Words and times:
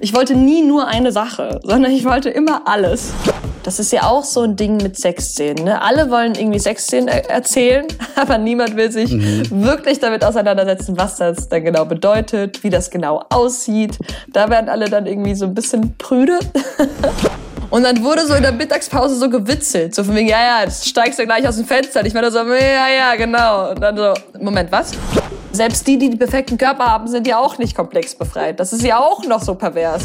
ich 0.00 0.14
wollte 0.14 0.34
nie 0.34 0.62
nur 0.62 0.86
eine 0.86 1.12
Sache, 1.12 1.60
sondern 1.62 1.92
ich 1.92 2.04
wollte 2.04 2.30
immer 2.30 2.62
alles. 2.66 3.12
Das 3.64 3.78
ist 3.78 3.92
ja 3.92 4.04
auch 4.04 4.24
so 4.24 4.42
ein 4.42 4.56
Ding 4.56 4.78
mit 4.78 4.96
Sexszenen. 4.96 5.64
Ne? 5.64 5.82
Alle 5.82 6.10
wollen 6.10 6.34
irgendwie 6.34 6.58
Sexszenen 6.58 7.08
er 7.08 7.28
erzählen, 7.28 7.86
aber 8.16 8.38
niemand 8.38 8.76
will 8.76 8.90
sich 8.90 9.12
mhm. 9.12 9.64
wirklich 9.64 9.98
damit 9.98 10.24
auseinandersetzen, 10.24 10.96
was 10.96 11.16
das 11.16 11.48
dann 11.48 11.64
genau 11.64 11.84
bedeutet, 11.84 12.62
wie 12.62 12.70
das 12.70 12.90
genau 12.90 13.24
aussieht. 13.30 13.98
Da 14.32 14.48
werden 14.48 14.68
alle 14.68 14.88
dann 14.88 15.06
irgendwie 15.06 15.34
so 15.34 15.44
ein 15.44 15.54
bisschen 15.54 15.96
prüde. 15.98 16.38
Und 17.70 17.82
dann 17.82 18.02
wurde 18.02 18.26
so 18.26 18.34
in 18.34 18.42
der 18.42 18.52
Mittagspause 18.52 19.16
so 19.16 19.28
gewitzelt. 19.28 19.94
So 19.94 20.02
von 20.02 20.14
wegen, 20.14 20.28
ja, 20.28 20.40
ja, 20.40 20.64
jetzt 20.64 20.88
steigst 20.88 21.18
du 21.18 21.26
gleich 21.26 21.46
aus 21.46 21.56
dem 21.56 21.66
Fenster. 21.66 22.00
Und 22.00 22.06
ich 22.06 22.14
war 22.14 22.30
so, 22.30 22.38
ja, 22.38 22.88
ja, 22.88 23.14
genau. 23.16 23.72
Und 23.72 23.80
dann 23.80 23.94
so, 23.94 24.14
Moment, 24.40 24.72
was? 24.72 24.92
Selbst 25.58 25.88
die, 25.88 25.98
die 25.98 26.08
die 26.08 26.16
perfekten 26.16 26.56
Körper 26.56 26.86
haben, 26.86 27.08
sind 27.08 27.26
ja 27.26 27.40
auch 27.40 27.58
nicht 27.58 27.74
komplex 27.74 28.14
befreit. 28.14 28.60
Das 28.60 28.72
ist 28.72 28.84
ja 28.84 29.00
auch 29.00 29.24
noch 29.24 29.42
so 29.42 29.56
pervers. 29.56 30.04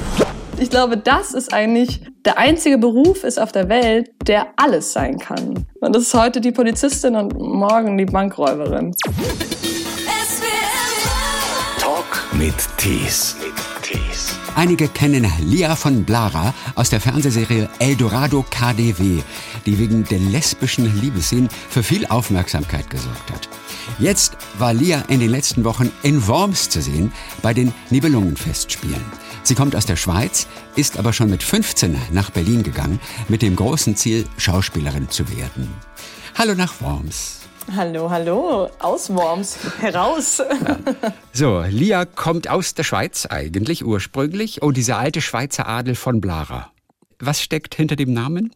Ich 0.57 0.71
glaube, 0.71 0.97
das 0.97 1.35
ist 1.35 1.53
eigentlich 1.53 2.01
der 2.25 2.39
einzige 2.39 2.79
Beruf 2.79 3.23
ist 3.23 3.39
auf 3.39 3.51
der 3.51 3.69
Welt, 3.69 4.09
der 4.25 4.47
alles 4.55 4.93
sein 4.93 5.19
kann. 5.19 5.67
Und 5.79 5.95
das 5.95 6.05
ist 6.05 6.15
heute 6.15 6.41
die 6.41 6.51
Polizistin 6.51 7.15
und 7.15 7.37
morgen 7.37 7.99
die 7.99 8.05
Bankräuberin. 8.05 8.95
Talk 11.79 12.23
mit 12.31 12.55
Tees. 12.79 13.35
Einige 14.55 14.87
kennen 14.87 15.31
Lia 15.45 15.75
von 15.75 16.03
Blara 16.03 16.53
aus 16.73 16.89
der 16.89 16.99
Fernsehserie 16.99 17.69
Eldorado 17.77 18.43
KDW, 18.49 19.21
die 19.67 19.79
wegen 19.79 20.03
der 20.05 20.19
lesbischen 20.19 20.99
Liebesszenen 20.99 21.49
für 21.69 21.83
viel 21.83 22.07
Aufmerksamkeit 22.07 22.89
gesorgt 22.89 23.31
hat. 23.31 23.49
Jetzt 23.99 24.37
war 24.57 24.73
Lia 24.73 25.03
in 25.07 25.19
den 25.19 25.29
letzten 25.29 25.63
Wochen 25.63 25.91
in 26.03 26.27
Worms 26.27 26.69
zu 26.69 26.81
sehen 26.81 27.11
bei 27.41 27.53
den 27.53 27.73
Nibelungenfestspielen. 27.89 29.03
Sie 29.43 29.55
kommt 29.55 29.75
aus 29.75 29.85
der 29.85 29.97
Schweiz, 29.97 30.47
ist 30.75 30.97
aber 30.97 31.11
schon 31.11 31.29
mit 31.29 31.43
15 31.43 31.97
nach 32.11 32.29
Berlin 32.29 32.63
gegangen, 32.63 32.99
mit 33.27 33.41
dem 33.41 33.55
großen 33.55 33.95
Ziel, 33.95 34.25
Schauspielerin 34.37 35.09
zu 35.09 35.29
werden. 35.37 35.69
Hallo 36.35 36.55
nach 36.55 36.81
Worms. 36.81 37.41
Hallo, 37.75 38.09
hallo, 38.09 38.69
aus 38.79 39.09
Worms, 39.09 39.57
heraus. 39.79 40.39
Ja. 40.39 40.77
So, 41.31 41.61
Lia 41.61 42.05
kommt 42.05 42.49
aus 42.49 42.73
der 42.73 42.83
Schweiz 42.83 43.25
eigentlich 43.25 43.85
ursprünglich. 43.85 44.61
Oh, 44.61 44.71
dieser 44.71 44.97
alte 44.97 45.21
Schweizer 45.21 45.67
Adel 45.67 45.95
von 45.95 46.19
Blara. 46.19 46.71
Was 47.19 47.41
steckt 47.41 47.75
hinter 47.75 47.95
dem 47.95 48.13
Namen? 48.13 48.51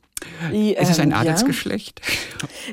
Die, 0.51 0.73
ist 0.73 0.89
es 0.89 0.99
ein 0.99 1.13
Adelsgeschlecht? 1.13 2.01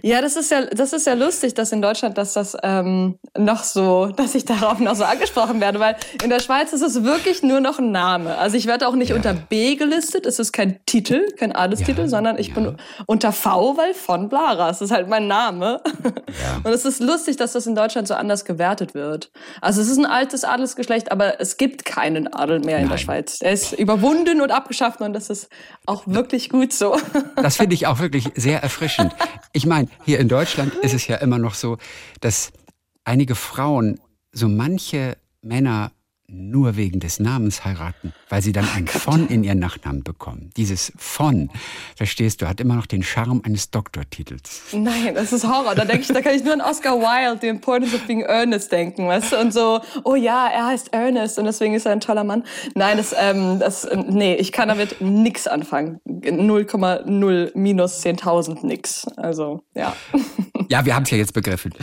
Ja. 0.02 0.16
ja, 0.16 0.22
das 0.22 0.36
ist 0.36 0.50
ja, 0.50 0.66
das 0.66 0.92
ist 0.92 1.06
ja 1.06 1.14
lustig, 1.14 1.54
dass 1.54 1.72
in 1.72 1.82
Deutschland, 1.82 2.18
dass 2.18 2.32
das 2.32 2.56
ähm, 2.62 3.18
noch 3.36 3.64
so, 3.64 4.06
dass 4.06 4.34
ich 4.34 4.44
darauf 4.44 4.78
noch 4.80 4.94
so 4.94 5.04
angesprochen 5.04 5.60
werde, 5.60 5.80
weil 5.80 5.96
in 6.22 6.30
der 6.30 6.40
Schweiz 6.40 6.72
ist 6.72 6.82
es 6.82 7.04
wirklich 7.04 7.42
nur 7.42 7.60
noch 7.60 7.78
ein 7.78 7.90
Name. 7.90 8.36
Also 8.36 8.56
ich 8.56 8.66
werde 8.66 8.88
auch 8.88 8.94
nicht 8.94 9.10
ja. 9.10 9.16
unter 9.16 9.34
B 9.34 9.76
gelistet. 9.76 10.26
Es 10.26 10.38
ist 10.38 10.52
kein 10.52 10.84
Titel, 10.86 11.32
kein 11.36 11.52
Adelstitel, 11.52 12.02
ja, 12.02 12.08
sondern 12.08 12.38
ich 12.38 12.54
bin 12.54 12.76
unter 13.06 13.32
V, 13.32 13.76
weil 13.76 13.94
von 13.94 14.28
Blara. 14.28 14.68
Das 14.68 14.80
ist 14.80 14.90
halt 14.90 15.08
mein 15.08 15.26
Name. 15.26 15.80
Und 16.64 16.72
es 16.72 16.84
ist 16.84 17.00
lustig, 17.00 17.36
dass 17.36 17.52
das 17.52 17.66
in 17.66 17.74
Deutschland 17.74 18.08
so 18.08 18.14
anders 18.14 18.44
gewertet 18.44 18.94
wird. 18.94 19.30
Also 19.60 19.80
es 19.80 19.88
ist 19.88 19.98
ein 19.98 20.06
altes 20.06 20.44
Adelsgeschlecht, 20.44 21.12
aber 21.12 21.40
es 21.40 21.56
gibt 21.56 21.84
keinen 21.84 22.32
Adel 22.32 22.60
mehr 22.60 22.78
in 22.78 22.84
Nein. 22.84 22.90
der 22.90 22.98
Schweiz. 22.98 23.38
Er 23.40 23.52
ist 23.52 23.72
überwunden 23.72 24.40
und 24.40 24.50
abgeschafft 24.50 25.00
und 25.00 25.12
das 25.12 25.30
ist 25.30 25.48
auch 25.86 26.02
wirklich 26.06 26.48
gut 26.48 26.72
so. 26.72 26.96
Das 27.36 27.56
finde 27.56 27.74
ich 27.74 27.86
auch 27.86 27.98
wirklich 27.98 28.30
sehr 28.34 28.62
erfrischend. 28.62 29.14
Ich 29.52 29.66
meine, 29.66 29.88
hier 30.04 30.18
in 30.18 30.28
Deutschland 30.28 30.74
ist 30.74 30.94
es 30.94 31.06
ja 31.06 31.16
immer 31.16 31.38
noch 31.38 31.54
so, 31.54 31.78
dass 32.20 32.52
einige 33.04 33.34
Frauen 33.34 34.00
so 34.32 34.48
manche 34.48 35.16
Männer 35.42 35.92
nur 36.26 36.76
wegen 36.76 37.00
des 37.00 37.20
Namens 37.20 37.64
heiraten, 37.64 38.12
weil 38.28 38.42
sie 38.42 38.52
dann 38.52 38.66
ein 38.74 38.86
von 38.86 39.28
in 39.28 39.44
ihren 39.44 39.58
Nachnamen 39.58 40.02
bekommen. 40.02 40.50
Dieses 40.56 40.92
von, 40.96 41.50
verstehst 41.96 42.40
du, 42.40 42.48
hat 42.48 42.60
immer 42.60 42.76
noch 42.76 42.86
den 42.86 43.02
Charme 43.02 43.42
eines 43.44 43.70
Doktortitels. 43.70 44.62
Nein, 44.72 45.14
das 45.14 45.32
ist 45.32 45.46
Horror. 45.46 45.74
Da 45.74 45.84
denke 45.84 46.02
ich, 46.02 46.08
da 46.08 46.20
kann 46.22 46.34
ich 46.34 46.42
nur 46.42 46.54
an 46.54 46.60
Oscar 46.60 46.98
Wilde, 46.98 47.38
The 47.40 47.48
Importance 47.48 47.94
of 47.94 48.06
Being 48.06 48.22
Earnest 48.22 48.72
denken, 48.72 49.06
weißt 49.06 49.32
du? 49.32 49.40
Und 49.40 49.52
so, 49.52 49.80
oh 50.04 50.14
ja, 50.14 50.48
er 50.48 50.66
heißt 50.66 50.92
Ernest 50.92 51.38
und 51.38 51.44
deswegen 51.44 51.74
ist 51.74 51.86
er 51.86 51.92
ein 51.92 52.00
toller 52.00 52.24
Mann. 52.24 52.44
Nein, 52.74 52.96
das, 52.96 53.14
ähm, 53.18 53.58
das, 53.58 53.86
nee, 54.08 54.34
ich 54.34 54.52
kann 54.52 54.68
damit 54.68 55.00
nix 55.00 55.46
anfangen. 55.46 56.00
0,0 56.06 57.50
minus 57.54 58.02
10.000 58.02 58.64
nix. 58.66 59.06
Also, 59.16 59.62
ja. 59.74 59.94
Ja, 60.70 60.84
wir 60.84 60.94
haben 60.94 61.02
es 61.02 61.10
ja 61.10 61.18
jetzt 61.18 61.34
begriffen. 61.34 61.74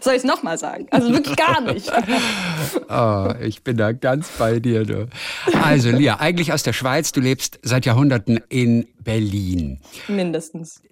Soll 0.00 0.14
ich 0.14 0.18
es 0.18 0.24
nochmal 0.24 0.58
sagen? 0.58 0.86
Also 0.90 1.12
wirklich 1.12 1.36
gar 1.36 1.60
nicht. 1.60 1.88
oh, 3.04 3.34
ich 3.42 3.62
bin 3.62 3.76
da 3.76 3.92
ganz 3.92 4.28
bei 4.38 4.60
dir. 4.60 4.84
Du. 4.84 5.08
Also, 5.62 5.90
Lia, 5.90 6.20
eigentlich 6.20 6.52
aus 6.52 6.62
der 6.62 6.72
Schweiz, 6.72 7.12
du 7.12 7.20
lebst 7.20 7.58
seit 7.62 7.86
Jahrhunderten 7.86 8.40
in 8.48 8.86
Berlin. 9.00 9.80
Mindestens. 10.08 10.82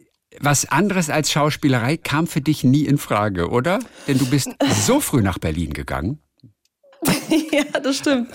Was 0.41 0.65
anderes 0.67 1.11
als 1.11 1.31
Schauspielerei 1.31 1.97
kam 1.97 2.27
für 2.27 2.41
dich 2.41 2.65
nie 2.65 2.85
in 2.85 2.99
Frage, 2.99 3.51
oder? 3.51 3.81
Denn 4.09 4.19
du 4.19 4.27
bist 4.27 4.51
so 4.87 5.01
früh 5.01 5.23
nach 5.23 5.39
Berlin 5.39 5.73
gegangen. 5.73 6.21
ja, 7.53 7.81
das 7.81 7.97
stimmt. 7.97 8.29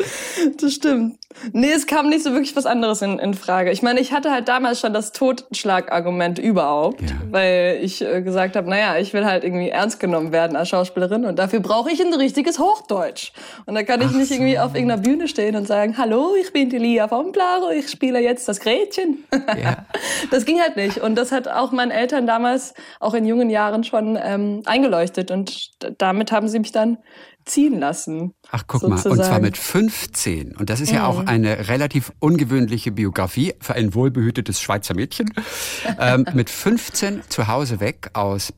Das 0.59 0.73
stimmt. 0.73 1.17
Nee, 1.53 1.71
es 1.71 1.87
kam 1.87 2.09
nicht 2.09 2.23
so 2.23 2.31
wirklich 2.31 2.55
was 2.55 2.65
anderes 2.65 3.01
in, 3.01 3.19
in 3.19 3.33
Frage. 3.33 3.71
Ich 3.71 3.81
meine, 3.81 3.99
ich 3.99 4.11
hatte 4.11 4.31
halt 4.31 4.47
damals 4.47 4.79
schon 4.79 4.93
das 4.93 5.11
Totschlagargument 5.11 6.39
überhaupt, 6.39 7.01
ja. 7.01 7.15
weil 7.29 7.79
ich 7.81 8.01
äh, 8.01 8.21
gesagt 8.21 8.55
habe, 8.55 8.69
naja, 8.69 8.97
ich 8.97 9.13
will 9.13 9.25
halt 9.25 9.43
irgendwie 9.43 9.69
ernst 9.69 9.99
genommen 9.99 10.31
werden 10.31 10.57
als 10.57 10.69
Schauspielerin 10.69 11.25
und 11.25 11.37
dafür 11.37 11.59
brauche 11.59 11.91
ich 11.91 12.03
ein 12.03 12.13
richtiges 12.13 12.59
Hochdeutsch. 12.59 13.31
Und 13.65 13.75
da 13.75 13.83
kann 13.83 14.01
ich 14.01 14.07
Ach 14.07 14.15
nicht 14.15 14.29
so. 14.29 14.33
irgendwie 14.33 14.59
auf 14.59 14.73
irgendeiner 14.73 15.01
Bühne 15.01 15.27
stehen 15.27 15.55
und 15.55 15.67
sagen, 15.67 15.97
hallo, 15.97 16.35
ich 16.41 16.51
bin 16.51 16.69
die 16.69 16.79
Lia 16.79 17.07
von 17.07 17.31
Blaro, 17.31 17.69
ich 17.69 17.89
spiele 17.89 18.19
jetzt 18.19 18.47
das 18.47 18.59
Gretchen. 18.59 19.23
Ja. 19.31 19.85
Das 20.31 20.45
ging 20.45 20.59
halt 20.59 20.75
nicht. 20.75 20.97
Und 20.97 21.15
das 21.15 21.31
hat 21.31 21.47
auch 21.47 21.71
meinen 21.71 21.91
Eltern 21.91 22.27
damals, 22.27 22.73
auch 22.99 23.13
in 23.13 23.25
jungen 23.25 23.49
Jahren 23.49 23.83
schon 23.83 24.17
ähm, 24.21 24.61
eingeleuchtet. 24.65 25.31
Und 25.31 25.71
damit 25.97 26.31
haben 26.31 26.47
sie 26.47 26.59
mich 26.59 26.71
dann 26.71 26.97
ziehen 27.47 27.79
lassen. 27.79 28.33
Ach, 28.51 28.63
guck 28.67 28.81
sozusagen. 28.81 29.09
mal, 29.09 29.21
und 29.21 29.25
zwar 29.25 29.39
mit 29.39 29.57
15. 29.57 30.55
Und 30.55 30.69
das 30.69 30.79
ist 30.79 30.91
ja 30.91 31.05
auch 31.07 31.21
mhm. 31.21 31.27
eine 31.27 31.67
relativ 31.69 32.11
ungewöhnliche 32.19 32.91
Biografie 32.91 33.53
für 33.59 33.73
ein 33.73 33.93
wohlbehütetes 33.93 34.61
Schweizer 34.61 34.93
Mädchen. 34.93 35.33
ähm, 35.99 36.25
mit 36.33 36.49
15 36.49 37.21
zu 37.29 37.47
Hause 37.47 37.79
weg 37.79 38.11
aus 38.13 38.53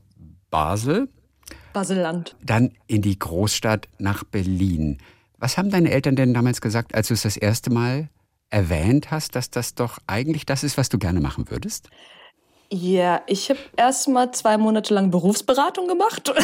Basel. 0.50 1.08
Baselland. 1.72 2.36
Dann 2.44 2.72
in 2.86 3.02
die 3.02 3.18
Großstadt 3.18 3.88
nach 3.98 4.24
Berlin. 4.24 4.98
Was 5.38 5.56
haben 5.56 5.70
deine 5.70 5.90
Eltern 5.90 6.16
denn 6.16 6.34
damals 6.34 6.60
gesagt, 6.60 6.94
als 6.94 7.08
du 7.08 7.14
es 7.14 7.22
das 7.22 7.36
erste 7.36 7.70
Mal 7.70 8.08
erwähnt 8.50 9.10
hast, 9.10 9.36
dass 9.36 9.50
das 9.50 9.74
doch 9.74 9.98
eigentlich 10.06 10.44
das 10.44 10.64
ist, 10.64 10.76
was 10.76 10.88
du 10.88 10.98
gerne 10.98 11.20
machen 11.20 11.50
würdest? 11.50 11.88
Ja, 12.72 13.22
ich 13.26 13.50
habe 13.50 13.58
erst 13.76 14.06
mal 14.06 14.30
zwei 14.30 14.56
Monate 14.56 14.94
lang 14.94 15.10
Berufsberatung 15.10 15.88
gemacht 15.88 16.28
und 16.30 16.38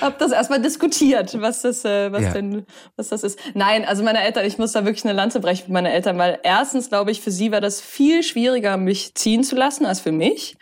habe 0.00 0.16
das 0.18 0.32
erstmal 0.32 0.62
diskutiert, 0.62 1.38
was 1.42 1.60
das, 1.60 1.84
äh, 1.84 2.10
was 2.10 2.22
ja. 2.22 2.32
denn, 2.32 2.64
was 2.96 3.10
das 3.10 3.22
ist. 3.22 3.38
Nein, 3.52 3.84
also 3.84 4.02
meine 4.02 4.22
Eltern, 4.22 4.46
ich 4.46 4.56
muss 4.56 4.72
da 4.72 4.86
wirklich 4.86 5.04
eine 5.04 5.12
Lanze 5.12 5.40
brechen 5.40 5.64
mit 5.66 5.74
meinen 5.74 5.92
Eltern, 5.92 6.16
weil 6.16 6.38
erstens 6.42 6.88
glaube 6.88 7.10
ich, 7.10 7.20
für 7.20 7.30
sie 7.30 7.52
war 7.52 7.60
das 7.60 7.82
viel 7.82 8.22
schwieriger, 8.22 8.78
mich 8.78 9.14
ziehen 9.14 9.44
zu 9.44 9.56
lassen 9.56 9.84
als 9.84 10.00
für 10.00 10.12
mich, 10.12 10.56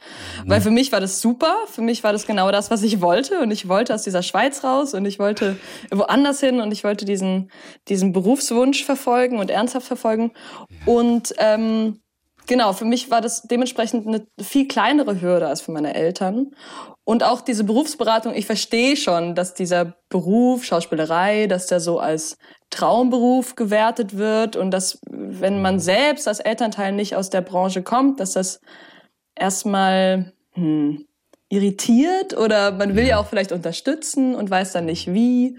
mhm. 0.45 0.51
weil 0.51 0.61
für 0.61 0.73
mich 0.73 0.91
war 0.91 1.01
das 1.01 1.21
super, 1.21 1.55
für 1.71 1.83
mich 1.83 2.03
war 2.03 2.13
das 2.13 2.27
genau 2.27 2.51
das, 2.51 2.71
was 2.73 2.83
ich 2.83 3.01
wollte 3.01 3.39
und 3.41 3.53
ich 3.53 3.69
wollte 3.69 3.95
aus 3.95 4.03
dieser 4.03 4.23
Schweiz 4.23 4.65
raus 4.65 4.93
und 4.95 5.07
ich 5.07 5.21
wollte 5.21 5.57
woanders 5.93 6.41
hin 6.41 6.61
und 6.61 6.73
ich 6.73 6.83
wollte 6.83 7.05
diesen 7.05 7.51
diesen 7.89 8.13
Berufswunsch 8.13 8.85
verfolgen 8.85 9.39
und 9.39 9.51
ernsthaft 9.51 9.87
verfolgen 9.87 10.33
ja. 10.69 10.93
und 10.93 11.33
ähm, 11.39 11.92
Genau, 12.53 12.75
für 12.75 12.85
mich 12.85 13.11
war 13.11 13.23
das 13.23 13.41
dementsprechend 13.45 14.07
eine 14.07 14.27
viel 14.39 14.69
kleinere 14.69 15.23
Hürde 15.23 15.49
als 15.49 15.63
für 15.63 15.73
meine 15.73 15.95
Eltern. 15.95 16.55
Und 17.03 17.23
auch 17.23 17.41
diese 17.41 17.65
Berufsberatung, 17.65 18.35
ich 18.35 18.45
verstehe 18.45 18.95
schon, 18.95 19.35
dass 19.35 19.55
dieser 19.55 19.97
Beruf, 20.11 20.63
Schauspielerei, 20.63 21.47
dass 21.47 21.69
der 21.69 21.81
so 21.81 21.99
als 21.99 22.37
Traumberuf 22.69 23.55
gewertet 23.55 24.19
wird 24.19 24.57
und 24.57 24.71
dass, 24.71 25.01
wenn 25.09 25.63
man 25.63 25.81
selbst 25.81 26.29
als 26.29 26.41
Elternteil 26.41 26.93
nicht 26.93 27.17
aus 27.17 27.31
der 27.31 27.41
Branche 27.41 27.83
kommt, 27.83 28.21
dass 28.21 28.33
das 28.33 28.61
erstmal 29.35 30.35
hm, 30.53 31.07
irritiert 31.49 32.37
oder 32.37 32.71
man 32.73 32.97
will 32.97 33.07
ja 33.07 33.19
auch 33.19 33.29
vielleicht 33.29 33.53
unterstützen 33.53 34.35
und 34.35 34.51
weiß 34.51 34.73
dann 34.73 34.85
nicht 34.85 35.11
wie. 35.11 35.57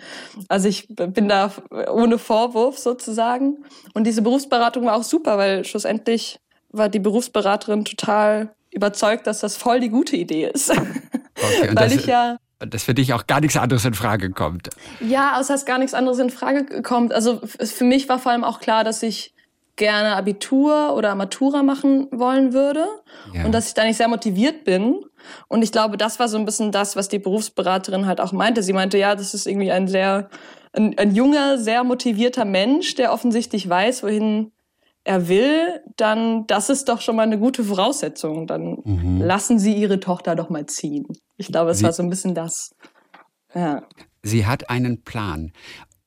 Also 0.48 0.68
ich 0.68 0.88
bin 0.90 1.28
da 1.28 1.52
ohne 1.92 2.20
Vorwurf 2.20 2.78
sozusagen. 2.78 3.66
Und 3.96 4.06
diese 4.06 4.22
Berufsberatung 4.22 4.86
war 4.86 4.96
auch 4.96 5.04
super, 5.04 5.40
weil 5.40 5.66
schlussendlich 5.66 6.40
war 6.74 6.90
die 6.90 7.00
Berufsberaterin 7.00 7.86
total 7.86 8.54
überzeugt, 8.72 9.28
dass 9.28 9.40
das 9.40 9.56
voll 9.56 9.80
die 9.80 9.90
gute 9.90 10.18
Idee 10.18 10.50
ist. 10.54 10.72
Okay, 10.72 10.82
Weil 11.74 11.76
das, 11.76 11.96
ich 11.96 12.06
ja 12.06 12.38
dass 12.60 12.84
für 12.84 12.94
dich 12.94 13.14
auch 13.14 13.28
gar 13.28 13.42
nichts 13.42 13.58
anderes 13.58 13.86
in 13.86 13.94
Frage 13.94 14.32
kommt. 14.32 14.70
Ja, 15.02 15.38
außer 15.38 15.54
dass 15.54 15.66
gar 15.66 15.78
nichts 15.78 15.94
anderes 15.94 16.20
in 16.20 16.30
Frage 16.30 16.82
kommt. 16.82 17.14
Also 17.14 17.42
für 17.44 17.84
mich 17.84 18.08
war 18.10 18.20
vor 18.20 18.32
allem 18.32 18.44
auch 18.44 18.60
klar, 18.60 18.84
dass 18.84 19.04
ich 19.04 19.34
gerne 19.76 20.16
Abitur 20.16 20.96
oder 20.96 21.16
Matura 21.16 21.64
machen 21.64 22.08
wollen 22.12 22.54
würde 22.54 22.86
ja. 23.34 23.46
und 23.46 23.52
dass 23.52 23.68
ich 23.68 23.74
da 23.74 23.84
nicht 23.84 23.98
sehr 23.98 24.08
motiviert 24.08 24.64
bin. 24.64 25.04
Und 25.48 25.62
ich 25.62 25.72
glaube, 25.72 25.98
das 25.98 26.20
war 26.20 26.28
so 26.28 26.38
ein 26.38 26.46
bisschen 26.46 26.72
das, 26.72 26.96
was 26.96 27.10
die 27.10 27.20
Berufsberaterin 27.20 28.06
halt 28.06 28.22
auch 28.22 28.32
meinte. 28.32 28.62
Sie 28.62 28.74
meinte, 28.74 28.98
ja, 28.98 29.16
das 29.16 29.34
ist 29.34 29.48
irgendwie 29.48 29.72
ein 29.72 29.88
sehr 29.88 30.30
ein, 30.76 30.98
ein 30.98 31.14
junger, 31.14 31.58
sehr 31.58 31.84
motivierter 31.84 32.46
Mensch, 32.46 32.96
der 32.96 33.14
offensichtlich 33.14 33.70
weiß, 33.70 34.04
wohin 34.04 34.53
er 35.04 35.28
will, 35.28 35.82
dann 35.98 36.48
das 36.48 36.70
ist 36.70 36.88
doch 36.90 37.02
schon 37.02 37.16
mal 37.16 37.24
eine 37.24 37.40
gute 37.40 37.64
Voraussetzung. 37.64 38.48
Dann 38.48 38.78
mhm. 38.84 39.22
lassen 39.22 39.60
Sie 39.60 39.74
Ihre 39.74 40.00
Tochter 40.00 40.36
doch 40.36 40.50
mal 40.50 40.66
ziehen. 40.66 41.06
Ich 41.38 41.48
glaube, 41.48 41.72
es 41.72 41.80
Sie, 41.80 41.84
war 41.84 41.94
so 41.94 42.04
ein 42.04 42.10
bisschen 42.10 42.36
das. 42.36 42.72
Ja. 43.54 43.84
Sie 44.22 44.46
hat 44.46 44.70
einen 44.70 45.04
Plan. 45.04 45.52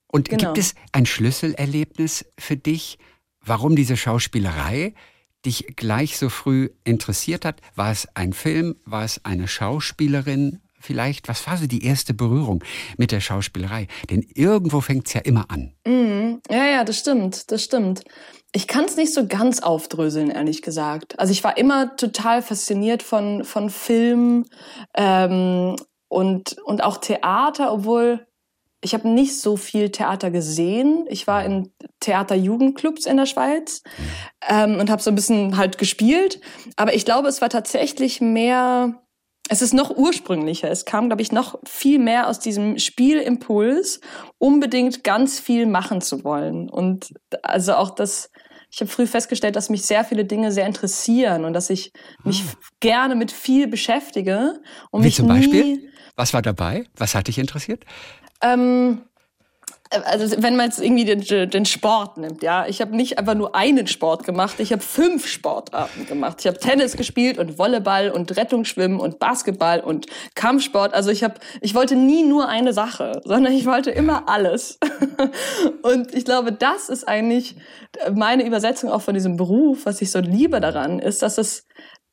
Und 0.09 0.31
genau. 0.31 0.45
gibt 0.45 0.59
es 0.59 0.75
ein 0.93 1.05
Schlüsselerlebnis 1.05 2.25
für 2.39 2.57
dich, 2.57 2.99
warum 3.45 3.77
diese 3.77 3.97
Schauspielerei 3.97 4.95
dich 5.45 5.77
gleich 5.77 6.17
so 6.17 6.29
früh 6.29 6.71
interessiert 6.85 7.45
hat? 7.45 7.61
War 7.75 7.91
es 7.93 8.09
ein 8.15 8.33
Film? 8.33 8.77
War 8.85 9.05
es 9.05 9.25
eine 9.25 9.47
Schauspielerin? 9.47 10.61
Vielleicht, 10.79 11.29
was 11.29 11.47
war 11.47 11.57
so 11.57 11.67
die 11.67 11.85
erste 11.85 12.15
Berührung 12.15 12.63
mit 12.97 13.11
der 13.11 13.21
Schauspielerei? 13.21 13.89
Denn 14.11 14.23
irgendwo 14.35 14.81
fängt 14.81 15.07
es 15.07 15.15
ja 15.15 15.21
immer 15.21 15.51
an. 15.51 15.75
Mm, 15.87 16.39
ja, 16.51 16.67
ja, 16.67 16.85
das 16.85 16.99
stimmt, 16.99 17.51
das 17.51 17.65
stimmt. 17.65 18.05
Ich 18.57 18.67
kann 18.67 18.87
es 18.87 18.97
nicht 18.97 19.13
so 19.13 19.27
ganz 19.27 19.61
aufdröseln, 19.61 20.31
ehrlich 20.31 20.63
gesagt. 20.63 21.21
Also 21.21 21.31
ich 21.31 21.45
war 21.45 21.59
immer 21.59 21.95
total 21.97 22.41
fasziniert 22.41 23.03
von, 23.03 23.45
von 23.45 23.69
Film 23.69 24.47
ähm, 24.95 25.77
und, 26.09 26.57
und 26.65 26.83
auch 26.83 26.97
Theater, 26.97 27.71
obwohl 27.71 28.27
ich 28.81 28.95
habe 28.95 29.11
nicht 29.11 29.39
so 29.39 29.59
viel 29.59 29.91
Theater 29.91 30.31
gesehen. 30.31 31.05
Ich 31.11 31.27
war 31.27 31.45
in 31.45 31.71
Theaterjugendclubs 32.01 33.05
in 33.05 33.19
der 33.19 33.27
Schweiz 33.27 33.83
ähm, 34.49 34.81
und 34.81 34.89
habe 34.89 35.03
so 35.03 35.11
ein 35.11 35.17
bisschen 35.17 35.59
halt 35.59 35.77
gespielt. 35.77 36.41
Aber 36.77 36.95
ich 36.95 37.05
glaube, 37.05 37.29
es 37.29 37.43
war 37.43 37.51
tatsächlich 37.51 38.23
mehr, 38.23 39.03
es 39.51 39.61
ist 39.61 39.75
noch 39.75 39.95
ursprünglicher. 39.95 40.71
Es 40.71 40.87
kam, 40.87 41.11
glaube 41.11 41.21
ich, 41.21 41.31
noch 41.31 41.59
viel 41.67 41.99
mehr 41.99 42.27
aus 42.27 42.39
diesem 42.39 42.79
Spielimpuls, 42.79 44.01
unbedingt 44.39 45.05
ganz 45.05 45.41
viel 45.41 45.67
machen 45.67 46.01
zu 46.01 46.25
wollen. 46.25 46.71
Und 46.71 47.13
also 47.43 47.75
auch 47.75 47.91
das, 47.91 48.31
ich 48.71 48.81
habe 48.81 48.91
früh 48.91 49.07
festgestellt, 49.07 49.57
dass 49.57 49.71
mich 49.71 49.83
sehr 49.83 50.05
viele 50.05 50.25
Dinge 50.25 50.53
sehr 50.53 50.67
interessieren 50.67 51.45
und 51.45 51.53
dass 51.53 51.71
ich 51.71 51.93
mich 52.25 52.43
ah. 52.43 52.57
gerne 52.81 53.15
mit 53.15 53.33
viel 53.33 53.69
beschäftige. 53.69 54.61
Und 54.91 55.05
Wie 55.05 55.11
zum 55.11 55.29
Beispiel? 55.29 55.91
Was 56.17 56.35
war 56.35 56.43
dabei? 56.43 56.87
Was 56.97 57.15
hat 57.15 57.29
dich 57.29 57.39
interessiert? 57.39 57.85
Ähm, 58.43 59.03
also 59.91 60.43
wenn 60.43 60.57
man 60.57 60.67
jetzt 60.67 60.81
irgendwie 60.81 61.05
den, 61.05 61.51
den 61.51 61.65
Sport 61.65 62.17
nimmt, 62.17 62.43
ja, 62.43 62.67
ich 62.67 62.81
habe 62.81 62.97
nicht 62.97 63.19
einfach 63.19 63.35
nur 63.35 63.55
einen 63.55 63.87
Sport 63.87 64.25
gemacht, 64.25 64.59
ich 64.59 64.73
habe 64.73 64.83
fünf 64.83 65.27
Sportarten 65.27 66.07
gemacht. 66.07 66.39
Ich 66.41 66.47
habe 66.47 66.59
Tennis 66.59 66.97
gespielt 66.97 67.39
und 67.39 67.59
Volleyball 67.59 68.11
und 68.11 68.37
Rettungsschwimmen 68.37 68.99
und 68.99 69.19
Basketball 69.19 69.81
und 69.81 70.07
Kampfsport. 70.35 70.95
Also 70.95 71.11
ich 71.11 71.23
habe, 71.23 71.35
ich 71.61 71.75
wollte 71.75 71.97
nie 71.97 72.25
nur 72.25 72.49
eine 72.49 72.73
Sache, 72.73 73.21
sondern 73.25 73.53
ich 73.53 73.67
wollte 73.67 73.91
immer 73.91 74.29
alles. 74.29 74.79
und 75.83 76.15
ich 76.15 76.25
glaube, 76.25 76.53
das 76.53 76.89
ist 76.89 77.07
eigentlich 77.07 77.57
meine 78.13 78.47
Übersetzung 78.47 78.91
auch 78.91 79.03
von 79.03 79.15
diesem 79.15 79.37
Beruf, 79.37 79.87
was 79.87 80.03
ich 80.03 80.11
so 80.11 80.19
liebe 80.19 80.61
daran, 80.61 80.99
ist, 80.99 81.23
dass 81.23 81.39
es 81.39 81.65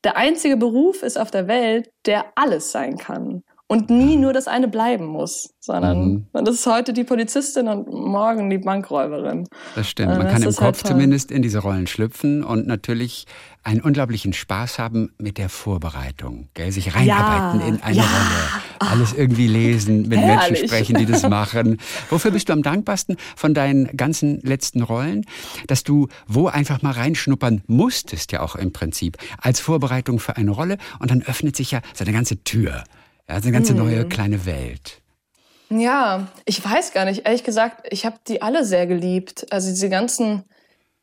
der 0.04 0.18
einzige 0.18 0.58
Beruf 0.58 1.02
ist 1.02 1.18
auf 1.18 1.31
der 1.31 1.48
Welt, 1.48 1.90
der 2.06 2.25
alles 2.36 2.72
sein 2.72 2.98
kann 2.98 3.44
und 3.74 3.90
nie 3.90 4.18
nur 4.18 4.34
das 4.34 4.48
eine 4.48 4.68
bleiben 4.68 5.08
muss, 5.08 5.56
sondern 5.60 6.28
mhm. 6.31 6.46
das 6.46 6.56
ist 6.56 6.68
heute 6.68 6.94
die 6.94 7.04
Polizistin 7.04 7.68
und 7.68 7.92
morgen 7.92 8.50
die 8.52 8.60
Bankräuberin. 8.60 9.48
Das 9.75 9.90
stimmt. 9.90 10.10
Man 10.10 10.22
das 10.22 10.31
kann 10.31 10.44
im 10.44 10.50
Kopf 10.50 10.84
halt 10.84 10.88
zumindest 10.88 11.31
in 11.31 11.42
diese 11.42 11.58
Rollen 11.58 11.88
schlüpfen 11.88 12.44
und 12.44 12.68
natürlich 12.68 13.25
einen 13.64 13.81
unglaublichen 13.81 14.34
Spaß 14.34 14.78
haben 14.78 15.14
mit 15.18 15.38
der 15.38 15.50
Vorbereitung, 15.50 16.50
gell? 16.54 16.72
sich 16.72 16.94
reinarbeiten 16.96 17.62
ja, 17.62 17.68
in 17.68 17.81
eine 17.81 17.98
ja. 17.98 18.04
Rolle, 18.04 18.92
alles 18.92 19.14
irgendwie 19.14 19.48
lesen, 19.48 20.10
mit 20.10 20.20
Herrlich. 20.20 20.52
Menschen 20.52 20.68
sprechen, 20.68 20.98
die 20.98 21.06
das 21.06 21.28
machen. 21.28 21.80
Wofür 22.10 22.31
bist 22.31 22.50
du 22.50 22.54
am 22.54 22.62
dankbarsten 22.62 23.16
von 23.36 23.54
deinen 23.54 23.96
ganzen 23.98 24.42
letzten 24.42 24.84
Rollen, 24.84 25.25
dass 25.68 25.84
du 25.84 26.10
wo 26.28 26.48
einfach 26.48 26.81
mal 26.81 26.92
reinschnuppern 26.92 27.64
musstest, 27.66 28.34
ja 28.34 28.42
auch 28.42 28.56
im 28.56 28.74
Prinzip, 28.74 29.18
als 29.40 29.62
Vorbereitung 29.62 30.20
für 30.20 30.36
eine 30.36 30.52
Rolle 30.52 30.78
und 31.00 31.10
dann 31.10 31.24
öffnet 31.24 31.56
sich 31.56 31.72
ja 31.72 31.80
so 31.94 32.04
eine 32.04 32.14
ganze 32.14 32.44
Tür. 32.44 32.84
Ja, 33.28 33.36
eine 33.36 33.52
ganze 33.52 33.74
neue 33.74 34.02
hm. 34.02 34.10
kleine 34.10 34.46
Welt. 34.46 35.02
Ja, 35.70 36.28
ich 36.46 36.64
weiß 36.64 36.94
gar 36.94 37.06
nicht. 37.06 37.25
Ehrlich 37.25 37.44
gesagt, 37.44 37.88
ich 37.90 38.06
habe 38.06 38.18
die 38.28 38.42
alle 38.42 38.66
sehr 38.66 38.86
geliebt. 38.86 39.52
Also 39.52 39.70
diese 39.70 39.90
ganzen 39.90 40.44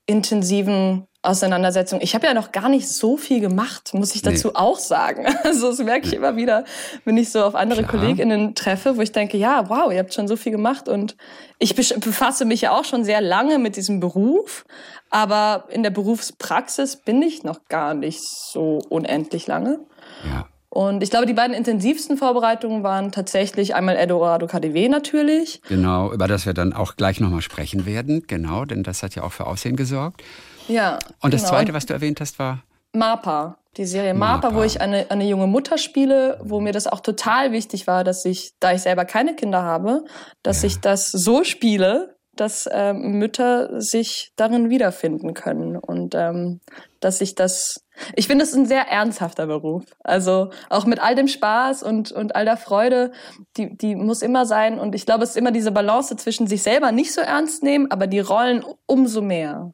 intensiven 0.07 1.07
Auseinandersetzungen. 1.23 2.03
Ich 2.03 2.15
habe 2.15 2.27
ja 2.27 2.33
noch 2.33 2.51
gar 2.51 2.71
nicht 2.71 2.89
so 2.89 3.19
viel 3.19 3.41
gemacht, 3.41 3.93
muss 3.93 4.15
ich 4.15 4.23
dazu 4.23 4.49
nee. 4.49 4.55
auch 4.55 4.79
sagen. 4.79 5.27
Also 5.45 5.69
das 5.69 5.79
merke 5.79 6.07
ich 6.07 6.15
immer 6.15 6.37
wieder, 6.37 6.65
wenn 7.05 7.19
ich 7.19 7.31
so 7.31 7.45
auf 7.45 7.55
andere 7.55 7.83
Klar. 7.83 8.01
Kolleginnen 8.01 8.55
treffe, 8.55 8.97
wo 8.97 9.03
ich 9.03 9.13
denke, 9.13 9.37
ja, 9.37 9.69
wow, 9.69 9.93
ihr 9.93 9.99
habt 9.99 10.15
schon 10.15 10.29
so 10.29 10.37
viel 10.37 10.53
gemacht 10.53 10.89
und 10.89 11.17
ich 11.59 11.75
befasse 11.75 12.47
mich 12.47 12.63
ja 12.63 12.73
auch 12.73 12.85
schon 12.85 13.05
sehr 13.05 13.21
lange 13.21 13.59
mit 13.59 13.77
diesem 13.77 14.01
Beruf, 14.01 14.65
aber 15.11 15.67
in 15.69 15.83
der 15.83 15.91
Berufspraxis 15.91 16.97
bin 16.97 17.21
ich 17.21 17.43
noch 17.43 17.67
gar 17.69 17.93
nicht 17.93 18.23
so 18.23 18.79
unendlich 18.89 19.47
lange. 19.47 19.81
Ja. 20.25 20.49
Und 20.73 21.03
ich 21.03 21.11
glaube, 21.11 21.27
die 21.27 21.35
beiden 21.35 21.55
intensivsten 21.55 22.17
Vorbereitungen 22.17 22.85
waren 22.85 23.11
tatsächlich 23.11 23.75
einmal 23.75 23.97
Eldorado 23.97 24.47
KDW 24.47 24.89
natürlich. 24.89 25.61
Genau, 25.69 26.13
über 26.13 26.29
das 26.29 26.47
wir 26.47 26.55
dann 26.55 26.73
auch 26.73 26.95
gleich 26.95 27.19
nochmal 27.19 27.43
sprechen 27.43 27.87
werden. 27.87 28.23
Genau, 28.29 28.65
denn 28.65 28.85
das 28.85 29.03
hat 29.03 29.17
ja 29.17 29.25
auch 29.25 29.33
für 29.33 29.49
Aussehen 29.49 29.75
gesorgt. 29.75 30.23
Ja. 30.69 31.01
Und 31.21 31.35
das 31.35 31.43
genau. 31.43 31.55
zweite, 31.55 31.75
was 31.75 31.87
du 31.87 31.95
erwähnt 31.95 32.21
hast, 32.21 32.39
war? 32.39 32.63
MAPA, 32.93 33.59
die 33.77 33.85
Serie 33.85 34.15
MAPA, 34.15 34.49
MAPA, 34.49 34.55
wo 34.55 34.63
ich 34.63 34.81
eine, 34.81 35.11
eine 35.11 35.27
junge 35.27 35.49
Mutter 35.49 35.77
spiele, 35.77 36.39
wo 36.43 36.61
mir 36.61 36.73
das 36.73 36.87
auch 36.87 37.01
total 37.01 37.51
wichtig 37.51 37.89
war, 37.89 38.05
dass 38.05 38.25
ich, 38.25 38.53
da 38.61 38.73
ich 38.73 38.83
selber 38.83 39.05
keine 39.05 39.35
Kinder 39.35 39.63
habe, 39.63 40.05
dass 40.45 40.63
ja. 40.63 40.69
ich 40.69 40.81
das 40.81 41.11
so 41.11 41.43
spiele, 41.43 42.17
dass 42.37 42.69
ähm, 42.73 43.19
Mütter 43.19 43.81
sich 43.81 44.33
darin 44.37 44.71
wiederfinden 44.71 45.35
können 45.35 45.77
und 45.77 46.15
ähm, 46.15 46.61
dass 47.01 47.21
ich 47.21 47.35
das. 47.35 47.85
Ich 48.15 48.29
finde, 48.29 48.45
es 48.45 48.51
ist 48.51 48.57
ein 48.57 48.67
sehr 48.67 48.89
ernsthafter 48.89 49.47
Beruf. 49.47 49.85
Also 50.03 50.51
auch 50.71 50.87
mit 50.87 51.01
all 51.01 51.15
dem 51.15 51.29
Spaß 51.29 51.83
und 51.83 52.13
und 52.13 52.35
all 52.37 52.45
der 52.45 52.57
Freude, 52.57 53.13
die 53.57 53.77
die 53.77 53.95
muss 53.95 54.23
immer 54.23 54.47
sein. 54.47 54.79
Und 54.79 54.95
ich 54.95 55.07
glaube, 55.07 55.25
es 55.25 55.31
ist 55.31 55.37
immer 55.37 55.53
diese 55.53 55.73
Balance 55.73 56.17
zwischen 56.17 56.47
sich 56.47 56.63
selber 56.63 56.93
nicht 56.93 57.13
so 57.13 57.21
ernst 57.21 57.63
nehmen, 57.63 57.91
aber 57.91 58.07
die 58.07 58.21
Rollen 58.21 58.65
umso 58.87 59.21
mehr. 59.21 59.73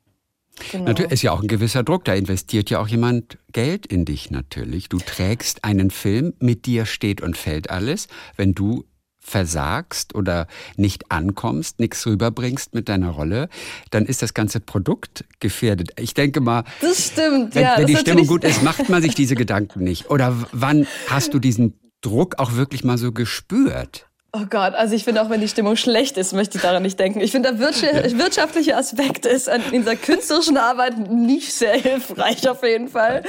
Genau. 0.72 0.84
Natürlich 0.84 1.12
ist 1.12 1.22
ja 1.22 1.32
auch 1.32 1.42
ein 1.42 1.48
gewisser 1.48 1.82
Druck. 1.82 2.04
Da 2.04 2.14
investiert 2.14 2.70
ja 2.70 2.80
auch 2.80 2.88
jemand 2.88 3.38
Geld 3.52 3.86
in 3.86 4.04
dich 4.04 4.30
natürlich. 4.30 4.88
Du 4.88 4.98
trägst 4.98 5.64
einen 5.64 5.90
Film, 5.90 6.34
mit 6.38 6.66
dir 6.66 6.86
steht 6.86 7.20
und 7.20 7.36
fällt 7.36 7.70
alles. 7.70 8.08
Wenn 8.36 8.54
du 8.54 8.84
versagst 9.26 10.14
oder 10.14 10.46
nicht 10.76 11.10
ankommst, 11.10 11.80
nichts 11.80 12.06
rüberbringst 12.06 12.74
mit 12.74 12.88
deiner 12.88 13.10
Rolle, 13.10 13.48
dann 13.90 14.06
ist 14.06 14.22
das 14.22 14.34
ganze 14.34 14.60
Produkt 14.60 15.24
gefährdet. 15.40 15.90
Ich 15.98 16.14
denke 16.14 16.40
mal, 16.40 16.64
das 16.80 17.08
stimmt, 17.08 17.54
wenn, 17.54 17.62
ja, 17.62 17.74
wenn 17.76 17.86
die 17.86 17.96
Stimmung 17.96 18.26
gut 18.26 18.44
ist, 18.44 18.62
macht 18.62 18.88
man 18.88 19.02
sich 19.02 19.14
diese 19.14 19.34
Gedanken 19.34 19.82
nicht. 19.82 20.10
Oder 20.10 20.36
wann 20.52 20.86
hast 21.08 21.34
du 21.34 21.40
diesen 21.40 21.74
Druck 22.02 22.38
auch 22.38 22.54
wirklich 22.54 22.84
mal 22.84 22.98
so 22.98 23.10
gespürt? 23.10 24.06
Oh 24.32 24.44
Gott, 24.50 24.74
also 24.74 24.94
ich 24.94 25.04
finde 25.04 25.22
auch, 25.22 25.30
wenn 25.30 25.40
die 25.40 25.48
Stimmung 25.48 25.76
schlecht 25.76 26.18
ist, 26.18 26.34
möchte 26.34 26.58
ich 26.58 26.62
daran 26.62 26.82
nicht 26.82 27.00
denken. 27.00 27.20
Ich 27.20 27.32
finde, 27.32 27.54
der 27.54 27.58
wirtschaftliche 27.58 28.76
Aspekt 28.76 29.24
ist 29.24 29.48
an 29.48 29.62
dieser 29.72 29.96
künstlerischen 29.96 30.58
Arbeit 30.58 30.98
nicht 31.10 31.52
sehr 31.52 31.72
hilfreich 31.74 32.46
auf 32.48 32.62
jeden 32.62 32.88
Fall. 32.88 33.22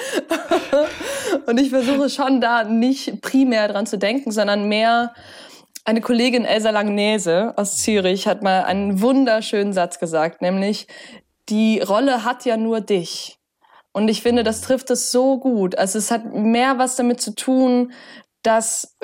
Und 1.47 1.59
ich 1.59 1.69
versuche 1.69 2.09
schon 2.09 2.41
da 2.41 2.65
nicht 2.65 3.21
primär 3.21 3.69
dran 3.69 3.85
zu 3.85 3.97
denken, 3.97 4.31
sondern 4.31 4.67
mehr 4.67 5.13
eine 5.87 6.01
Kollegin 6.01 6.43
Elsa 6.43 6.71
Langnese 6.71 7.53
aus 7.55 7.77
Zürich 7.77 8.27
hat 8.27 8.43
mal 8.43 8.63
einen 8.65 9.01
wunderschönen 9.01 9.71
Satz 9.71 9.99
gesagt, 9.99 10.41
nämlich, 10.41 10.85
die 11.47 11.79
Rolle 11.79 12.25
hat 12.25 12.43
ja 12.43 12.57
nur 12.57 12.81
dich. 12.81 13.39
Und 13.93 14.09
ich 14.09 14.21
finde, 14.21 14.43
das 14.43 14.59
trifft 14.59 14.89
es 14.89 15.11
so 15.11 15.39
gut. 15.39 15.77
Also 15.77 15.97
es 15.97 16.11
hat 16.11 16.25
mehr 16.33 16.77
was 16.77 16.97
damit 16.97 17.21
zu 17.21 17.33
tun, 17.33 17.93
dass, 18.43 18.97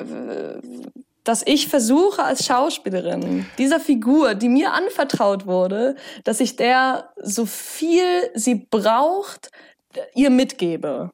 dass 1.24 1.42
ich 1.46 1.68
versuche 1.68 2.22
als 2.22 2.44
Schauspielerin 2.44 3.46
dieser 3.56 3.80
Figur, 3.80 4.34
die 4.34 4.50
mir 4.50 4.74
anvertraut 4.74 5.46
wurde, 5.46 5.96
dass 6.24 6.38
ich 6.40 6.56
der 6.56 7.08
so 7.16 7.46
viel 7.46 8.30
sie 8.34 8.56
braucht, 8.56 9.50
ihr 10.14 10.28
mitgebe 10.28 11.10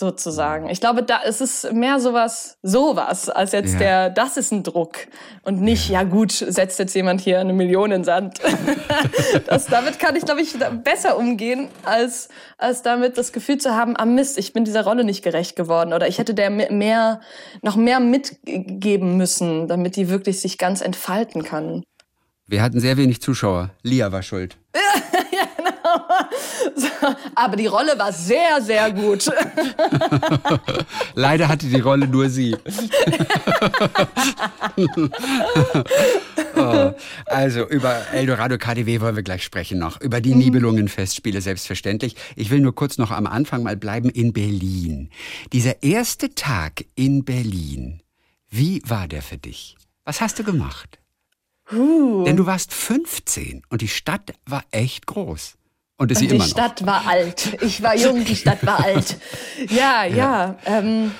sozusagen. 0.00 0.68
Ich 0.70 0.80
glaube, 0.80 1.02
da 1.02 1.18
ist 1.18 1.40
es 1.40 1.70
mehr 1.72 2.00
sowas, 2.00 2.58
sowas, 2.62 3.28
als 3.28 3.52
jetzt 3.52 3.74
ja. 3.74 3.78
der, 3.78 4.10
das 4.10 4.38
ist 4.38 4.50
ein 4.50 4.62
Druck 4.62 4.96
und 5.42 5.60
nicht, 5.60 5.90
ja. 5.90 6.00
ja 6.00 6.08
gut, 6.08 6.32
setzt 6.32 6.78
jetzt 6.78 6.94
jemand 6.94 7.20
hier 7.20 7.38
eine 7.38 7.52
Million 7.52 7.92
in 7.92 8.02
Sand. 8.02 8.40
das, 9.46 9.66
damit 9.66 9.98
kann 9.98 10.16
ich, 10.16 10.24
glaube 10.24 10.40
ich, 10.40 10.56
besser 10.82 11.18
umgehen, 11.18 11.68
als, 11.84 12.30
als 12.56 12.82
damit 12.82 13.18
das 13.18 13.32
Gefühl 13.32 13.58
zu 13.58 13.76
haben, 13.76 13.94
ah 13.96 14.06
Mist, 14.06 14.38
ich 14.38 14.54
bin 14.54 14.64
dieser 14.64 14.84
Rolle 14.84 15.04
nicht 15.04 15.22
gerecht 15.22 15.54
geworden 15.54 15.92
oder 15.92 16.08
ich 16.08 16.18
hätte 16.18 16.32
der 16.34 16.48
mehr, 16.48 17.20
noch 17.60 17.76
mehr 17.76 18.00
mitgeben 18.00 19.18
müssen, 19.18 19.68
damit 19.68 19.96
die 19.96 20.08
wirklich 20.08 20.40
sich 20.40 20.56
ganz 20.56 20.80
entfalten 20.80 21.44
kann. 21.44 21.84
Wir 22.46 22.62
hatten 22.62 22.80
sehr 22.80 22.96
wenig 22.96 23.20
Zuschauer. 23.20 23.70
Lia 23.82 24.10
war 24.10 24.22
schuld. 24.22 24.56
Aber 27.34 27.56
die 27.56 27.66
Rolle 27.66 27.98
war 27.98 28.12
sehr, 28.12 28.60
sehr 28.62 28.92
gut. 28.92 29.30
Leider 31.14 31.48
hatte 31.48 31.66
die 31.66 31.80
Rolle 31.80 32.06
nur 32.06 32.28
sie. 32.28 32.56
oh, 36.56 36.92
also 37.26 37.68
über 37.68 37.96
Eldorado 38.12 38.58
KDW 38.58 39.00
wollen 39.00 39.16
wir 39.16 39.22
gleich 39.22 39.44
sprechen 39.44 39.78
noch. 39.78 40.00
Über 40.00 40.20
die 40.20 40.34
mhm. 40.34 40.40
Nibelungenfestspiele 40.40 41.40
selbstverständlich. 41.40 42.16
Ich 42.36 42.50
will 42.50 42.60
nur 42.60 42.74
kurz 42.74 42.98
noch 42.98 43.10
am 43.10 43.26
Anfang 43.26 43.62
mal 43.62 43.76
bleiben 43.76 44.10
in 44.10 44.32
Berlin. 44.32 45.10
Dieser 45.52 45.82
erste 45.82 46.34
Tag 46.34 46.84
in 46.94 47.24
Berlin, 47.24 48.02
wie 48.48 48.82
war 48.86 49.08
der 49.08 49.22
für 49.22 49.38
dich? 49.38 49.76
Was 50.04 50.20
hast 50.20 50.38
du 50.38 50.44
gemacht? 50.44 50.98
Uh. 51.72 52.24
Denn 52.24 52.36
du 52.36 52.46
warst 52.46 52.74
15 52.74 53.62
und 53.68 53.80
die 53.80 53.88
Stadt 53.88 54.32
war 54.44 54.64
echt 54.70 55.06
groß. 55.06 55.56
Und 56.00 56.10
ist 56.10 56.22
und 56.22 56.28
sie 56.30 56.34
immer 56.34 56.38
noch. 56.38 56.44
Die 56.46 56.50
Stadt 56.50 56.86
war 56.86 57.06
alt. 57.06 57.58
Ich 57.60 57.82
war 57.82 57.94
jung, 57.94 58.24
die 58.24 58.34
Stadt 58.34 58.64
war 58.64 58.82
alt. 58.82 59.18
Ja, 59.68 60.04
ja. 60.04 60.16
ja. 60.16 60.56
Ähm, 60.64 61.12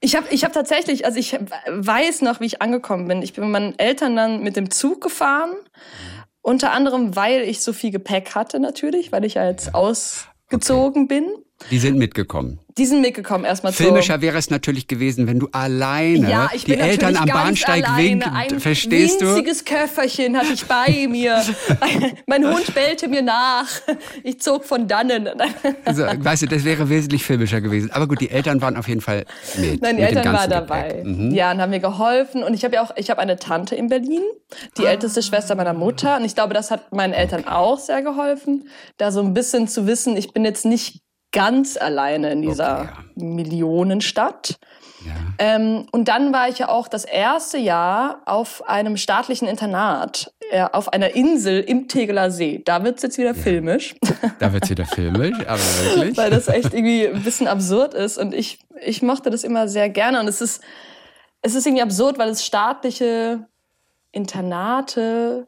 ich 0.00 0.14
habe 0.14 0.26
ich 0.30 0.44
hab 0.44 0.52
tatsächlich, 0.52 1.06
also 1.06 1.18
ich 1.18 1.38
weiß 1.68 2.20
noch, 2.20 2.40
wie 2.40 2.44
ich 2.44 2.60
angekommen 2.60 3.08
bin. 3.08 3.22
Ich 3.22 3.32
bin 3.32 3.44
mit 3.44 3.52
meinen 3.52 3.78
Eltern 3.78 4.14
dann 4.14 4.42
mit 4.42 4.56
dem 4.56 4.70
Zug 4.70 5.00
gefahren. 5.00 5.52
Unter 6.42 6.72
anderem, 6.72 7.16
weil 7.16 7.40
ich 7.40 7.60
so 7.60 7.72
viel 7.72 7.90
Gepäck 7.90 8.34
hatte 8.34 8.60
natürlich, 8.60 9.10
weil 9.10 9.24
ich 9.24 9.34
ja 9.34 9.48
jetzt 9.48 9.74
ausgezogen 9.74 11.04
okay. 11.04 11.20
bin. 11.20 11.32
Die 11.70 11.78
sind 11.78 11.98
mitgekommen. 11.98 12.60
Die 12.78 12.84
sind 12.84 13.00
mitgekommen 13.00 13.46
erstmal 13.46 13.72
Filmischer 13.72 14.20
wäre 14.20 14.36
es 14.36 14.50
natürlich 14.50 14.86
gewesen, 14.86 15.26
wenn 15.26 15.38
du 15.38 15.48
alleine 15.52 16.30
ja, 16.30 16.50
ich 16.52 16.64
die 16.64 16.74
Eltern 16.74 17.16
am 17.16 17.26
Bahnsteig 17.26 17.96
winken. 17.96 18.60
Verstehst 18.60 19.22
du? 19.22 19.28
Ein 19.28 19.36
winziges 19.36 19.64
Köfferchen 19.64 20.36
hatte 20.36 20.52
ich 20.52 20.66
bei 20.66 21.06
mir. 21.10 21.42
mein 22.26 22.46
Hund 22.46 22.74
bellte 22.74 23.08
mir 23.08 23.22
nach. 23.22 23.66
Ich 24.22 24.40
zog 24.40 24.66
von 24.66 24.86
dannen. 24.86 25.26
also, 25.86 26.02
weißt 26.02 26.42
du, 26.42 26.46
das 26.46 26.64
wäre 26.64 26.90
wesentlich 26.90 27.24
filmischer 27.24 27.62
gewesen. 27.62 27.90
Aber 27.92 28.06
gut, 28.06 28.20
die 28.20 28.30
Eltern 28.30 28.60
waren 28.60 28.76
auf 28.76 28.88
jeden 28.88 29.00
Fall 29.00 29.24
mit. 29.56 29.80
Nein, 29.80 29.96
die 29.96 30.02
mit 30.02 30.14
Eltern 30.14 30.34
waren 30.34 30.50
dabei. 30.50 31.02
Mhm. 31.02 31.30
Ja, 31.32 31.52
und 31.52 31.62
haben 31.62 31.70
mir 31.70 31.80
geholfen. 31.80 32.42
Und 32.42 32.52
ich 32.52 32.64
habe 32.64 32.74
ja 32.74 32.82
auch, 32.82 32.90
ich 32.96 33.08
habe 33.08 33.20
eine 33.22 33.38
Tante 33.38 33.74
in 33.74 33.88
Berlin, 33.88 34.22
die 34.76 34.86
ah. 34.86 34.90
älteste 34.90 35.22
Schwester 35.22 35.54
meiner 35.54 35.72
Mutter. 35.74 36.18
Und 36.18 36.26
ich 36.26 36.34
glaube, 36.34 36.52
das 36.52 36.70
hat 36.70 36.92
meinen 36.92 37.14
Eltern 37.14 37.48
auch 37.48 37.78
sehr 37.78 38.02
geholfen, 38.02 38.68
da 38.98 39.10
so 39.10 39.22
ein 39.22 39.32
bisschen 39.32 39.66
zu 39.66 39.86
wissen, 39.86 40.16
ich 40.18 40.34
bin 40.34 40.44
jetzt 40.44 40.66
nicht 40.66 41.05
ganz 41.32 41.76
alleine 41.76 42.30
in 42.32 42.42
dieser 42.42 42.82
okay, 42.82 42.90
ja. 43.16 43.24
Millionenstadt. 43.24 44.58
Ja. 45.04 45.12
Ähm, 45.38 45.86
und 45.92 46.08
dann 46.08 46.32
war 46.32 46.48
ich 46.48 46.58
ja 46.58 46.68
auch 46.68 46.88
das 46.88 47.04
erste 47.04 47.58
Jahr 47.58 48.22
auf 48.24 48.68
einem 48.68 48.96
staatlichen 48.96 49.46
Internat, 49.46 50.32
äh, 50.50 50.66
auf 50.72 50.92
einer 50.92 51.14
Insel 51.14 51.60
im 51.60 51.88
Tegeler 51.88 52.30
See. 52.30 52.62
Da 52.64 52.82
wird 52.82 52.96
es 52.96 53.02
jetzt 53.02 53.18
wieder 53.18 53.34
ja. 53.34 53.42
filmisch. 53.42 53.94
Da 54.38 54.52
wird 54.52 54.64
es 54.64 54.70
wieder 54.70 54.84
filmisch, 54.84 55.38
aber 55.46 55.58
wirklich. 55.58 56.16
Weil 56.16 56.30
das 56.30 56.48
echt 56.48 56.74
irgendwie 56.74 57.06
ein 57.06 57.22
bisschen 57.22 57.48
absurd 57.48 57.94
ist. 57.94 58.18
Und 58.18 58.34
ich, 58.34 58.58
ich 58.82 59.00
mochte 59.02 59.30
das 59.30 59.44
immer 59.44 59.68
sehr 59.68 59.88
gerne. 59.88 60.20
Und 60.20 60.28
es 60.28 60.40
ist, 60.40 60.62
es 61.42 61.54
ist 61.54 61.66
irgendwie 61.66 61.82
absurd, 61.82 62.18
weil 62.18 62.28
es 62.28 62.44
staatliche 62.44 63.46
Internate 64.12 65.46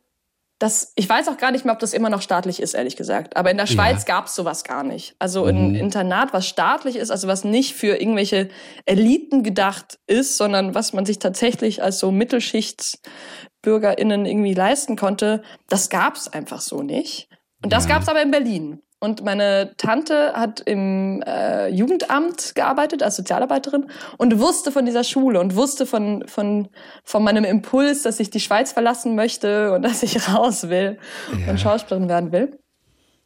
das, 0.59 0.93
ich 0.97 1.09
weiß 1.09 1.29
auch 1.29 1.37
gar 1.37 1.53
nicht 1.53 1.65
mehr, 1.65 1.73
ob 1.73 1.79
das 1.79 1.93
immer 1.93 2.11
noch 2.11 2.21
staatlich 2.21 2.61
ist, 2.61 2.75
ehrlich 2.75 2.97
gesagt. 2.97 3.37
Aber 3.37 3.53
in 3.53 3.57
der 3.57 3.67
Schweiz 3.67 4.05
ja. 4.07 4.17
gab 4.17 4.27
es 4.27 4.35
sowas 4.35 4.65
gar 4.65 4.83
nicht. 4.83 5.15
Also 5.21 5.45
ein 5.45 5.69
mhm. 5.69 5.77
Internat, 5.77 6.33
was 6.33 6.49
staatlich 6.49 6.97
ist, 6.97 7.13
also 7.13 7.29
was 7.29 7.45
nicht 7.45 7.75
für 7.75 8.01
irgendwelche 8.01 8.49
Eliten 8.85 9.45
gedacht 9.45 10.01
ist, 10.09 10.37
sondern 10.37 10.75
was 10.75 10.93
man 10.93 11.07
sich 11.07 11.21
tatsächlich 11.21 11.81
als 11.83 12.01
so 12.01 12.11
Mittelschichtsbürgerinnen 12.11 14.27
irgendwie 14.27 14.55
leisten 14.55 14.97
konnte, 14.97 15.45
das 15.69 15.91
gab 15.91 16.17
es 16.17 16.33
einfach 16.33 16.61
so 16.61 16.83
nicht. 16.83 17.29
Und 17.63 17.73
das 17.73 17.85
ja. 17.85 17.91
gab 17.91 18.03
es 18.03 18.09
aber 18.09 18.23
in 18.23 18.33
Berlin. 18.33 18.83
Und 19.01 19.25
meine 19.25 19.73
Tante 19.77 20.33
hat 20.35 20.61
im 20.61 21.23
äh, 21.23 21.69
Jugendamt 21.69 22.57
gearbeitet 22.57 23.03
als 23.03 23.15
Sozialarbeiterin 23.15 23.87
und 24.17 24.41
wusste 24.41 24.73
von 24.73 24.87
dieser 24.87 25.05
Schule 25.05 25.39
und 25.39 25.55
wusste 25.55 25.87
von, 25.87 26.27
von, 26.27 26.69
von 27.05 27.23
meinem 27.23 27.45
Impuls, 27.45 28.03
dass 28.03 28.19
ich 28.19 28.31
die 28.31 28.41
Schweiz 28.41 28.73
verlassen 28.73 29.15
möchte 29.15 29.73
und 29.73 29.83
dass 29.85 30.03
ich 30.03 30.29
raus 30.29 30.69
will 30.69 30.99
ja. 31.31 31.51
und 31.51 31.61
Schauspielerin 31.61 32.09
werden 32.09 32.33
will. 32.33 32.59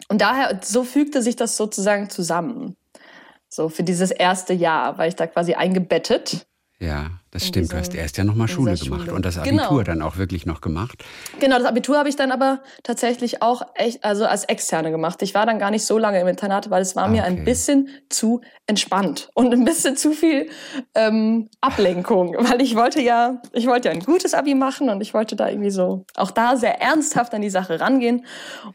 Und 0.09 0.21
daher, 0.21 0.61
so 0.63 0.85
fügte 0.85 1.23
sich 1.23 1.37
das 1.37 1.57
sozusagen 1.57 2.11
zusammen. 2.11 2.77
So 3.49 3.71
für 3.71 3.83
dieses 3.83 4.11
erste 4.11 4.53
Jahr 4.53 4.99
war 4.99 5.07
ich 5.07 5.17
da 5.17 5.27
quasi 5.27 5.55
eingebettet 5.55 6.47
ja, 6.83 7.13
das 7.31 7.47
stimmt. 7.47 7.73
Du 7.73 7.77
hast 7.77 7.95
erst 7.95 8.19
ja 8.19 8.25
nochmal 8.25 8.49
Schule 8.49 8.75
gemacht 8.77 9.03
Schule. 9.03 9.15
und 9.15 9.25
das 9.25 9.39
Abitur 9.39 9.69
genau. 9.69 9.83
dann 9.85 10.03
auch 10.03 10.17
wirklich 10.17 10.47
noch 10.47 10.61
gemacht. 10.61 11.05
Genau, 11.39 11.57
das 11.57 11.65
Abitur 11.65 11.97
habe 11.97 12.09
ich 12.09 12.17
dann 12.17 12.33
aber 12.33 12.61
tatsächlich 12.83 13.41
auch 13.41 13.63
echt, 13.77 14.03
also 14.03 14.27
als 14.27 14.43
Externe 14.45 14.91
gemacht. 14.91 15.23
Ich 15.23 15.33
war 15.33 15.47
dann 15.47 15.61
gar 15.61 15.71
nicht 15.71 15.87
so 15.87 15.97
lange 15.97 16.21
im 16.21 16.27
Internat, 16.27 16.71
weil 16.71 16.83
es 16.83 16.97
war 16.97 17.05
okay. 17.05 17.13
mir 17.13 17.25
ein 17.25 17.45
bisschen 17.45 17.89
zu 18.09 18.41
entspannt 18.67 19.31
und 19.35 19.53
ein 19.53 19.65
bisschen 19.65 19.97
zu 19.97 20.11
viel 20.11 20.51
ähm, 20.97 21.49
Ablenkung, 21.61 22.35
weil 22.39 22.61
ich 22.61 22.75
wollte 22.75 23.01
ja, 23.01 23.41
ich 23.53 23.69
wollte 23.69 23.89
ja 23.89 23.95
ein 23.95 24.01
gutes 24.01 24.35
Abi 24.35 24.57
machen 24.57 24.91
und 24.91 25.01
ich 25.01 25.15
wollte 25.15 25.37
da 25.37 25.49
irgendwie 25.49 25.71
so 25.71 26.05
auch 26.17 26.33
da 26.33 26.57
sehr 26.57 26.81
ernsthaft 26.83 27.33
an 27.33 27.43
die 27.43 27.51
Sache 27.51 27.79
rangehen. 27.79 28.27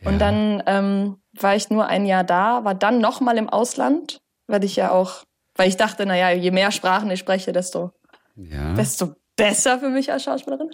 Und 0.05 0.13
ja. 0.13 0.17
dann 0.19 0.63
ähm, 0.65 1.17
war 1.33 1.57
ich 1.57 1.69
nur 1.69 1.87
ein 1.87 2.05
Jahr 2.05 2.23
da, 2.23 2.63
war 2.63 2.73
dann 2.73 2.99
nochmal 2.99 3.37
im 3.37 3.49
Ausland, 3.49 4.21
weil 4.47 4.63
ich 4.63 4.77
ja 4.77 4.91
auch 4.91 5.26
weil 5.57 5.67
ich 5.67 5.77
dachte, 5.77 6.05
naja, 6.05 6.31
je 6.31 6.51
mehr 6.51 6.71
Sprachen 6.71 7.11
ich 7.11 7.19
spreche, 7.19 7.51
desto 7.51 7.91
ja. 8.35 8.73
desto 8.73 9.15
besser 9.35 9.79
für 9.79 9.89
mich 9.89 10.11
als 10.11 10.23
Schauspielerin. 10.23 10.71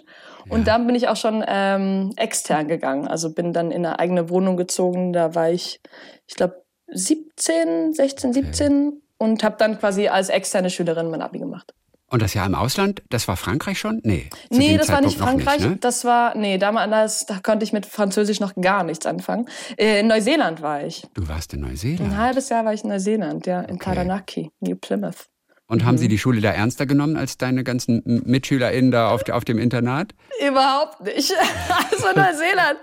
Und 0.48 0.60
ja. 0.60 0.64
dann 0.64 0.86
bin 0.86 0.96
ich 0.96 1.08
auch 1.08 1.16
schon 1.16 1.44
ähm, 1.46 2.12
extern 2.16 2.66
gegangen. 2.66 3.06
Also 3.06 3.32
bin 3.32 3.52
dann 3.52 3.70
in 3.70 3.86
eine 3.86 3.98
eigene 3.98 4.30
Wohnung 4.30 4.56
gezogen. 4.56 5.12
Da 5.12 5.34
war 5.34 5.50
ich, 5.50 5.80
ich 6.26 6.34
glaube, 6.34 6.64
17, 6.88 7.92
16, 7.92 8.32
17 8.32 8.88
okay. 8.88 8.96
und 9.18 9.44
habe 9.44 9.56
dann 9.58 9.78
quasi 9.78 10.08
als 10.08 10.30
externe 10.30 10.70
Schülerin 10.70 11.10
mein 11.10 11.22
Abi 11.22 11.38
gemacht. 11.38 11.74
Und 12.10 12.22
das 12.22 12.34
Jahr 12.34 12.46
im 12.46 12.54
Ausland, 12.54 13.02
das 13.10 13.26
war 13.28 13.36
Frankreich 13.36 13.78
schon? 13.78 14.00
Nee. 14.04 14.28
Nee, 14.50 14.76
das 14.76 14.86
Zeitpunkt 14.86 14.88
war 14.88 15.00
nicht 15.00 15.18
Frankreich. 15.18 15.60
Nicht, 15.60 15.70
ne? 15.70 15.76
Das 15.80 16.04
war, 16.04 16.36
nee, 16.36 16.58
damals 16.58 17.26
da 17.26 17.40
konnte 17.42 17.64
ich 17.64 17.72
mit 17.72 17.86
Französisch 17.86 18.40
noch 18.40 18.54
gar 18.54 18.84
nichts 18.84 19.06
anfangen. 19.06 19.48
Äh, 19.76 20.00
in 20.00 20.06
Neuseeland 20.06 20.62
war 20.62 20.84
ich. 20.84 21.06
Du 21.14 21.26
warst 21.28 21.54
in 21.54 21.60
Neuseeland? 21.60 22.12
Ein 22.12 22.18
halbes 22.18 22.50
Jahr 22.50 22.64
war 22.64 22.74
ich 22.74 22.84
in 22.84 22.90
Neuseeland, 22.90 23.46
ja, 23.46 23.62
in 23.62 23.76
okay. 23.76 23.84
Taranaki, 23.84 24.50
New 24.60 24.76
Plymouth. 24.76 25.28
Und 25.66 25.82
mhm. 25.82 25.86
haben 25.86 25.98
Sie 25.98 26.06
mhm. 26.06 26.10
die 26.10 26.18
Schule 26.18 26.40
da 26.40 26.50
ernster 26.50 26.84
genommen 26.84 27.16
als 27.16 27.38
deine 27.38 27.64
ganzen 27.64 28.02
MitschülerInnen 28.04 28.90
da 28.90 29.08
auf, 29.08 29.26
auf 29.30 29.44
dem 29.44 29.58
Internat? 29.58 30.14
Überhaupt 30.46 31.00
nicht. 31.02 31.32
Also 31.90 32.06
Neuseeland, 32.08 32.78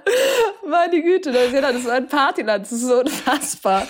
meine 0.67 1.01
Güte, 1.01 1.31
Neuseeland 1.31 1.77
ist 1.77 1.87
ein 1.87 2.07
Partyland, 2.07 2.65
das 2.65 2.71
ist 2.71 2.81
so 2.81 3.01
unfassbar. 3.01 3.85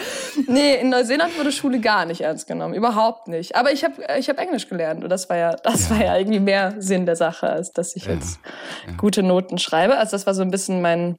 Nee, 0.48 0.76
in 0.76 0.90
Neuseeland 0.90 1.38
wurde 1.38 1.52
Schule 1.52 1.80
gar 1.80 2.06
nicht 2.06 2.22
ernst 2.22 2.48
genommen, 2.48 2.74
überhaupt 2.74 3.28
nicht. 3.28 3.56
Aber 3.56 3.72
ich 3.72 3.84
habe 3.84 4.04
ich 4.18 4.30
hab 4.30 4.40
Englisch 4.40 4.68
gelernt 4.68 5.04
und 5.04 5.10
das 5.10 5.30
war 5.30 5.38
ja, 5.38 5.56
das 5.56 5.90
ja. 5.90 5.96
war 5.96 6.06
ja 6.06 6.18
irgendwie 6.18 6.40
mehr 6.40 6.76
Sinn 6.80 7.06
der 7.06 7.16
Sache, 7.16 7.50
als 7.50 7.72
dass 7.72 7.96
ich 7.96 8.06
ja. 8.06 8.14
jetzt 8.14 8.40
ja. 8.88 8.94
gute 8.98 9.24
Noten 9.24 9.58
schreibe. 9.58 9.98
Also 9.98 10.12
das 10.12 10.26
war 10.26 10.34
so 10.34 10.42
ein 10.42 10.52
bisschen 10.52 10.82
mein, 10.82 11.16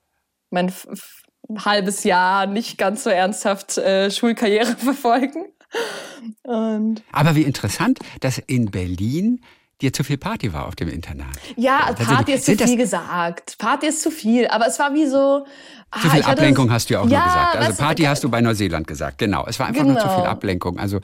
mein 0.50 0.72
halbes 1.58 2.04
Jahr 2.04 2.46
nicht 2.46 2.78
ganz 2.78 3.04
so 3.04 3.10
ernsthaft 3.10 3.78
äh, 3.78 4.10
Schulkarriere 4.10 4.66
verfolgen. 4.76 5.51
Und 6.42 7.02
Aber 7.12 7.34
wie 7.34 7.42
interessant, 7.42 7.98
dass 8.20 8.38
in 8.38 8.70
Berlin 8.70 9.40
dir 9.82 9.92
zu 9.92 10.04
viel 10.04 10.16
Party 10.16 10.52
war 10.52 10.66
auf 10.66 10.76
dem 10.76 10.88
Internat. 10.88 11.36
Ja, 11.56 11.92
Party 11.92 12.32
ist 12.32 12.46
zu 12.46 12.56
viel 12.56 12.76
gesagt. 12.76 13.58
Party 13.58 13.88
ist 13.88 14.00
zu 14.00 14.10
viel. 14.10 14.46
Aber 14.46 14.66
es 14.66 14.78
war 14.78 14.94
wie 14.94 15.06
so. 15.06 15.44
Zu 16.00 16.08
viel 16.08 16.22
ah, 16.22 16.28
Ablenkung 16.28 16.70
hast 16.70 16.88
du 16.88 16.94
ja 16.94 17.00
auch 17.00 17.08
ja, 17.08 17.18
nur 17.18 17.26
gesagt. 17.26 17.56
Also 17.56 17.82
Party 17.82 18.02
hast 18.04 18.24
du 18.24 18.30
bei 18.30 18.40
Neuseeland 18.40 18.86
gesagt. 18.86 19.18
Genau. 19.18 19.44
Es 19.46 19.58
war 19.58 19.66
einfach 19.66 19.82
genau. 19.82 19.94
nur 19.94 20.00
zu 20.00 20.08
viel 20.08 20.18
genau. 20.18 20.30
Ablenkung. 20.30 20.78
Also 20.78 21.00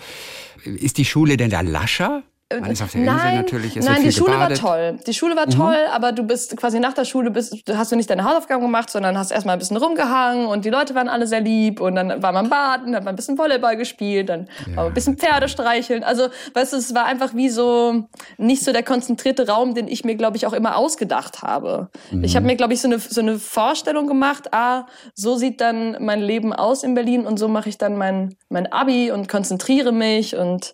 ist 0.65 0.97
die 0.97 1.05
Schule 1.05 1.37
denn 1.37 1.51
da 1.51 1.61
lascher? 1.61 2.23
Ist 2.51 2.83
auf 2.83 2.93
der 2.93 3.03
Insel 3.03 3.35
natürlich. 3.35 3.77
Es 3.77 3.85
nein, 3.85 4.03
die 4.03 4.11
Schule 4.11 4.33
gebadet. 4.33 4.63
war 4.63 4.71
toll. 4.71 4.99
Die 5.07 5.13
Schule 5.13 5.37
war 5.37 5.45
mhm. 5.45 5.51
toll, 5.51 5.77
aber 5.93 6.13
du 6.13 6.23
bist 6.23 6.57
quasi 6.57 6.81
nach 6.81 6.95
der 6.95 7.05
Schule 7.05 7.31
bist, 7.31 7.55
hast 7.71 7.93
du 7.93 7.97
nicht 7.97 8.09
deine 8.09 8.25
Hausaufgaben 8.25 8.63
gemacht, 8.63 8.89
sondern 8.89 9.19
hast 9.19 9.31
erstmal 9.33 9.57
ein 9.57 9.59
bisschen 9.59 9.77
rumgehangen 9.77 10.47
und 10.47 10.65
die 10.65 10.71
Leute 10.71 10.95
waren 10.95 11.11
alle 11.11 11.27
sehr 11.27 11.43
lieb 11.43 11.79
und 11.79 11.95
dann 11.95 12.23
war 12.23 12.33
man 12.33 12.49
baden, 12.49 12.97
hat 12.97 13.05
man 13.05 13.13
ein 13.13 13.17
bisschen 13.17 13.37
Volleyball 13.37 13.77
gespielt, 13.77 14.31
dann 14.31 14.49
ja. 14.61 14.77
war 14.77 14.85
man 14.85 14.87
ein 14.87 14.95
bisschen 14.95 15.19
Pferde 15.19 15.47
streicheln. 15.51 16.03
Also, 16.03 16.29
weißt 16.55 16.73
du, 16.73 16.79
es 16.79 16.95
war 16.95 17.05
einfach 17.05 17.35
wie 17.35 17.51
so 17.51 18.05
nicht 18.39 18.65
so 18.65 18.73
der 18.73 18.83
konzentrierte 18.83 19.47
Raum, 19.47 19.75
den 19.75 19.87
ich 19.87 20.07
mir, 20.07 20.15
glaube 20.15 20.39
ich, 20.39 20.47
auch 20.47 20.55
immer 20.55 20.77
ausgedacht 20.77 21.43
habe. 21.43 21.91
Mhm. 22.11 22.25
Ich 22.25 22.35
habe 22.35 22.47
mir, 22.47 22.57
glaube 22.57 22.73
ich, 22.73 22.81
so 22.81 22.89
eine, 22.89 22.99
so 22.99 23.21
eine 23.21 23.39
Vorstellung 23.39 24.07
gemacht, 24.07 24.55
ah, 24.55 24.87
so 25.15 25.37
sieht 25.37 25.61
dann 25.61 25.99
mein 26.01 26.23
Leben 26.23 26.55
aus 26.55 26.83
in 26.83 26.95
Berlin 26.95 27.27
und 27.27 27.39
so 27.39 27.47
mache 27.47 27.69
ich 27.69 27.77
dann 27.77 27.99
mein, 27.99 28.37
mein 28.49 28.73
Abi 28.73 29.11
und 29.11 29.29
konzentriere 29.29 29.93
mich 29.93 30.35
und 30.35 30.73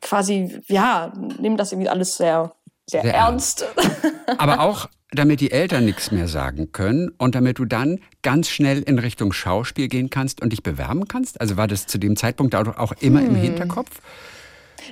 quasi, 0.00 0.60
ja, 0.66 1.12
nehmen 1.38 1.56
das 1.56 1.72
irgendwie 1.72 1.88
alles 1.88 2.16
sehr, 2.16 2.52
sehr, 2.86 3.02
sehr 3.02 3.14
ernst. 3.14 3.66
ernst. 3.76 4.40
Aber 4.40 4.60
auch 4.60 4.88
damit 5.14 5.40
die 5.40 5.52
Eltern 5.52 5.84
nichts 5.84 6.10
mehr 6.10 6.28
sagen 6.28 6.72
können 6.72 7.10
und 7.18 7.34
damit 7.34 7.58
du 7.58 7.64
dann 7.64 8.00
ganz 8.22 8.48
schnell 8.48 8.82
in 8.82 8.98
Richtung 8.98 9.32
Schauspiel 9.32 9.88
gehen 9.88 10.10
kannst 10.10 10.42
und 10.42 10.50
dich 10.50 10.62
bewerben 10.62 11.08
kannst? 11.08 11.40
Also 11.40 11.56
war 11.56 11.68
das 11.68 11.86
zu 11.86 11.98
dem 11.98 12.16
Zeitpunkt 12.16 12.54
auch 12.54 12.92
immer 13.00 13.20
hm. 13.20 13.28
im 13.28 13.34
Hinterkopf? 13.36 14.00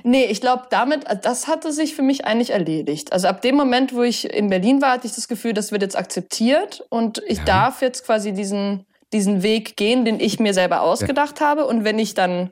Nee, 0.03 0.25
ich 0.25 0.41
glaube, 0.41 0.63
damit, 0.71 1.05
das 1.21 1.47
hatte 1.47 1.71
sich 1.71 1.95
für 1.95 2.01
mich 2.01 2.25
eigentlich 2.25 2.49
erledigt. 2.49 3.13
Also 3.13 3.27
ab 3.27 3.41
dem 3.41 3.55
Moment, 3.55 3.93
wo 3.93 4.01
ich 4.01 4.33
in 4.33 4.49
Berlin 4.49 4.81
war, 4.81 4.93
hatte 4.93 5.05
ich 5.05 5.13
das 5.13 5.27
Gefühl, 5.27 5.53
das 5.53 5.71
wird 5.71 5.83
jetzt 5.83 5.97
akzeptiert 5.97 6.83
und 6.89 7.21
ich 7.27 7.39
ja. 7.39 7.45
darf 7.45 7.81
jetzt 7.81 8.05
quasi 8.05 8.33
diesen, 8.33 8.85
diesen 9.11 9.43
Weg 9.43 9.77
gehen, 9.77 10.03
den 10.03 10.19
ich 10.19 10.39
mir 10.39 10.53
selber 10.53 10.81
ausgedacht 10.81 11.39
ja. 11.39 11.47
habe. 11.47 11.65
Und 11.67 11.83
wenn 11.83 11.99
ich 11.99 12.15
dann, 12.15 12.51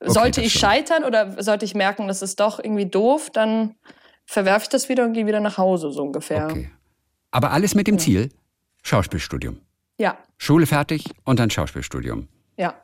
okay, 0.00 0.12
sollte 0.12 0.40
ich 0.40 0.52
scheitern 0.52 1.04
oder 1.04 1.42
sollte 1.42 1.64
ich 1.64 1.74
merken, 1.74 2.08
das 2.08 2.22
ist 2.22 2.40
doch 2.40 2.58
irgendwie 2.58 2.86
doof, 2.86 3.30
dann 3.32 3.74
verwerfe 4.26 4.64
ich 4.64 4.68
das 4.68 4.88
wieder 4.88 5.04
und 5.04 5.12
gehe 5.12 5.26
wieder 5.26 5.40
nach 5.40 5.58
Hause, 5.58 5.90
so 5.90 6.02
ungefähr. 6.02 6.46
Okay. 6.50 6.70
Aber 7.30 7.52
alles 7.52 7.74
mit 7.74 7.86
dem 7.86 7.96
ja. 7.96 8.00
Ziel, 8.00 8.28
Schauspielstudium. 8.82 9.60
Ja. 9.98 10.16
Schule 10.38 10.66
fertig 10.66 11.10
und 11.24 11.38
dann 11.38 11.50
Schauspielstudium. 11.50 12.28
Ja. 12.56 12.74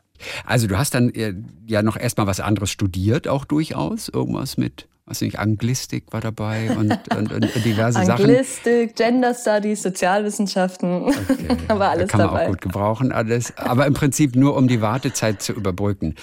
Also 0.45 0.67
du 0.67 0.79
hast 0.79 0.95
dann 0.95 1.11
äh, 1.11 1.35
ja 1.67 1.83
noch 1.83 1.97
erstmal 1.97 2.27
was 2.27 2.41
anderes 2.41 2.71
studiert, 2.71 3.29
auch 3.29 3.45
durchaus. 3.45 4.09
Irgendwas 4.09 4.57
mit, 4.57 4.87
was 5.05 5.21
nicht, 5.21 5.39
Anglistik 5.39 6.13
war 6.13 6.21
dabei 6.21 6.71
und, 6.77 6.91
und, 7.17 7.33
und 7.33 7.65
diverse 7.65 8.01
Anglistik, 8.01 8.07
Sachen. 8.07 8.25
Anglistik, 8.25 8.97
Gender 8.97 9.35
Studies, 9.35 9.83
Sozialwissenschaften. 9.83 11.03
Okay. 11.05 11.57
Aber 11.69 11.91
alles 11.91 12.11
da 12.11 12.19
kann 12.19 12.27
man 12.27 12.29
dabei. 12.29 12.45
auch 12.45 12.49
gut 12.51 12.61
gebrauchen, 12.61 13.13
alles. 13.13 13.57
Aber 13.57 13.87
im 13.87 13.95
Prinzip 13.95 14.37
nur, 14.37 14.57
um 14.57 14.69
die 14.69 14.81
Wartezeit 14.81 15.43
zu 15.43 15.53
überbrücken. 15.53 16.15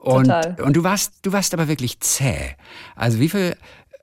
Und, 0.00 0.24
Total. 0.24 0.56
und 0.62 0.76
du 0.76 0.82
warst, 0.82 1.14
du 1.22 1.32
warst 1.32 1.52
aber 1.52 1.68
wirklich 1.68 2.00
zäh. 2.00 2.56
Also 2.96 3.20
wie 3.20 3.28
viel 3.28 3.54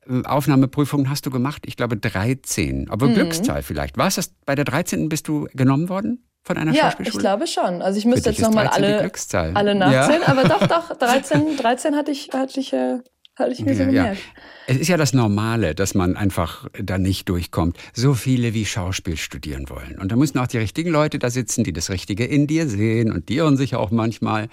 äh, 0.08 0.24
Aufnahmeprüfungen 0.26 1.10
hast 1.10 1.26
du 1.26 1.32
gemacht? 1.32 1.64
Ich 1.66 1.76
glaube 1.76 1.98
13. 1.98 2.90
Aber 2.90 3.08
mhm. 3.08 3.16
Glückszahl 3.16 3.64
vielleicht. 3.64 3.98
War 3.98 4.08
es 4.08 4.16
das 4.16 4.32
bei 4.46 4.54
der 4.54 4.66
13. 4.66 5.10
bist 5.10 5.28
du 5.28 5.48
genommen 5.54 5.90
worden? 5.90 6.24
Von 6.44 6.58
einer 6.58 6.72
ja, 6.72 6.94
ich 7.00 7.18
glaube 7.18 7.46
schon. 7.46 7.82
Also 7.82 7.98
ich 8.00 8.06
müsste 8.06 8.30
jetzt 8.30 8.40
nochmal 8.40 8.68
alle, 8.68 9.12
alle 9.54 9.76
nachzählen, 9.76 10.22
ja. 10.22 10.28
aber 10.28 10.44
doch, 10.46 10.66
doch, 10.66 10.96
13, 10.98 11.58
13 11.58 11.96
hatte 11.96 12.12
ich, 12.12 12.30
hatte 12.32 12.60
ich, 12.62 12.72
äh, 12.72 13.00
hatte 13.38 13.52
ich 13.52 13.60
mir 13.60 13.74
ja, 13.74 13.78
so 13.78 13.86
gemerkt. 13.86 14.20
Ja. 14.20 14.42
Es 14.68 14.78
ist 14.78 14.88
ja 14.88 14.98
das 14.98 15.14
Normale, 15.14 15.76
dass 15.76 15.94
man 15.94 16.18
einfach 16.18 16.68
da 16.74 16.98
nicht 16.98 17.30
durchkommt. 17.30 17.78
So 17.94 18.14
viele 18.14 18.54
wie 18.54 18.66
Schauspiel 18.66 19.16
studieren 19.16 19.70
wollen. 19.70 19.98
Und 20.00 20.12
da 20.12 20.16
müssen 20.16 20.40
auch 20.40 20.48
die 20.48 20.58
richtigen 20.58 20.90
Leute 20.90 21.20
da 21.20 21.30
sitzen, 21.30 21.64
die 21.64 21.74
das 21.74 21.90
Richtige 21.90 22.26
in 22.26 22.48
dir 22.48 22.68
sehen 22.68 23.12
und 23.12 23.30
die 23.30 23.38
irren 23.38 23.58
sich 23.58 23.76
auch 23.76 23.92
manchmal. 23.92 24.50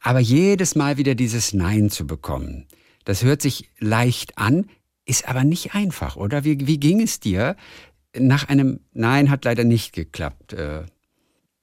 Aber 0.00 0.18
jedes 0.18 0.74
Mal 0.74 0.96
wieder 0.96 1.14
dieses 1.14 1.52
Nein 1.52 1.90
zu 1.90 2.06
bekommen, 2.06 2.66
das 3.04 3.22
hört 3.22 3.42
sich 3.42 3.70
leicht 3.78 4.36
an, 4.38 4.66
ist 5.04 5.28
aber 5.28 5.44
nicht 5.44 5.74
einfach, 5.74 6.16
oder? 6.16 6.42
Wie, 6.44 6.66
wie 6.66 6.80
ging 6.80 7.00
es 7.00 7.20
dir 7.20 7.56
nach 8.18 8.48
einem 8.48 8.80
Nein 8.92 9.30
hat 9.30 9.44
leider 9.44 9.62
nicht 9.62 9.92
geklappt? 9.92 10.54
Äh, 10.54 10.84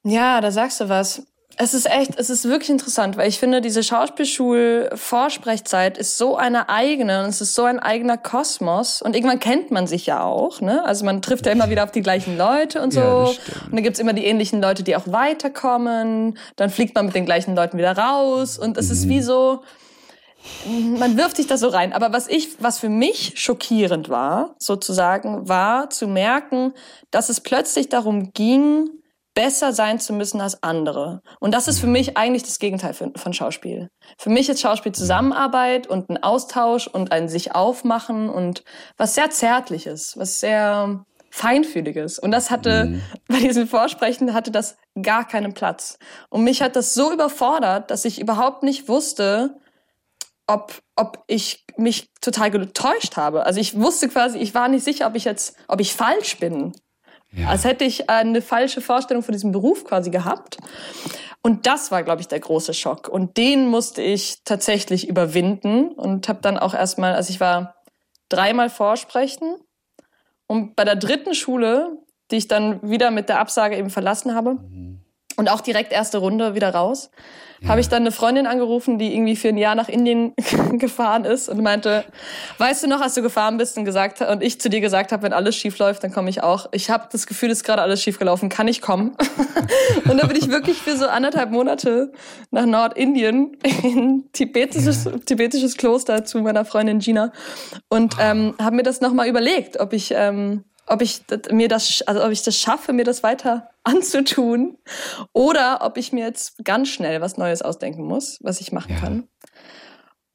ja, 0.03 0.39
da 0.41 0.51
sagst 0.51 0.79
du 0.81 0.89
was. 0.89 1.25
Es 1.57 1.73
ist 1.75 1.87
echt, 1.89 2.17
es 2.17 2.31
ist 2.31 2.45
wirklich 2.45 2.71
interessant, 2.71 3.15
weil 3.15 3.29
ich 3.29 3.37
finde, 3.37 3.61
diese 3.61 3.83
Schauspielschul-Vorsprechzeit 3.83 5.99
ist 5.99 6.17
so 6.17 6.35
eine 6.35 6.67
eigene 6.67 7.23
und 7.23 7.29
es 7.29 7.41
ist 7.41 7.53
so 7.53 7.61
ein 7.63 7.77
eigener 7.79 8.17
Kosmos 8.17 9.03
und 9.03 9.15
irgendwann 9.15 9.39
kennt 9.39 9.69
man 9.69 9.85
sich 9.85 10.07
ja 10.07 10.23
auch, 10.23 10.61
ne? 10.61 10.83
Also 10.83 11.05
man 11.05 11.21
trifft 11.21 11.45
ja 11.45 11.51
immer 11.51 11.69
wieder 11.69 11.83
auf 11.83 11.91
die 11.91 12.01
gleichen 12.01 12.39
Leute 12.39 12.81
und 12.81 12.91
so. 12.91 12.99
Ja, 12.99 13.25
und 13.25 13.39
dann 13.71 13.83
gibt's 13.83 13.99
immer 13.99 14.13
die 14.13 14.25
ähnlichen 14.25 14.59
Leute, 14.61 14.81
die 14.81 14.95
auch 14.95 15.05
weiterkommen. 15.05 16.39
Dann 16.55 16.71
fliegt 16.71 16.95
man 16.95 17.05
mit 17.05 17.13
den 17.13 17.25
gleichen 17.25 17.55
Leuten 17.55 17.77
wieder 17.77 17.95
raus 17.95 18.57
und 18.57 18.75
es 18.77 18.87
mhm. 18.87 18.93
ist 18.93 19.09
wie 19.09 19.21
so, 19.21 19.61
man 20.97 21.17
wirft 21.17 21.37
sich 21.37 21.47
da 21.47 21.57
so 21.57 21.67
rein. 21.67 21.93
Aber 21.93 22.13
was 22.13 22.27
ich, 22.27 22.49
was 22.59 22.79
für 22.79 22.89
mich 22.89 23.33
schockierend 23.35 24.09
war, 24.09 24.55
sozusagen, 24.57 25.47
war 25.47 25.91
zu 25.91 26.07
merken, 26.07 26.73
dass 27.11 27.29
es 27.29 27.41
plötzlich 27.41 27.89
darum 27.89 28.33
ging, 28.33 28.89
besser 29.33 29.73
sein 29.73 29.99
zu 29.99 30.13
müssen 30.13 30.41
als 30.41 30.61
andere. 30.61 31.21
Und 31.39 31.53
das 31.53 31.67
ist 31.67 31.79
für 31.79 31.87
mich 31.87 32.17
eigentlich 32.17 32.43
das 32.43 32.59
Gegenteil 32.59 32.93
von 32.93 33.33
Schauspiel. 33.33 33.89
Für 34.17 34.29
mich 34.29 34.49
ist 34.49 34.61
Schauspiel 34.61 34.91
Zusammenarbeit 34.91 35.87
und 35.87 36.09
ein 36.09 36.21
Austausch 36.21 36.87
und 36.87 37.11
ein 37.11 37.29
sich 37.29 37.55
aufmachen 37.55 38.29
und 38.29 38.63
was 38.97 39.15
sehr 39.15 39.31
zärtliches, 39.31 40.17
was 40.17 40.39
sehr 40.39 41.03
feinfühliges. 41.31 42.19
Und 42.19 42.31
das 42.31 42.51
hatte 42.51 42.85
mhm. 42.85 43.01
bei 43.27 43.39
diesen 43.39 43.67
Vorsprechen 43.67 44.33
hatte 44.35 44.51
das 44.51 44.77
gar 45.01 45.27
keinen 45.27 45.53
Platz. 45.53 45.97
Und 46.29 46.43
mich 46.43 46.61
hat 46.61 46.75
das 46.75 46.93
so 46.93 47.11
überfordert, 47.11 47.89
dass 47.89 48.05
ich 48.05 48.21
überhaupt 48.21 48.61
nicht 48.61 48.87
wusste, 48.87 49.59
ob, 50.45 50.79
ob 50.95 51.23
ich 51.25 51.65
mich 51.75 52.11
total 52.21 52.51
getäuscht 52.51 53.17
habe. 53.17 53.45
Also 53.45 53.59
ich 53.59 53.79
wusste 53.79 54.09
quasi, 54.09 54.37
ich 54.37 54.53
war 54.53 54.67
nicht 54.67 54.83
sicher, 54.83 55.07
ob 55.07 55.15
ich 55.15 55.25
jetzt, 55.25 55.55
ob 55.67 55.81
ich 55.81 55.93
falsch 55.95 56.37
bin. 56.37 56.73
Ja. 57.35 57.49
Als 57.49 57.63
hätte 57.63 57.83
ich 57.83 58.09
eine 58.09 58.41
falsche 58.41 58.81
Vorstellung 58.81 59.23
von 59.23 59.33
diesem 59.33 59.51
Beruf 59.51 59.85
quasi 59.85 60.09
gehabt. 60.09 60.57
Und 61.41 61.65
das 61.67 61.91
war, 61.91 62.03
glaube 62.03 62.21
ich, 62.21 62.27
der 62.27 62.39
große 62.39 62.73
Schock. 62.73 63.09
Und 63.09 63.37
den 63.37 63.67
musste 63.67 64.01
ich 64.01 64.43
tatsächlich 64.45 65.07
überwinden 65.09 65.89
und 65.89 66.29
habe 66.29 66.39
dann 66.41 66.57
auch 66.57 66.73
erstmal, 66.73 67.15
also 67.15 67.31
ich 67.31 67.39
war 67.39 67.75
dreimal 68.29 68.69
vorsprechen 68.69 69.55
und 70.47 70.75
bei 70.75 70.85
der 70.85 70.95
dritten 70.95 71.33
Schule, 71.33 71.97
die 72.31 72.37
ich 72.37 72.47
dann 72.47 72.81
wieder 72.89 73.11
mit 73.11 73.29
der 73.29 73.39
Absage 73.39 73.77
eben 73.77 73.89
verlassen 73.89 74.33
habe 74.33 74.53
mhm. 74.53 75.01
und 75.35 75.49
auch 75.49 75.61
direkt 75.61 75.91
erste 75.91 76.19
Runde 76.19 76.55
wieder 76.55 76.73
raus, 76.73 77.11
ja. 77.63 77.69
habe 77.69 77.81
ich 77.81 77.89
dann 77.89 78.03
eine 78.03 78.11
Freundin 78.11 78.47
angerufen, 78.47 78.97
die 78.97 79.13
irgendwie 79.13 79.35
für 79.35 79.49
ein 79.49 79.57
Jahr 79.57 79.75
nach 79.75 79.89
Indien 79.89 80.33
gefahren 80.73 81.25
ist 81.25 81.49
und 81.49 81.61
meinte, 81.61 82.03
weißt 82.57 82.83
du 82.83 82.87
noch, 82.87 83.01
als 83.01 83.15
du 83.15 83.21
gefahren 83.21 83.57
bist 83.57 83.77
und 83.77 83.85
gesagt 83.85 84.21
und 84.21 84.43
ich 84.43 84.59
zu 84.61 84.69
dir 84.69 84.81
gesagt 84.81 85.11
habe, 85.11 85.23
wenn 85.23 85.33
alles 85.33 85.55
schief 85.55 85.77
läuft, 85.79 86.03
dann 86.03 86.11
komme 86.11 86.29
ich 86.29 86.43
auch. 86.43 86.67
Ich 86.71 86.89
habe 86.89 87.07
das 87.11 87.27
Gefühl, 87.27 87.49
es 87.49 87.59
ist 87.59 87.63
gerade 87.63 87.81
alles 87.81 88.01
schief 88.01 88.19
gelaufen, 88.19 88.49
kann 88.49 88.67
ich 88.67 88.81
kommen? 88.81 89.15
und 90.09 90.17
dann 90.17 90.27
bin 90.27 90.37
ich 90.37 90.49
wirklich 90.49 90.77
für 90.77 90.95
so 90.97 91.07
anderthalb 91.07 91.51
Monate 91.51 92.11
nach 92.51 92.65
Nordindien 92.65 93.57
in 93.83 94.29
tibetisches, 94.33 95.05
ja. 95.05 95.11
tibetisches 95.25 95.77
Kloster 95.77 96.25
zu 96.25 96.39
meiner 96.39 96.65
Freundin 96.65 96.99
Gina 96.99 97.31
und 97.89 98.15
ähm, 98.19 98.55
habe 98.59 98.75
mir 98.75 98.83
das 98.83 99.01
nochmal 99.01 99.27
überlegt, 99.27 99.79
ob 99.79 99.93
ich 99.93 100.13
ähm, 100.15 100.63
ob 100.87 101.01
ich 101.01 101.21
mir 101.51 101.67
das, 101.67 102.01
also 102.03 102.23
ob 102.23 102.31
ich 102.31 102.43
das 102.43 102.57
schaffe, 102.57 102.93
mir 102.93 103.05
das 103.05 103.23
weiter 103.23 103.69
anzutun, 103.83 104.77
oder 105.33 105.79
ob 105.81 105.97
ich 105.97 106.13
mir 106.13 106.25
jetzt 106.25 106.63
ganz 106.63 106.89
schnell 106.89 107.21
was 107.21 107.37
Neues 107.37 107.61
ausdenken 107.61 108.03
muss, 108.03 108.39
was 108.41 108.61
ich 108.61 108.71
machen 108.71 108.93
ja. 108.93 108.99
kann. 108.99 109.27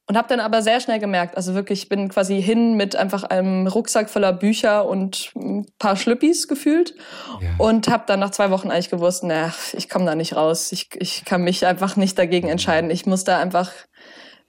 Und 0.06 0.16
habe 0.16 0.28
dann 0.28 0.40
aber 0.40 0.62
sehr 0.62 0.80
schnell 0.80 1.00
gemerkt, 1.00 1.36
also 1.36 1.54
wirklich, 1.54 1.82
ich 1.82 1.88
bin 1.90 2.08
quasi 2.08 2.40
hin 2.40 2.76
mit 2.76 2.96
einfach 2.96 3.24
einem 3.24 3.66
Rucksack 3.66 4.08
voller 4.08 4.32
Bücher 4.32 4.88
und 4.88 5.32
ein 5.36 5.66
paar 5.78 5.96
Schlüppis 5.96 6.48
gefühlt 6.48 6.94
ja. 7.42 7.50
und 7.58 7.88
habe 7.88 8.04
dann 8.06 8.18
nach 8.18 8.30
zwei 8.30 8.50
Wochen 8.50 8.70
eigentlich 8.70 8.88
gewusst, 8.88 9.22
na, 9.22 9.52
ich 9.74 9.90
komme 9.90 10.06
da 10.06 10.14
nicht 10.14 10.34
raus. 10.34 10.72
Ich, 10.72 10.88
ich 10.94 11.26
kann 11.26 11.42
mich 11.42 11.66
einfach 11.66 11.96
nicht 11.96 12.18
dagegen 12.18 12.48
entscheiden. 12.48 12.90
Ich 12.90 13.04
muss 13.04 13.24
da 13.24 13.38
einfach 13.38 13.70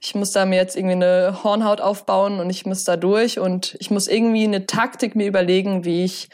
ich 0.00 0.14
muss 0.14 0.32
da 0.32 0.46
mir 0.46 0.56
jetzt 0.56 0.76
irgendwie 0.76 0.94
eine 0.94 1.44
Hornhaut 1.44 1.80
aufbauen 1.80 2.40
und 2.40 2.48
ich 2.48 2.64
muss 2.64 2.84
da 2.84 2.96
durch 2.96 3.38
und 3.38 3.76
ich 3.80 3.90
muss 3.90 4.08
irgendwie 4.08 4.44
eine 4.44 4.66
Taktik 4.66 5.14
mir 5.14 5.26
überlegen, 5.26 5.84
wie 5.84 6.04
ich 6.04 6.30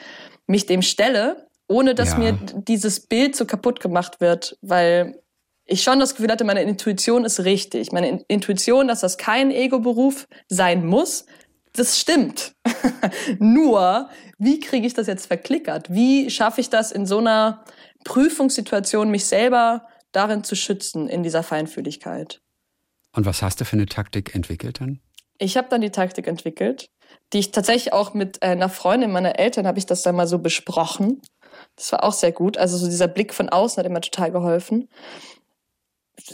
mich 0.47 0.67
dem 0.67 0.83
stelle, 0.83 1.49
ohne 1.69 1.95
dass 1.95 2.13
ja. 2.13 2.19
mir 2.19 2.33
dieses 2.55 3.01
Bild 3.01 3.35
so 3.35 3.45
kaputt 3.45 3.81
gemacht 3.81 4.21
wird, 4.21 4.57
weil 4.63 5.21
ich 5.65 5.83
schon 5.83 5.99
das 5.99 6.15
Gefühl 6.15 6.31
hatte, 6.31 6.45
meine 6.45 6.63
Intuition 6.63 7.25
ist 7.25 7.45
richtig. 7.45 7.91
Meine 7.91 8.25
Intuition, 8.29 8.87
dass 8.87 9.01
das 9.01 9.19
kein 9.19 9.51
Ego-Beruf 9.51 10.29
sein 10.49 10.87
muss, 10.87 11.27
das 11.73 11.99
stimmt. 11.99 12.55
Nur, 13.41 14.09
wie 14.39 14.61
kriege 14.61 14.87
ich 14.87 14.95
das 14.95 15.09
jetzt 15.09 15.27
verklickert? 15.27 15.93
Wie 15.93 16.31
schaffe 16.31 16.61
ich 16.61 16.71
das 16.71 16.93
in 16.93 17.05
so 17.05 17.19
einer 17.19 17.65
Prüfungssituation, 18.05 19.11
mich 19.11 19.27
selber 19.27 19.87
darin 20.13 20.45
zu 20.45 20.55
schützen, 20.55 21.09
in 21.09 21.25
dieser 21.25 21.43
Feinfühligkeit? 21.43 22.41
Und 23.17 23.25
was 23.25 23.43
hast 23.43 23.61
du 23.61 23.65
für 23.65 23.77
eine 23.77 23.87
Taktik 23.87 24.35
entwickelt 24.35 24.81
dann? 24.81 25.01
Ich 25.39 25.57
habe 25.57 25.69
dann 25.71 25.81
die 25.81 25.91
Taktik 25.91 26.27
entwickelt, 26.27 26.91
die 27.33 27.39
ich 27.39 27.51
tatsächlich 27.51 27.93
auch 27.93 28.15
mit 28.15 28.43
äh, 28.43 28.49
einer 28.49 28.69
Freundin 28.69 29.11
meiner 29.11 29.39
Eltern 29.39 29.67
habe 29.67 29.79
ich 29.79 29.87
das 29.87 30.03
dann 30.03 30.17
mal 30.17 30.27
so 30.27 30.39
besprochen. 30.39 31.23
Das 31.77 31.91
war 31.93 32.05
auch 32.05 32.13
sehr 32.13 32.33
gut. 32.33 32.59
Also 32.59 32.77
so 32.77 32.87
dieser 32.87 33.09
Blick 33.09 33.33
von 33.33 33.49
außen 33.49 33.79
hat 33.79 33.87
immer 33.87 34.03
total 34.03 34.31
geholfen. 34.31 34.89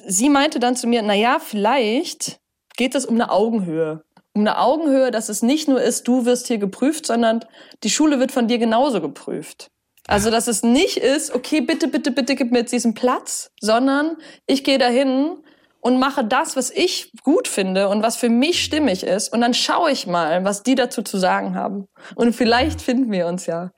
Sie 0.07 0.29
meinte 0.29 0.59
dann 0.59 0.77
zu 0.77 0.87
mir, 0.89 1.03
na 1.03 1.15
ja, 1.15 1.39
vielleicht 1.39 2.41
geht 2.77 2.95
es 2.95 3.07
um 3.07 3.15
eine 3.15 3.31
Augenhöhe. 3.31 4.05
Um 4.35 4.41
eine 4.41 4.59
Augenhöhe, 4.59 5.11
dass 5.11 5.29
es 5.29 5.43
nicht 5.43 5.69
nur 5.69 5.81
ist, 5.81 6.09
du 6.09 6.25
wirst 6.25 6.49
hier 6.49 6.59
geprüft, 6.59 7.07
sondern 7.07 7.45
die 7.85 7.91
Schule 7.91 8.19
wird 8.19 8.33
von 8.33 8.49
dir 8.49 8.59
genauso 8.59 9.01
geprüft. 9.01 9.71
Also, 10.09 10.31
dass 10.31 10.49
es 10.49 10.65
nicht 10.65 10.97
ist, 10.97 11.33
okay, 11.33 11.61
bitte, 11.61 11.87
bitte, 11.87 12.11
bitte 12.11 12.35
gib 12.35 12.51
mir 12.51 12.61
jetzt 12.61 12.73
diesen 12.73 12.95
Platz, 12.95 13.53
sondern 13.61 14.17
ich 14.47 14.65
gehe 14.65 14.79
dahin 14.79 15.37
und 15.83 15.99
mache 15.99 16.25
das, 16.25 16.57
was 16.57 16.71
ich 16.71 17.13
gut 17.25 17.49
finde 17.49 17.89
und 17.89 18.03
was 18.03 18.17
für 18.17 18.29
mich 18.29 18.63
stimmig 18.63 19.03
ist. 19.03 19.33
Und 19.33 19.41
dann 19.41 19.53
schaue 19.53 19.91
ich 19.91 20.07
mal, 20.07 20.45
was 20.45 20.63
die 20.63 20.77
dazu 20.77 21.03
zu 21.03 21.19
sagen 21.19 21.57
haben. 21.57 21.87
Und 22.15 22.35
vielleicht 22.35 22.81
finden 22.81 23.11
wir 23.11 23.27
uns 23.27 23.47
ja. 23.47 23.73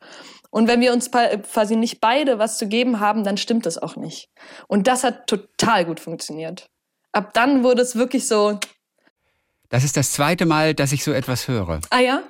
Und 0.50 0.68
wenn 0.68 0.82
wir 0.82 0.92
uns 0.92 1.10
quasi 1.10 1.76
nicht 1.76 2.00
beide 2.00 2.38
was 2.38 2.58
zu 2.58 2.68
geben 2.68 3.00
haben, 3.00 3.24
dann 3.24 3.38
stimmt 3.38 3.64
das 3.64 3.78
auch 3.78 3.96
nicht. 3.96 4.28
Und 4.68 4.86
das 4.86 5.02
hat 5.02 5.26
total 5.26 5.86
gut 5.86 5.98
funktioniert. 5.98 6.66
Ab 7.12 7.32
dann 7.32 7.64
wurde 7.64 7.80
es 7.80 7.96
wirklich 7.96 8.28
so. 8.28 8.60
Das 9.70 9.82
ist 9.82 9.96
das 9.96 10.12
zweite 10.12 10.44
Mal, 10.44 10.74
dass 10.74 10.92
ich 10.92 11.02
so 11.02 11.12
etwas 11.12 11.48
höre. 11.48 11.80
Ah 11.88 12.00
ja? 12.00 12.22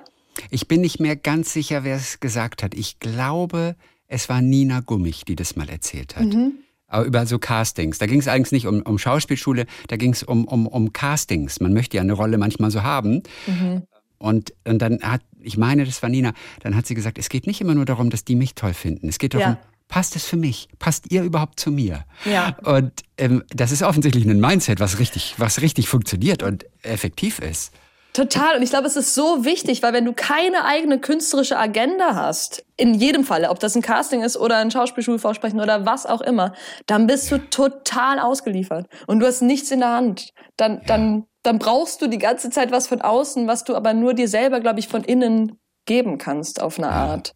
Ich 0.49 0.69
bin 0.69 0.79
nicht 0.79 1.01
mehr 1.01 1.17
ganz 1.17 1.51
sicher, 1.51 1.83
wer 1.83 1.97
es 1.97 2.21
gesagt 2.21 2.63
hat. 2.63 2.73
Ich 2.73 2.99
glaube, 2.99 3.75
es 4.07 4.29
war 4.29 4.41
Nina 4.41 4.79
Gummich, 4.79 5.25
die 5.25 5.35
das 5.35 5.57
mal 5.57 5.69
erzählt 5.69 6.15
hat. 6.15 6.23
Mhm 6.23 6.64
über 7.03 7.25
so 7.25 7.39
Castings. 7.39 7.97
Da 7.97 8.05
ging 8.05 8.19
es 8.19 8.27
eigentlich 8.27 8.51
nicht 8.51 8.67
um, 8.67 8.81
um 8.81 8.97
Schauspielschule, 8.97 9.65
da 9.87 9.97
ging 9.97 10.13
es 10.13 10.23
um, 10.23 10.45
um, 10.45 10.67
um 10.67 10.93
Castings. 10.93 11.59
Man 11.59 11.73
möchte 11.73 11.97
ja 11.97 12.03
eine 12.03 12.13
Rolle 12.13 12.37
manchmal 12.37 12.71
so 12.71 12.83
haben. 12.83 13.23
Mhm. 13.47 13.83
Und, 14.17 14.53
und 14.63 14.81
dann 14.81 15.01
hat, 15.01 15.21
ich 15.41 15.57
meine, 15.57 15.85
das 15.85 16.01
war 16.01 16.09
Nina, 16.09 16.33
dann 16.61 16.75
hat 16.75 16.85
sie 16.87 16.95
gesagt, 16.95 17.17
es 17.17 17.29
geht 17.29 17.47
nicht 17.47 17.61
immer 17.61 17.75
nur 17.75 17.85
darum, 17.85 18.09
dass 18.09 18.23
die 18.23 18.35
mich 18.35 18.55
toll 18.55 18.73
finden. 18.73 19.09
Es 19.09 19.19
geht 19.19 19.33
darum, 19.33 19.53
ja. 19.53 19.59
passt 19.87 20.15
es 20.15 20.25
für 20.25 20.37
mich? 20.37 20.69
Passt 20.79 21.11
ihr 21.11 21.23
überhaupt 21.23 21.59
zu 21.59 21.71
mir? 21.71 22.05
Ja. 22.23 22.57
Und 22.63 22.91
ähm, 23.17 23.43
das 23.49 23.71
ist 23.71 23.83
offensichtlich 23.83 24.25
ein 24.25 24.39
Mindset, 24.39 24.79
was 24.79 24.99
richtig, 24.99 25.35
was 25.37 25.61
richtig 25.61 25.89
funktioniert 25.89 26.43
und 26.43 26.65
effektiv 26.81 27.39
ist. 27.39 27.71
Total. 28.15 28.55
Und 28.55 28.61
ich 28.61 28.69
glaube, 28.69 28.87
es 28.87 28.95
ist 28.95 29.13
so 29.13 29.43
wichtig, 29.43 29.83
weil 29.83 29.91
wenn 29.91 30.05
du 30.05 30.13
keine 30.13 30.63
eigene 30.63 30.99
künstlerische 30.99 31.57
Agenda 31.59 32.15
hast, 32.15 32.63
in 32.77 32.93
jedem 32.93 33.25
Falle, 33.25 33.49
ob 33.49 33.59
das 33.59 33.75
ein 33.75 33.81
Casting 33.81 34.21
ist 34.23 34.37
oder 34.37 34.55
ein 34.57 34.71
Schauspielschulvorsprechen 34.71 35.59
oder 35.59 35.85
was 35.85 36.05
auch 36.05 36.21
immer, 36.21 36.53
dann 36.85 37.07
bist 37.07 37.29
du 37.29 37.37
total 37.49 38.19
ausgeliefert. 38.19 38.87
Und 39.07 39.19
du 39.19 39.25
hast 39.25 39.41
nichts 39.41 39.69
in 39.69 39.79
der 39.81 39.89
Hand. 39.91 40.29
Dann, 40.55 40.81
dann, 40.87 41.25
dann 41.43 41.59
brauchst 41.59 42.01
du 42.01 42.07
die 42.07 42.17
ganze 42.17 42.49
Zeit 42.49 42.71
was 42.71 42.87
von 42.87 43.01
außen, 43.01 43.47
was 43.47 43.65
du 43.65 43.75
aber 43.75 43.93
nur 43.93 44.13
dir 44.13 44.29
selber, 44.29 44.61
glaube 44.61 44.79
ich, 44.79 44.87
von 44.87 45.03
innen 45.03 45.59
geben 45.85 46.17
kannst 46.17 46.61
auf 46.61 46.77
eine 46.77 46.89
Art. 46.89 47.35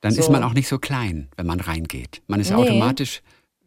Dann 0.00 0.12
So. 0.12 0.20
ist 0.20 0.30
man 0.30 0.44
auch 0.44 0.54
nicht 0.54 0.68
so 0.68 0.78
klein, 0.78 1.28
wenn 1.36 1.46
man 1.46 1.58
reingeht. 1.60 2.22
Man 2.28 2.38
ist 2.40 2.50
Nee. 2.50 2.56
automatisch 2.56 3.20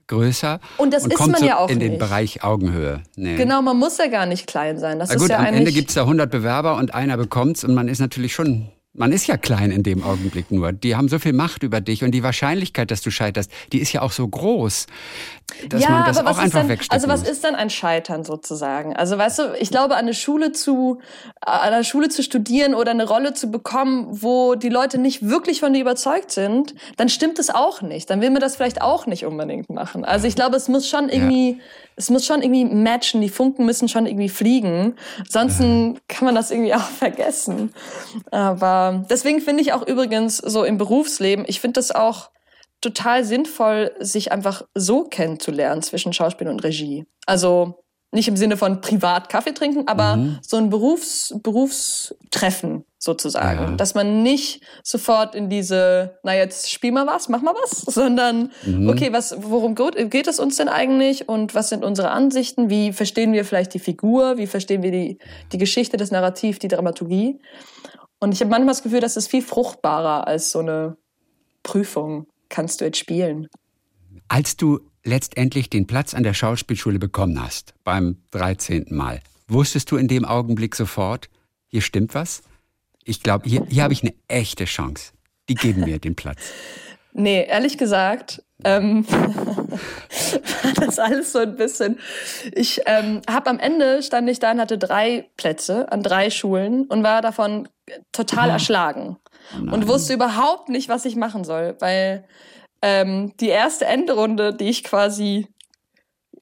größer 0.08 0.60
Und 0.78 0.94
das 0.94 1.06
ist 1.06 1.16
kommt 1.16 1.34
man 1.34 1.42
so 1.42 1.48
ja 1.48 1.58
auch 1.58 1.70
in 1.70 1.80
den 1.80 1.94
nicht. 1.94 2.00
Bereich 2.00 2.44
Augenhöhe. 2.44 3.02
Nee. 3.16 3.36
Genau, 3.36 3.62
man 3.62 3.78
muss 3.78 3.98
ja 3.98 4.08
gar 4.08 4.26
nicht 4.26 4.48
klein 4.48 4.78
sein. 4.78 5.00
Das 5.00 5.10
Na 5.10 5.16
ist 5.16 5.22
gut, 5.22 5.30
ja 5.30 5.40
am. 5.40 5.46
Ende 5.46 5.72
gibt's 5.72 5.94
da 5.94 6.02
100 6.02 6.30
Bewerber 6.30 6.78
und 6.78 6.94
einer 6.94 7.18
bekommt's 7.18 7.64
und 7.64 7.74
man 7.74 7.88
ist 7.88 8.00
natürlich 8.00 8.34
schon, 8.34 8.70
man 8.94 9.12
ist 9.12 9.28
ja 9.28 9.38
klein 9.38 9.72
in 9.72 9.84
dem 9.84 10.04
Augenblick 10.04 10.52
nur. 10.52 10.72
Die 10.72 10.96
haben 10.96 11.10
so 11.10 11.20
viel 11.20 11.34
Macht 11.34 11.64
über 11.64 11.82
dich 11.82 12.04
und 12.04 12.12
die 12.12 12.24
Wahrscheinlichkeit, 12.24 12.92
dass 12.92 13.02
du 13.02 13.12
scheiterst, 13.12 13.52
die 13.72 13.80
ist 13.80 13.92
ja 13.94 14.02
auch 14.02 14.12
so 14.12 14.28
groß, 14.28 14.88
dass 15.70 15.82
ja, 15.82 15.90
man 15.90 16.06
das 16.06 16.18
aber 16.18 16.32
auch 16.32 16.38
was 16.38 16.46
ist 16.46 16.56
einfach 16.56 16.78
dann, 16.78 16.88
Also 16.90 17.08
was 17.08 17.22
muss. 17.22 17.30
ist 17.30 17.44
dann 17.44 17.56
ein 17.56 17.70
Scheitern 17.70 18.24
sozusagen? 18.24 18.96
Also 18.96 19.18
weißt 19.18 19.40
du, 19.40 19.44
ich 19.60 19.70
glaube, 19.70 19.96
an 19.96 20.02
eine 20.02 20.14
Schule 20.14 20.52
zu, 20.52 21.00
an 21.42 21.60
einer 21.74 21.84
Schule 21.84 22.10
zu 22.10 22.24
studieren 22.24 22.76
oder 22.76 22.92
eine 22.92 23.08
Rolle 23.08 23.34
zu 23.34 23.52
bekommen, 23.52 24.08
wo 24.10 24.56
die 24.56 24.70
Leute 24.70 24.98
nicht 24.98 25.28
wirklich 25.28 25.60
von 25.60 25.74
dir 25.74 25.82
überzeugt 25.82 26.32
sind, 26.32 26.76
dann 26.98 27.10
stimmt 27.10 27.40
es 27.40 27.50
auch 27.50 27.82
nicht. 27.82 28.10
Dann 28.10 28.22
will 28.22 28.30
man 28.30 28.42
das 28.42 28.56
vielleicht 28.56 28.82
auch 28.82 29.06
nicht 29.06 29.26
unbedingt 29.26 29.70
machen. 29.70 30.06
Also 30.06 30.28
ich 30.28 30.36
glaube, 30.36 30.56
es 30.58 30.68
muss 30.68 30.90
schon 30.90 31.10
irgendwie, 31.10 31.60
es 31.96 32.10
muss 32.10 32.26
schon 32.26 32.42
irgendwie 32.42 32.66
matchen. 32.66 33.22
Die 33.22 33.30
Funken 33.30 33.66
müssen 33.66 33.88
schon 33.88 34.06
irgendwie 34.06 34.30
fliegen. 34.30 34.96
Ansonsten 35.20 36.00
kann 36.08 36.26
man 36.26 36.36
das 36.36 36.52
irgendwie 36.52 36.74
auch 36.74 36.80
vergessen. 37.00 37.74
Aber 38.32 39.06
deswegen 39.10 39.42
finde 39.42 39.62
ich 39.62 39.74
auch 39.74 39.86
übrigens 39.86 40.38
so 40.38 40.64
im 40.64 40.78
Berufsleben, 40.78 41.46
ich 41.48 41.60
finde 41.60 41.80
das 41.80 41.92
auch 41.92 42.30
total 42.84 43.24
sinnvoll, 43.24 43.92
sich 44.00 44.32
einfach 44.32 44.64
so 44.76 45.06
kennenzulernen 45.06 45.82
zwischen 45.82 46.14
Schauspiel 46.14 46.48
und 46.48 46.64
Regie. 46.64 47.06
Also 47.26 47.80
nicht 48.12 48.28
im 48.28 48.38
Sinne 48.38 48.58
von 48.58 48.80
privat 48.80 49.28
Kaffee 49.30 49.54
trinken, 49.54 49.88
aber 49.88 50.18
Mhm. 50.18 50.38
so 50.44 50.58
ein 50.58 50.70
Berufs, 50.70 51.34
Berufstreffen 51.42 52.86
sozusagen. 53.00 53.60
Ja. 53.72 53.76
Dass 53.76 53.96
man 53.96 54.22
nicht 54.22 54.62
sofort 54.84 55.34
in 55.34 55.50
diese, 55.50 56.20
na 56.24 56.36
jetzt 56.36 56.70
spiel 56.72 56.92
mal 56.92 57.08
was, 57.08 57.28
mach 57.28 57.42
mal 57.42 57.56
was, 57.64 57.72
sondern 57.82 58.52
Mhm. 58.66 58.88
okay, 58.88 59.12
was, 59.12 59.36
worum 59.42 59.74
geht, 59.76 60.28
es 60.28 60.40
uns 60.40 60.58
denn 60.58 60.70
eigentlich 60.70 61.28
und 61.28 61.56
was 61.56 61.70
sind 61.70 61.84
unsere 61.84 62.12
Ansichten? 62.12 62.70
Wie 62.70 62.94
verstehen 62.94 63.34
wir 63.34 63.46
vielleicht 63.46 63.74
die 63.74 63.80
Figur? 63.80 64.38
Wie 64.38 64.48
verstehen 64.48 64.84
wir 64.84 64.92
die, 64.92 65.18
die 65.52 65.58
Geschichte, 65.58 65.98
das 65.98 66.12
Narrativ, 66.12 66.60
die 66.60 66.68
Dramaturgie? 66.68 67.40
Und 68.20 68.32
ich 68.32 68.42
habe 68.42 68.52
manchmal 68.52 68.74
das 68.76 68.84
Gefühl, 68.84 69.00
das 69.02 69.18
ist 69.18 69.28
viel 69.28 69.42
fruchtbarer 69.42 70.28
als 70.28 70.52
so 70.52 70.60
eine 70.60 70.98
Prüfung. 71.64 72.28
Kannst 72.54 72.82
du 72.82 72.86
jetzt 72.86 73.00
spielen? 73.00 73.48
Als 74.28 74.58
du 74.58 74.80
letztendlich 75.04 75.72
den 75.72 75.88
Platz 75.88 76.14
an 76.14 76.22
der 76.22 76.36
Schauspielschule 76.36 77.00
bekommen 77.00 77.42
hast, 77.44 77.74
beim 77.84 78.18
13. 78.30 78.86
Mal, 78.90 79.22
wusstest 79.48 79.90
du 79.90 79.98
in 79.98 80.08
dem 80.08 80.24
Augenblick 80.24 80.76
sofort, 80.76 81.32
hier 81.66 81.82
stimmt 81.82 82.14
was? 82.14 82.44
Ich 83.06 83.24
glaube, 83.24 83.50
hier, 83.50 83.66
hier 83.68 83.82
habe 83.82 83.94
ich 83.94 84.04
eine 84.04 84.14
echte 84.28 84.66
Chance. 84.66 85.14
Die 85.50 85.56
geben 85.56 85.82
mir 85.82 85.98
den 85.98 86.16
Platz. 86.16 86.40
Nee, 87.16 87.46
ehrlich 87.46 87.78
gesagt, 87.78 88.42
ähm, 88.64 89.08
war 89.12 90.74
das 90.84 90.98
alles 90.98 91.32
so 91.32 91.38
ein 91.38 91.56
bisschen. 91.56 92.00
Ich 92.54 92.82
ähm, 92.88 93.22
habe 93.30 93.52
am 93.52 93.60
Ende 93.60 94.02
stand 94.02 94.28
ich 94.32 94.40
da 94.40 94.50
und 94.50 94.60
hatte 94.60 94.80
drei 94.80 95.30
Plätze 95.38 95.92
an 95.92 96.02
drei 96.02 96.32
Schulen 96.32 96.86
und 96.86 97.04
war 97.04 97.22
davon 97.22 97.70
total 98.12 98.50
erschlagen 98.50 99.18
und 99.72 99.88
wusste 99.88 100.14
überhaupt 100.14 100.70
nicht, 100.70 100.90
was 100.90 101.06
ich 101.06 101.16
machen 101.16 101.44
soll, 101.44 101.76
weil 101.80 102.26
ähm, 102.82 103.36
die 103.38 103.50
erste 103.50 103.86
Endrunde, 103.86 104.54
die 104.54 104.70
ich 104.70 104.84
quasi 104.84 105.48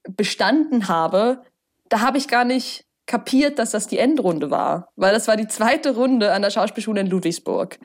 bestanden 0.08 0.88
habe, 0.88 1.42
da 1.88 2.00
habe 2.00 2.18
ich 2.18 2.28
gar 2.28 2.44
nicht 2.44 2.84
kapiert, 3.06 3.58
dass 3.58 3.72
das 3.72 3.88
die 3.88 3.98
Endrunde 3.98 4.50
war, 4.50 4.88
weil 4.96 5.12
das 5.12 5.26
war 5.28 5.36
die 5.36 5.48
zweite 5.48 5.94
Runde 5.94 6.32
an 6.32 6.42
der 6.42 6.50
Schauspielschule 6.50 7.00
in 7.00 7.08
Ludwigsburg, 7.08 7.78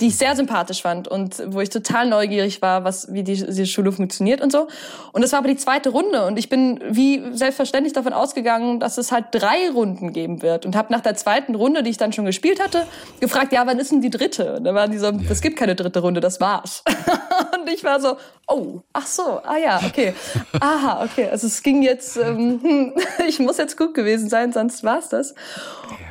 die 0.00 0.08
ich 0.08 0.18
sehr 0.18 0.34
sympathisch 0.34 0.82
fand 0.82 1.08
und 1.08 1.42
wo 1.46 1.60
ich 1.60 1.70
total 1.70 2.08
neugierig 2.08 2.60
war, 2.62 2.84
was 2.84 3.12
wie 3.12 3.22
die, 3.22 3.34
diese 3.34 3.66
Schule 3.66 3.92
funktioniert 3.92 4.40
und 4.40 4.50
so. 4.50 4.66
Und 5.12 5.22
das 5.22 5.32
war 5.32 5.38
aber 5.38 5.48
die 5.48 5.56
zweite 5.56 5.90
Runde 5.90 6.26
und 6.26 6.38
ich 6.38 6.48
bin 6.48 6.80
wie 6.90 7.22
selbstverständlich 7.32 7.92
davon 7.92 8.12
ausgegangen, 8.12 8.80
dass 8.80 8.98
es 8.98 9.12
halt 9.12 9.26
drei 9.30 9.70
Runden 9.70 10.12
geben 10.12 10.42
wird 10.42 10.66
und 10.66 10.74
habe 10.74 10.92
nach 10.92 11.00
der 11.00 11.14
zweiten 11.14 11.54
Runde, 11.54 11.82
die 11.82 11.90
ich 11.90 11.96
dann 11.96 12.12
schon 12.12 12.24
gespielt 12.24 12.62
hatte, 12.62 12.86
gefragt, 13.20 13.52
ja, 13.52 13.66
wann 13.66 13.78
ist 13.78 13.92
denn 13.92 14.02
die 14.02 14.10
dritte? 14.10 14.56
Und 14.56 14.64
da 14.64 14.74
waren 14.74 14.90
die 14.90 14.98
so, 14.98 15.12
es 15.30 15.40
gibt 15.40 15.56
keine 15.56 15.76
dritte 15.76 16.00
Runde, 16.00 16.20
das 16.20 16.40
war's. 16.40 16.82
und 17.54 17.72
ich 17.72 17.84
war 17.84 18.00
so, 18.00 18.16
oh, 18.48 18.82
ach 18.92 19.06
so, 19.06 19.40
ah 19.42 19.56
ja, 19.56 19.80
okay, 19.84 20.14
aha, 20.60 21.04
okay, 21.04 21.28
also 21.28 21.46
es 21.46 21.62
ging 21.62 21.82
jetzt, 21.82 22.16
ähm, 22.16 22.60
hm, 22.62 22.92
ich 23.28 23.38
muss 23.38 23.58
jetzt 23.58 23.76
gut 23.76 23.94
gewesen 23.94 24.28
sein, 24.28 24.52
sonst 24.52 24.84
war's 24.84 25.08
das. 25.08 25.34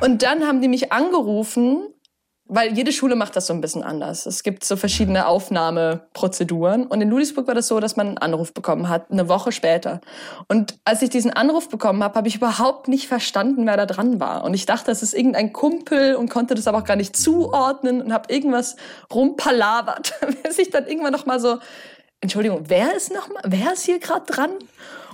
Und 0.00 0.22
dann 0.22 0.46
haben 0.46 0.60
die 0.60 0.68
mich 0.68 0.92
angerufen, 0.92 1.88
weil 2.48 2.74
jede 2.74 2.92
Schule 2.92 3.16
macht 3.16 3.34
das 3.34 3.48
so 3.48 3.54
ein 3.54 3.60
bisschen 3.60 3.82
anders. 3.82 4.24
Es 4.24 4.44
gibt 4.44 4.62
so 4.62 4.76
verschiedene 4.76 5.26
Aufnahmeprozeduren. 5.26 6.86
Und 6.86 7.00
in 7.00 7.10
Ludwigsburg 7.10 7.48
war 7.48 7.56
das 7.56 7.66
so, 7.66 7.80
dass 7.80 7.96
man 7.96 8.06
einen 8.06 8.18
Anruf 8.18 8.54
bekommen 8.54 8.88
hat, 8.88 9.10
eine 9.10 9.28
Woche 9.28 9.50
später. 9.50 10.00
Und 10.46 10.78
als 10.84 11.02
ich 11.02 11.10
diesen 11.10 11.32
Anruf 11.32 11.68
bekommen 11.68 12.04
habe, 12.04 12.14
habe 12.14 12.28
ich 12.28 12.36
überhaupt 12.36 12.86
nicht 12.86 13.08
verstanden, 13.08 13.66
wer 13.66 13.76
da 13.76 13.86
dran 13.86 14.20
war. 14.20 14.44
Und 14.44 14.54
ich 14.54 14.64
dachte, 14.64 14.86
das 14.86 15.02
ist 15.02 15.12
irgendein 15.12 15.52
Kumpel 15.52 16.14
und 16.14 16.30
konnte 16.30 16.54
das 16.54 16.68
aber 16.68 16.78
auch 16.78 16.84
gar 16.84 16.94
nicht 16.94 17.16
zuordnen 17.16 18.00
und 18.00 18.12
habe 18.12 18.32
irgendwas 18.32 18.76
rumpalabert, 19.12 20.14
bis 20.44 20.58
ich 20.58 20.70
dann 20.70 20.86
irgendwann 20.86 21.12
noch 21.12 21.26
mal 21.26 21.40
so, 21.40 21.58
Entschuldigung, 22.20 22.64
wer 22.68 22.94
ist 22.94 23.12
noch 23.12 23.28
mal, 23.28 23.42
wer 23.44 23.72
ist 23.72 23.84
hier 23.84 23.98
gerade 23.98 24.26
dran? 24.26 24.50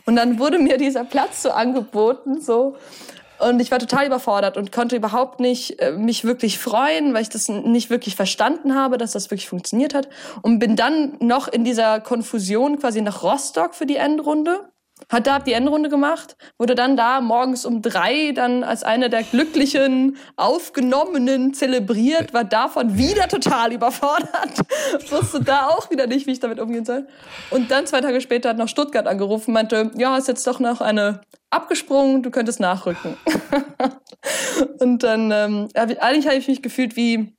Und 0.06 0.16
dann 0.16 0.38
wurde 0.38 0.58
mir 0.58 0.78
dieser 0.78 1.04
Platz 1.04 1.42
so 1.42 1.50
angeboten, 1.50 2.40
so. 2.40 2.76
Und 3.38 3.60
ich 3.60 3.72
war 3.72 3.80
total 3.80 4.06
überfordert 4.06 4.56
und 4.56 4.70
konnte 4.70 4.94
überhaupt 4.94 5.40
nicht 5.40 5.80
äh, 5.80 5.90
mich 5.92 6.24
wirklich 6.24 6.58
freuen, 6.58 7.12
weil 7.12 7.22
ich 7.22 7.28
das 7.28 7.48
nicht 7.48 7.90
wirklich 7.90 8.14
verstanden 8.14 8.76
habe, 8.76 8.98
dass 8.98 9.12
das 9.12 9.30
wirklich 9.30 9.48
funktioniert 9.48 9.94
hat. 9.94 10.08
Und 10.42 10.60
bin 10.60 10.76
dann 10.76 11.16
noch 11.18 11.48
in 11.48 11.64
dieser 11.64 12.00
Konfusion 12.00 12.78
quasi 12.78 13.00
nach 13.00 13.22
Rostock 13.24 13.74
für 13.74 13.86
die 13.86 13.96
Endrunde. 13.96 14.60
Hat 15.10 15.26
da 15.26 15.38
die 15.38 15.52
Endrunde 15.52 15.88
gemacht, 15.88 16.36
wurde 16.58 16.74
dann 16.74 16.96
da 16.96 17.20
morgens 17.20 17.64
um 17.64 17.82
drei 17.82 18.32
dann 18.32 18.64
als 18.64 18.82
eine 18.82 19.10
der 19.10 19.22
glücklichen 19.22 20.16
Aufgenommenen 20.36 21.54
zelebriert, 21.54 22.32
war 22.34 22.44
davon 22.44 22.96
wieder 22.96 23.28
total 23.28 23.72
überfordert, 23.72 24.58
wusste 25.10 25.42
da 25.42 25.68
auch 25.68 25.90
wieder 25.90 26.06
nicht, 26.06 26.26
wie 26.26 26.32
ich 26.32 26.40
damit 26.40 26.60
umgehen 26.60 26.84
soll. 26.84 27.06
Und 27.50 27.70
dann 27.70 27.86
zwei 27.86 28.00
Tage 28.00 28.20
später 28.20 28.50
hat 28.50 28.58
noch 28.58 28.68
Stuttgart 28.68 29.06
angerufen, 29.06 29.52
meinte, 29.52 29.90
ja, 29.96 30.16
ist 30.16 30.28
jetzt 30.28 30.46
doch 30.46 30.60
noch 30.60 30.80
eine 30.80 31.20
abgesprungen, 31.50 32.22
du 32.22 32.30
könntest 32.30 32.60
nachrücken. 32.60 33.16
und 34.78 35.02
dann, 35.02 35.30
ähm, 35.30 35.68
eigentlich 35.74 36.26
habe 36.26 36.36
ich 36.36 36.48
mich 36.48 36.62
gefühlt 36.62 36.96
wie, 36.96 37.36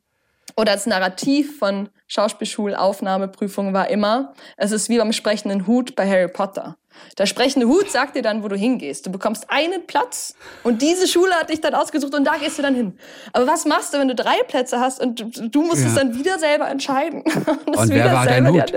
oder 0.55 0.73
das 0.73 0.85
Narrativ 0.85 1.57
von 1.57 1.89
Schauspielschulaufnahmeprüfungen 2.07 3.73
war 3.73 3.89
immer, 3.89 4.33
es 4.55 4.71
ist 4.71 4.89
wie 4.89 4.99
beim 4.99 5.13
sprechenden 5.13 5.65
Hut 5.65 5.95
bei 5.95 6.07
Harry 6.07 6.27
Potter. 6.27 6.77
Der 7.17 7.25
sprechende 7.25 7.67
Hut 7.67 7.91
sagt 7.91 8.15
dir 8.15 8.21
dann, 8.21 8.43
wo 8.43 8.47
du 8.47 8.55
hingehst. 8.55 9.05
Du 9.05 9.11
bekommst 9.11 9.49
einen 9.49 9.85
Platz 9.87 10.35
und 10.63 10.81
diese 10.81 11.07
Schule 11.07 11.33
hat 11.35 11.49
dich 11.49 11.61
dann 11.61 11.75
ausgesucht 11.75 12.13
und 12.15 12.23
da 12.25 12.37
gehst 12.37 12.57
du 12.57 12.61
dann 12.61 12.75
hin. 12.75 12.97
Aber 13.33 13.47
was 13.47 13.65
machst 13.65 13.93
du, 13.93 13.99
wenn 13.99 14.07
du 14.07 14.15
drei 14.15 14.37
Plätze 14.47 14.79
hast 14.79 14.99
und 14.99 15.19
du, 15.19 15.49
du 15.49 15.61
musst 15.63 15.85
es 15.85 15.95
Ja. 15.95 16.03
dann 16.03 16.17
wieder 16.17 16.39
selber 16.39 16.67
entscheiden? 16.69 17.23
das 17.67 17.81
Und 17.81 17.89
wer 17.89 18.11
war 18.13 18.25
dein 18.25 18.47
Hut? 18.47 18.73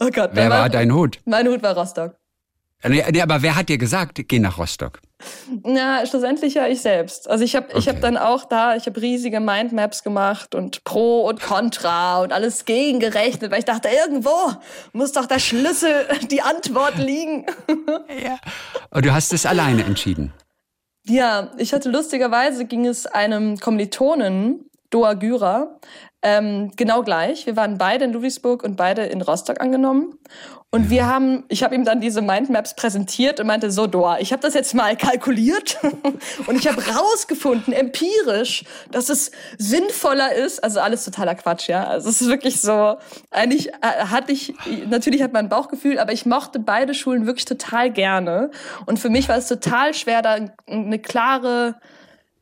Oh 0.00 0.08
Gott, 0.10 0.30
Wer 0.32 0.48
da 0.48 0.50
war 0.50 0.68
dein 0.68 0.92
Hut? 0.92 1.20
Mein 1.24 1.46
Hut 1.48 1.62
war 1.62 1.76
Rostock. 1.76 2.16
Nee, 2.84 3.04
nee, 3.12 3.20
aber 3.22 3.42
wer 3.42 3.54
hat 3.54 3.68
dir 3.68 3.78
gesagt, 3.78 4.20
geh 4.26 4.38
nach 4.40 4.58
Rostock? 4.58 5.00
Na, 5.64 6.04
schlussendlich 6.06 6.54
ja 6.54 6.66
ich 6.66 6.82
selbst. 6.82 7.28
Also 7.28 7.44
ich 7.44 7.54
habe 7.56 7.68
ich 7.78 7.88
hab 7.88 7.96
Okay. 7.96 8.02
dann 8.02 8.16
auch 8.16 8.44
da, 8.44 8.74
ich 8.76 8.86
habe 8.86 9.00
riesige 9.00 9.40
Mindmaps 9.40 10.02
gemacht 10.02 10.54
und 10.54 10.84
Pro 10.84 11.22
und 11.28 11.40
Contra 11.40 12.22
und 12.22 12.32
alles 12.32 12.64
gegengerechnet, 12.64 13.50
weil 13.50 13.58
ich 13.60 13.64
dachte, 13.64 13.88
irgendwo 13.88 14.30
muss 14.92 15.12
doch 15.12 15.26
der 15.26 15.38
Schlüssel, 15.38 16.06
die 16.30 16.42
Antwort 16.42 16.96
liegen. 16.98 17.46
Ja. 18.22 18.38
Und 18.90 19.04
du 19.04 19.12
hast 19.12 19.32
es 19.32 19.46
alleine 19.46 19.84
entschieden. 19.84 20.32
Ja, 21.04 21.50
ich 21.56 21.72
hatte 21.72 21.90
lustigerweise 21.90 22.64
ging 22.64 22.86
es 22.86 23.06
einem 23.06 23.58
Kommilitonen, 23.58 24.66
Doa 24.90 25.14
Güra, 25.14 25.78
ähm, 26.22 26.70
genau 26.76 27.02
gleich. 27.02 27.46
Wir 27.46 27.56
waren 27.56 27.78
beide 27.78 28.04
in 28.04 28.12
Ludwigsburg 28.12 28.62
und 28.62 28.76
beide 28.76 29.02
in 29.04 29.22
Rostock 29.22 29.60
angenommen. 29.60 30.14
Und 30.74 30.88
wir 30.88 31.06
haben, 31.06 31.44
ich 31.48 31.62
habe 31.62 31.74
ihm 31.74 31.84
dann 31.84 32.00
diese 32.00 32.22
Mindmaps 32.22 32.74
präsentiert 32.74 33.38
und 33.40 33.46
meinte, 33.46 33.70
so 33.70 33.86
Doa, 33.86 34.20
ich 34.20 34.32
habe 34.32 34.40
das 34.40 34.54
jetzt 34.54 34.74
mal 34.74 34.96
kalkuliert 34.96 35.78
und 36.46 36.56
ich 36.56 36.66
habe 36.66 36.82
rausgefunden, 36.82 37.74
empirisch, 37.74 38.64
dass 38.90 39.10
es 39.10 39.32
sinnvoller 39.58 40.34
ist, 40.34 40.64
also 40.64 40.80
alles 40.80 41.04
totaler 41.04 41.34
Quatsch, 41.34 41.68
ja. 41.68 41.84
Also 41.84 42.08
es 42.08 42.22
ist 42.22 42.28
wirklich 42.28 42.62
so, 42.62 42.96
eigentlich 43.30 43.68
äh, 43.68 44.06
hatte 44.06 44.32
ich, 44.32 44.54
natürlich 44.88 45.22
hat 45.22 45.34
man 45.34 45.44
ein 45.44 45.48
Bauchgefühl, 45.50 45.98
aber 45.98 46.14
ich 46.14 46.24
mochte 46.24 46.58
beide 46.58 46.94
Schulen 46.94 47.26
wirklich 47.26 47.44
total 47.44 47.90
gerne. 47.90 48.50
Und 48.86 48.98
für 48.98 49.10
mich 49.10 49.28
war 49.28 49.36
es 49.36 49.48
total 49.48 49.92
schwer, 49.92 50.22
da 50.22 50.38
eine 50.66 50.98
klare, 50.98 51.74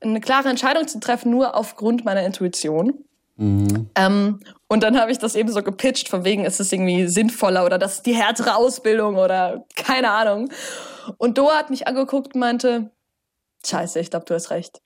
eine 0.00 0.20
klare 0.20 0.50
Entscheidung 0.50 0.86
zu 0.86 1.00
treffen, 1.00 1.32
nur 1.32 1.56
aufgrund 1.56 2.04
meiner 2.04 2.24
Intuition. 2.24 3.04
Mhm. 3.40 3.88
Ähm, 3.94 4.40
und 4.68 4.82
dann 4.82 5.00
habe 5.00 5.10
ich 5.10 5.18
das 5.18 5.34
eben 5.34 5.50
so 5.50 5.62
gepitcht, 5.62 6.08
von 6.08 6.24
wegen 6.24 6.44
ist 6.44 6.60
es 6.60 6.70
irgendwie 6.70 7.08
sinnvoller 7.08 7.64
oder 7.64 7.78
das 7.78 7.94
ist 7.94 8.06
die 8.06 8.14
härtere 8.14 8.54
Ausbildung 8.54 9.16
oder 9.16 9.64
keine 9.76 10.10
Ahnung. 10.10 10.50
Und 11.16 11.38
Doa 11.38 11.54
hat 11.54 11.70
mich 11.70 11.88
angeguckt 11.88 12.34
und 12.34 12.40
meinte, 12.40 12.90
scheiße, 13.66 13.98
ich 13.98 14.10
glaube, 14.10 14.26
du 14.26 14.34
hast 14.34 14.50
recht. 14.50 14.82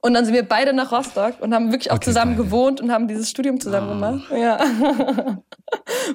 Und 0.00 0.14
dann 0.14 0.24
sind 0.24 0.32
wir 0.32 0.44
beide 0.44 0.72
nach 0.72 0.90
Rostock 0.90 1.34
und 1.40 1.52
haben 1.52 1.70
wirklich 1.70 1.90
auch 1.90 1.96
okay, 1.96 2.06
zusammen 2.06 2.36
beide. 2.36 2.44
gewohnt 2.44 2.80
und 2.80 2.90
haben 2.90 3.08
dieses 3.08 3.28
Studium 3.28 3.60
zusammen 3.60 3.88
oh. 3.90 3.94
gemacht. 3.94 4.30
Ja. 4.30 4.58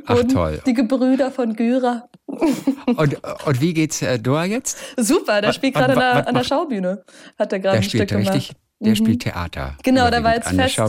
Ach 0.08 0.24
toll. 0.32 0.62
Die 0.66 0.74
Gebrüder 0.74 1.30
von 1.30 1.56
Gyra. 1.56 2.10
und, 2.26 3.18
und 3.46 3.62
wie 3.62 3.74
geht's 3.74 4.02
äh, 4.02 4.18
Doa 4.18 4.46
jetzt? 4.46 4.80
Super, 4.98 5.42
der 5.42 5.54
spielt 5.54 5.76
gerade 5.76 5.96
an, 5.96 6.26
an, 6.26 6.34
der 6.34 6.44
Schaubühne. 6.44 7.04
Hat 7.38 7.54
er 7.54 7.60
gerade 7.60 7.78
ein 7.78 7.84
Stück 7.84 8.08
gemacht. 8.08 8.34
Richtig, 8.34 8.56
der 8.84 8.92
mhm. 8.92 8.96
spielt 8.96 9.22
Theater. 9.22 9.76
Genau, 9.84 10.10
der 10.10 10.24
war 10.24 10.36
jetzt 10.36 10.50
fest, 10.50 10.82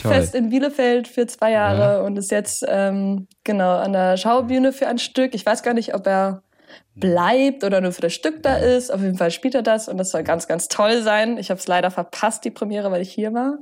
fest, 0.00 0.34
in 0.34 0.50
Bielefeld 0.50 1.08
für 1.08 1.26
zwei 1.26 1.52
Jahre 1.52 1.98
ja. 1.98 2.00
und 2.02 2.16
ist 2.16 2.30
jetzt 2.30 2.64
ähm, 2.68 3.26
genau 3.44 3.76
an 3.76 3.92
der 3.92 4.16
Schaubühne 4.16 4.72
für 4.72 4.86
ein 4.88 4.98
Stück. 4.98 5.34
Ich 5.34 5.44
weiß 5.44 5.62
gar 5.62 5.74
nicht, 5.74 5.94
ob 5.94 6.06
er 6.06 6.42
bleibt 6.94 7.64
oder 7.64 7.80
nur 7.80 7.92
für 7.92 8.02
das 8.02 8.12
Stück 8.12 8.42
da 8.42 8.56
ist. 8.56 8.92
Auf 8.92 9.00
jeden 9.00 9.16
Fall 9.16 9.30
spielt 9.30 9.54
er 9.54 9.62
das 9.62 9.88
und 9.88 9.98
das 9.98 10.10
soll 10.10 10.22
ganz, 10.22 10.46
ganz 10.46 10.68
toll 10.68 11.02
sein. 11.02 11.38
Ich 11.38 11.50
habe 11.50 11.58
es 11.58 11.66
leider 11.66 11.90
verpasst, 11.90 12.44
die 12.44 12.50
Premiere, 12.50 12.90
weil 12.90 13.02
ich 13.02 13.12
hier 13.12 13.32
war. 13.32 13.58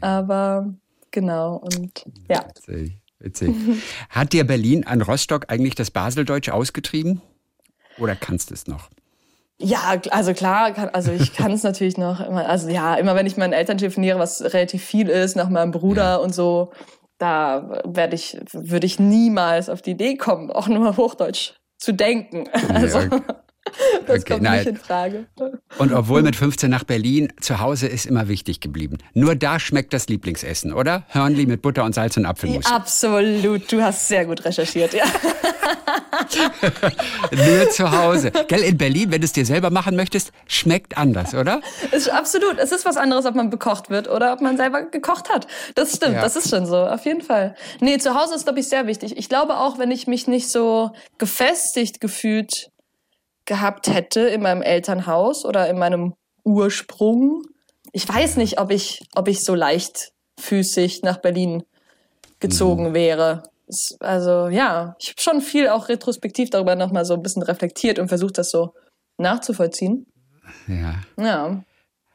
Aber 0.00 0.74
genau 1.10 1.56
und 1.56 2.04
ja. 2.28 2.44
Witzig, 2.48 2.98
witzig. 3.20 3.54
Hat 4.10 4.32
dir 4.32 4.44
Berlin 4.44 4.84
an 4.86 5.02
Rostock 5.02 5.46
eigentlich 5.48 5.74
das 5.74 5.90
Baseldeutsch 5.90 6.48
ausgetrieben? 6.48 7.20
Oder 7.98 8.16
kannst 8.16 8.50
du 8.50 8.54
es 8.54 8.66
noch? 8.66 8.88
Ja, 9.62 10.00
also 10.10 10.34
klar, 10.34 10.72
kann, 10.72 10.88
also 10.90 11.12
ich 11.12 11.32
kann 11.32 11.52
es 11.52 11.62
natürlich 11.62 11.96
noch 11.96 12.20
immer, 12.20 12.46
also 12.48 12.68
ja, 12.68 12.94
immer 12.96 13.14
wenn 13.14 13.26
ich 13.26 13.36
meinen 13.36 13.52
Eltern 13.52 13.78
telefoniere, 13.78 14.18
was 14.18 14.42
relativ 14.42 14.84
viel 14.84 15.08
ist, 15.08 15.36
nach 15.36 15.48
meinem 15.48 15.70
Bruder 15.70 16.02
ja. 16.02 16.16
und 16.16 16.34
so, 16.34 16.72
da 17.18 17.80
werde 17.84 18.16
ich, 18.16 18.40
würde 18.52 18.86
ich 18.86 18.98
niemals 18.98 19.68
auf 19.68 19.80
die 19.80 19.92
Idee 19.92 20.16
kommen, 20.16 20.50
auch 20.50 20.66
nur 20.66 20.96
Hochdeutsch 20.96 21.54
zu 21.78 21.92
denken. 21.92 22.48
Also, 22.68 22.98
ja. 22.98 23.20
das 24.06 24.20
okay, 24.20 24.32
kommt 24.32 24.42
nein. 24.42 24.58
nicht 24.58 24.68
in 24.68 24.76
Frage. 24.76 25.26
Und 25.78 25.92
obwohl 25.92 26.22
mit 26.22 26.36
15 26.36 26.70
nach 26.70 26.84
Berlin, 26.84 27.32
zu 27.40 27.60
Hause 27.60 27.86
ist 27.86 28.06
immer 28.06 28.28
wichtig 28.28 28.60
geblieben. 28.60 28.98
Nur 29.14 29.34
da 29.34 29.58
schmeckt 29.58 29.92
das 29.92 30.08
Lieblingsessen, 30.08 30.72
oder? 30.72 31.04
Hörnli 31.08 31.46
mit 31.46 31.62
Butter 31.62 31.84
und 31.84 31.94
Salz 31.94 32.16
und 32.16 32.26
Apfelmus. 32.26 32.66
Absolut, 32.66 33.70
du 33.70 33.82
hast 33.82 34.08
sehr 34.08 34.24
gut 34.24 34.44
recherchiert, 34.44 34.94
ja. 34.94 35.04
Nur 37.30 37.70
zu 37.70 37.90
Hause. 37.90 38.30
Gell, 38.48 38.62
in 38.62 38.76
Berlin, 38.76 39.10
wenn 39.10 39.20
du 39.20 39.24
es 39.24 39.32
dir 39.32 39.46
selber 39.46 39.70
machen 39.70 39.96
möchtest, 39.96 40.32
schmeckt 40.46 40.96
anders, 40.96 41.34
oder? 41.34 41.60
Ist 41.90 42.10
absolut. 42.10 42.58
Es 42.58 42.72
ist 42.72 42.84
was 42.84 42.96
anderes, 42.96 43.26
ob 43.26 43.34
man 43.34 43.50
bekocht 43.50 43.90
wird 43.90 44.08
oder 44.08 44.32
ob 44.32 44.40
man 44.40 44.56
selber 44.56 44.82
gekocht 44.82 45.30
hat. 45.30 45.46
Das 45.74 45.96
stimmt, 45.96 46.14
ja. 46.14 46.22
das 46.22 46.36
ist 46.36 46.50
schon 46.50 46.66
so, 46.66 46.76
auf 46.76 47.04
jeden 47.04 47.22
Fall. 47.22 47.54
Nee, 47.80 47.98
zu 47.98 48.14
Hause 48.14 48.34
ist, 48.34 48.44
glaube 48.44 48.60
ich, 48.60 48.68
sehr 48.68 48.86
wichtig. 48.86 49.16
Ich 49.16 49.28
glaube 49.28 49.56
auch, 49.56 49.78
wenn 49.78 49.90
ich 49.90 50.06
mich 50.06 50.26
nicht 50.26 50.50
so 50.50 50.90
gefestigt 51.18 52.00
gefühlt 52.00 52.71
gehabt 53.44 53.88
hätte 53.88 54.20
in 54.20 54.42
meinem 54.42 54.62
Elternhaus 54.62 55.44
oder 55.44 55.68
in 55.68 55.78
meinem 55.78 56.14
Ursprung, 56.44 57.42
ich 57.92 58.08
weiß 58.08 58.36
nicht, 58.36 58.58
ob 58.58 58.70
ich, 58.70 59.04
ob 59.14 59.28
ich 59.28 59.44
so 59.44 59.54
leichtfüßig 59.54 61.02
nach 61.02 61.18
Berlin 61.18 61.62
gezogen 62.40 62.90
mhm. 62.90 62.94
wäre 62.94 63.42
also 64.00 64.48
ja, 64.48 64.96
ich 64.98 65.10
habe 65.10 65.20
schon 65.20 65.40
viel 65.40 65.68
auch 65.68 65.88
retrospektiv 65.88 66.50
darüber 66.50 66.76
nochmal 66.76 67.04
so 67.04 67.14
ein 67.14 67.22
bisschen 67.22 67.42
reflektiert 67.42 67.98
und 67.98 68.08
versucht, 68.08 68.38
das 68.38 68.50
so 68.50 68.74
nachzuvollziehen. 69.18 70.06
Ja. 70.66 71.02
Ja. 71.16 71.64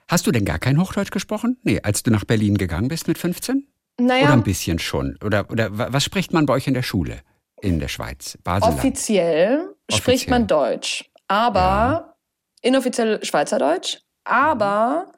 Hast 0.08 0.28
du 0.28 0.32
denn 0.32 0.46
gar 0.46 0.60
kein 0.60 0.80
Hochdeutsch 0.80 1.12
gesprochen? 1.12 1.58
Nee, 1.63 1.82
als 1.84 2.04
du 2.04 2.12
nach 2.12 2.26
Berlin 2.26 2.58
gegangen 2.58 2.88
bist 2.88 3.08
mit 3.08 3.18
15? 3.18 3.68
Naja. 4.00 4.26
Oder 4.26 4.34
ein 4.34 4.44
bisschen 4.44 4.80
schon? 4.80 5.18
Oder, 5.24 5.50
oder 5.50 5.70
was 5.72 6.04
spricht 6.04 6.34
man 6.34 6.46
bei 6.46 6.54
euch 6.54 6.68
in 6.68 6.74
der 6.74 6.84
Schule 6.84 7.22
in 7.62 7.80
der 7.80 7.88
Schweiz? 7.88 8.38
Offiziell, 8.46 8.70
Offiziell 8.70 9.70
spricht 9.92 10.30
man 10.30 10.48
Deutsch, 10.48 11.10
aber 11.28 11.62
ja. 11.62 12.13
inoffiziell 12.62 13.24
Schweizerdeutsch. 13.24 14.00
Aber 14.24 15.12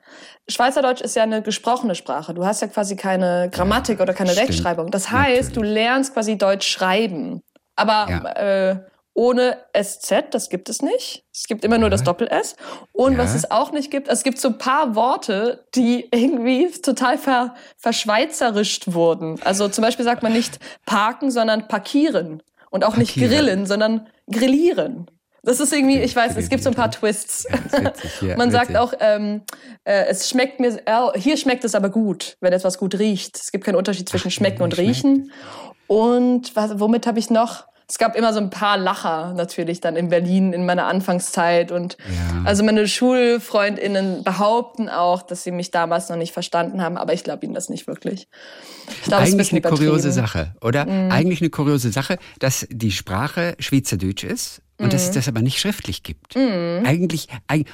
Schweizerdeutsch 0.48 1.02
ist 1.02 1.16
ja 1.16 1.24
eine 1.24 1.42
gesprochene 1.42 1.96
Sprache. 1.96 2.34
Du 2.34 2.46
hast 2.46 2.62
ja 2.62 2.68
quasi 2.68 2.96
keine 2.96 3.50
Grammatik 3.52 4.00
oder 4.00 4.14
keine 4.14 4.32
Stimmt. 4.32 4.50
Rechtschreibung. 4.50 4.92
Das 4.92 5.12
heißt, 5.12 5.50
Natürlich. 5.50 5.70
du 5.70 5.74
lernst 5.74 6.14
quasi 6.14 6.38
Deutsch 6.38 6.68
schreiben. 6.68 7.42
Aber 7.76 8.08
ja. 8.10 8.70
äh, 8.70 8.80
ohne 9.14 9.58
SZ, 9.78 10.26
das 10.32 10.50
gibt 10.50 10.70
es 10.70 10.82
nicht. 10.82 11.26
Es 11.34 11.46
gibt 11.48 11.66
immer 11.66 11.78
nur 11.78 11.90
das 11.90 12.04
Doppel-S. 12.04 12.56
Und 12.94 13.14
ja. 13.14 13.18
was 13.20 13.36
es 13.36 13.52
auch 13.52 13.72
nicht 13.72 13.92
gibt, 13.92 14.08
es 14.08 14.24
gibt 14.24 14.40
so 14.40 14.50
ein 14.50 14.58
paar 14.58 14.96
Worte, 14.96 15.66
die 15.76 16.08
irgendwie 16.12 16.70
total 16.82 17.18
ver, 17.18 17.56
verschweizerischt 17.78 18.94
wurden. 18.94 19.42
Also 19.44 19.68
zum 19.68 19.84
Beispiel 19.84 20.06
sagt 20.06 20.24
man 20.24 20.34
nicht 20.34 20.60
parken, 20.86 21.32
sondern 21.32 21.68
parkieren. 21.68 22.42
Und 22.72 22.84
auch 22.84 22.96
parkieren. 22.96 23.00
nicht 23.00 23.16
grillen, 23.16 23.66
sondern 23.66 24.08
grillieren. 24.32 25.10
Das 25.50 25.60
ist 25.60 25.74
irgendwie, 25.74 26.00
ich 26.00 26.16
weiß, 26.16 26.38
es 26.38 26.48
gibt 26.48 26.62
so 26.62 26.70
ein 26.70 26.76
paar 26.76 26.92
Twists. 26.92 27.48
Ja, 28.22 28.36
Man 28.38 28.52
sagt 28.52 28.76
auch, 28.76 28.94
ähm, 29.00 29.42
äh, 29.84 30.06
es 30.08 30.30
schmeckt 30.30 30.60
mir, 30.60 30.80
äh, 30.86 31.20
hier 31.20 31.38
schmeckt 31.38 31.64
es 31.64 31.74
aber 31.74 31.90
gut, 31.90 32.38
wenn 32.40 32.54
etwas 32.54 32.78
gut 32.78 33.00
riecht. 33.00 33.38
Es 33.38 33.52
gibt 33.52 33.64
keinen 33.64 33.76
Unterschied 33.76 34.08
zwischen 34.08 34.30
schmecken 34.30 34.62
und 34.62 34.78
riechen. 34.78 35.32
Und 35.88 36.56
was, 36.56 36.80
womit 36.80 37.08
habe 37.08 37.18
ich 37.18 37.30
noch? 37.32 37.66
Es 37.88 37.98
gab 37.98 38.16
immer 38.16 38.32
so 38.34 38.40
ein 38.40 38.52
paar 38.52 38.78
Lacher 38.78 39.34
natürlich 39.34 39.82
dann 39.82 39.96
in 39.96 40.10
Berlin 40.10 40.54
in 40.54 40.66
meiner 40.66 40.86
Anfangszeit 40.86 41.72
und 41.72 41.98
ja. 42.08 42.44
also 42.46 42.64
meine 42.64 42.88
Schulfreundinnen 42.88 44.24
behaupten 44.24 44.88
auch, 44.90 45.24
dass 45.24 45.44
sie 45.44 45.52
mich 45.52 45.72
damals 45.72 46.10
noch 46.10 46.18
nicht 46.18 46.34
verstanden 46.34 46.84
haben, 46.84 46.98
aber 46.98 47.14
ich 47.14 47.24
glaube 47.24 47.46
ihnen 47.46 47.56
das 47.56 47.70
nicht 47.70 47.88
wirklich. 47.88 48.28
Glaub, 49.06 49.22
Eigentlich 49.22 49.52
ein 49.52 49.64
eine 49.64 49.76
kuriose 49.76 50.12
Sache, 50.12 50.54
oder? 50.62 50.86
Mhm. 50.86 51.12
Eigentlich 51.12 51.42
eine 51.42 51.50
kuriose 51.50 51.92
Sache, 51.92 52.20
dass 52.38 52.68
die 52.70 52.92
Sprache 52.92 53.56
Schweizerdeutsch 53.60 54.24
ist 54.24 54.62
und 54.80 54.88
mhm. 54.88 54.90
dass 54.90 55.04
es 55.04 55.10
mhm. 55.10 55.14
das 55.14 55.28
aber 55.28 55.42
nicht 55.42 55.60
schriftlich 55.60 56.04
gibt. 56.04 56.36
Mhm. 56.36 56.84
Eigentlich, 56.86 57.28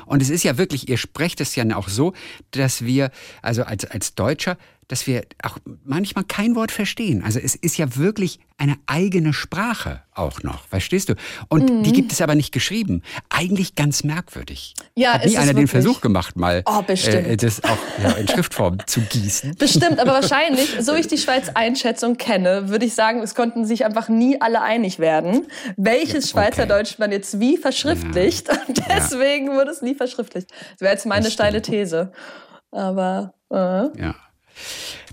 und 0.05 0.21
es 0.21 0.29
ist 0.29 0.43
ja 0.43 0.57
wirklich, 0.57 0.89
ihr 0.89 0.97
sprecht 0.97 1.39
es 1.39 1.55
ja 1.55 1.63
auch 1.75 1.87
so, 1.87 2.13
dass 2.51 2.83
wir, 2.83 3.11
also 3.41 3.63
als, 3.63 3.85
als 3.85 4.15
Deutscher, 4.15 4.57
dass 4.87 5.07
wir 5.07 5.23
auch 5.41 5.57
manchmal 5.83 6.25
kein 6.25 6.55
Wort 6.55 6.71
verstehen. 6.71 7.23
Also 7.23 7.39
es 7.39 7.55
ist 7.55 7.77
ja 7.77 7.95
wirklich 7.95 8.39
eine 8.57 8.77
eigene 8.85 9.33
Sprache 9.33 10.01
auch 10.13 10.43
noch, 10.43 10.65
verstehst 10.67 11.09
du? 11.09 11.15
Und 11.49 11.69
mhm. 11.69 11.83
die 11.83 11.91
gibt 11.91 12.13
es 12.13 12.21
aber 12.21 12.35
nicht 12.35 12.53
geschrieben. 12.53 13.01
Eigentlich 13.29 13.75
ganz 13.75 14.05
merkwürdig. 14.05 14.73
Ja, 14.95 15.13
Hat 15.13 15.25
nie 15.25 15.37
einer 15.37 15.53
den 15.53 15.67
Versuch 15.67 15.99
gemacht, 15.99 16.37
mal 16.37 16.63
oh, 16.65 16.81
äh, 16.87 17.35
das 17.35 17.61
auch 17.65 17.77
ja, 18.01 18.11
in 18.11 18.27
Schriftform 18.29 18.77
zu 18.85 19.01
gießen. 19.01 19.55
Bestimmt, 19.55 19.99
aber 19.99 20.13
wahrscheinlich, 20.21 20.77
so 20.79 20.93
ich 20.95 21.07
die 21.07 21.17
Schweiz 21.17 21.49
einschätze 21.53 22.07
und 22.07 22.17
kenne, 22.17 22.69
würde 22.69 22.85
ich 22.85 22.93
sagen, 22.93 23.21
es 23.21 23.35
konnten 23.35 23.65
sich 23.65 23.83
einfach 23.83 24.07
nie 24.07 24.39
alle 24.39 24.61
einig 24.61 24.99
werden, 24.99 25.47
welches 25.75 26.33
okay. 26.33 26.45
Schweizerdeutsch 26.45 26.94
man 26.99 27.11
jetzt 27.11 27.39
wie 27.39 27.57
verschriftlicht. 27.57 28.47
Ja. 28.47 28.59
Und 28.67 28.81
deswegen 28.89 29.47
ja. 29.47 29.53
wurde 29.53 29.71
es 29.71 29.81
nie 29.81 29.95
verschriftlicht. 29.95 30.51
Das 30.51 30.81
wäre 30.81 30.93
jetzt 30.93 31.05
meine 31.05 31.31
steile 31.31 31.61
These. 31.61 32.11
Aber 32.71 33.33
äh. 33.51 33.55
ja. 33.55 34.15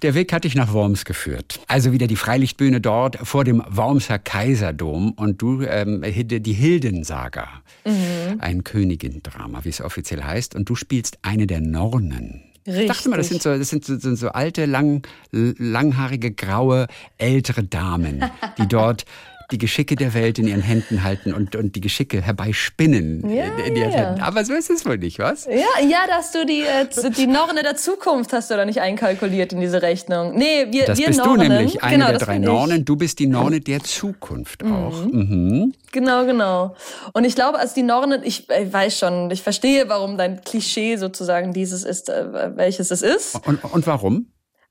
Der 0.03 0.15
Weg 0.15 0.33
hat 0.33 0.45
dich 0.45 0.55
nach 0.55 0.73
Worms 0.73 1.05
geführt. 1.05 1.61
Also 1.69 1.93
wieder 1.93 2.07
die 2.07 2.17
Freilichtbühne 2.17 2.81
dort 2.81 3.19
vor 3.23 3.45
dem 3.45 3.63
Wormser 3.69 4.19
Kaiserdom 4.19 5.13
und 5.13 5.41
du 5.41 5.63
ähm, 5.63 6.03
die 6.03 6.53
Hildensaga, 6.53 7.49
mhm. 7.85 8.39
ein 8.41 8.65
Königindrama, 8.65 9.65
wie 9.65 9.69
es 9.69 9.81
offiziell 9.81 10.23
heißt, 10.23 10.57
und 10.57 10.69
du 10.69 10.75
spielst 10.75 11.19
eine 11.23 11.47
der 11.47 11.61
Nornen. 11.61 12.53
Richtig. 12.67 12.83
Ich 12.83 12.89
dachte 12.89 13.09
mal, 13.09 13.17
das 13.17 13.29
sind 13.29 13.43
so, 13.43 13.57
das 13.57 13.69
sind 13.71 13.85
so, 13.85 13.99
sind 13.99 14.17
so 14.17 14.29
alte, 14.29 14.67
lang, 14.67 15.05
langhaarige, 15.33 16.33
graue, 16.33 16.87
ältere 17.19 17.65
Damen, 17.65 18.25
die 18.59 18.67
dort 18.69 19.05
die 19.53 19.59
Geschicke 19.59 19.95
der 19.95 20.15
Welt 20.15 20.39
in 20.39 20.49
ihren 20.49 20.63
Händen 20.63 21.05
halten 21.05 21.33
und, 21.33 21.55
und 21.55 21.77
die 21.77 21.81
Geschicke 21.81 22.23
herbeispinnen 22.23 23.29
ja, 23.31 23.45
in 23.67 23.77
ihren 23.77 23.93
ja. 23.93 23.99
Händen. 23.99 24.21
Aber 24.21 24.45
so 24.45 24.55
ist 24.55 24.71
es 24.71 24.87
wohl 24.87 24.99
nicht, 24.99 25.19
was? 25.19 25.45
Ja, 25.45 25.87
ja, 25.87 26.07
dass 26.09 26.33
du 26.33 26.47
die, 26.47 26.63
äh, 26.63 27.11
die 27.11 27.27
Norne 27.27 27.63
der 27.63 27.77
Zukunft 27.77 28.33
hast 28.33 28.51
du 28.51 28.57
da 28.57 28.65
nicht 28.65 28.81
einkalkuliert 28.81 29.53
in 29.53 29.61
diese 29.61 29.83
Rechnung. 29.83 30.35
Nee, 30.35 30.67
wir, 30.71 30.87
das 30.87 30.99
wir 30.99 31.09
bist 31.09 31.19
Nornen, 31.19 31.49
du 31.49 31.49
nämlich, 31.49 31.83
eine 31.83 31.97
genau, 31.97 32.09
der 32.09 32.19
drei 32.19 32.39
Nornen. 32.39 32.85
Du 32.85 32.97
bist 32.97 33.19
die 33.19 33.27
Norne 33.27 33.61
der 33.61 33.81
Zukunft 33.81 34.65
mhm. 34.65 34.73
auch. 34.73 35.05
Mhm. 35.05 35.75
Genau, 35.93 36.25
genau. 36.25 36.75
Und 37.13 37.25
ich 37.25 37.35
glaube, 37.35 37.59
als 37.59 37.75
die 37.75 37.83
Nornen, 37.83 38.23
ich, 38.25 38.49
ich, 38.49 38.73
weiß 38.73 38.99
schon, 38.99 39.31
ich 39.31 39.43
verstehe, 39.43 39.89
warum 39.89 40.17
dein 40.17 40.41
Klischee 40.43 40.97
sozusagen 40.97 41.53
dieses 41.53 41.85
ist, 41.85 42.09
äh, 42.09 42.57
welches 42.57 42.91
es 42.91 43.03
ist. 43.03 43.39
Und, 43.47 43.63
und 43.65 43.87
warum? 43.87 44.27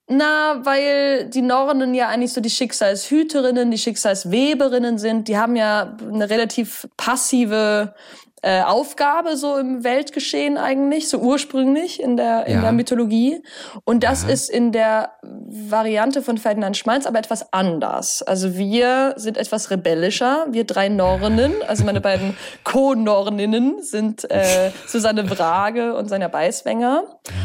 Na, 0.08 0.66
weil 0.66 1.30
die 1.30 1.42
Nornen 1.42 1.94
ja 1.94 2.10
eigentlich 2.10 2.34
so 2.34 2.42
die 2.42 2.50
Schicksalshüterinnen, 2.50 3.72
die 3.72 3.78
Schicksalsweberinnen 3.78 4.98
sind. 4.98 5.28
Die 5.28 5.38
haben 5.38 5.56
ja 5.56 5.98
eine 6.02 6.30
relativ 6.30 6.88
passive 6.98 7.94
äh, 8.44 8.62
Aufgabe 8.64 9.38
so 9.38 9.58
im 9.58 9.84
Weltgeschehen 9.84 10.58
eigentlich, 10.58 11.10
so 11.10 11.20
ursprünglich 11.20 12.02
in 12.02 12.18
der, 12.18 12.48
in 12.48 12.56
ja. 12.56 12.62
der 12.62 12.72
Mythologie. 12.72 13.44
Und 13.84 14.04
das 14.04 14.24
ja. 14.24 14.30
ist 14.30 14.50
in 14.50 14.72
der 14.72 15.12
Variante 15.22 16.22
von 16.22 16.38
Ferdinand 16.38 16.76
Schmalz 16.76 17.06
aber 17.06 17.20
etwas 17.20 17.54
anders. 17.54 18.24
Also 18.24 18.56
wir 18.56 19.14
sind 19.18 19.38
etwas 19.38 19.70
rebellischer, 19.70 20.48
wir 20.50 20.64
drei 20.64 20.90
Nornen, 20.90 21.54
also 21.68 21.84
meine 21.84 22.02
beiden 22.02 22.36
Co-Norninnen 22.64 23.82
sind 23.84 24.30
äh, 24.32 24.72
Susanne 24.88 25.24
Brage 25.24 25.94
und 25.94 26.10
Sonja 26.10 26.28
Beiswenger. 26.28 27.04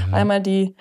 Mhm. 0.08 0.14
Einmal 0.14 0.40
die 0.40 0.76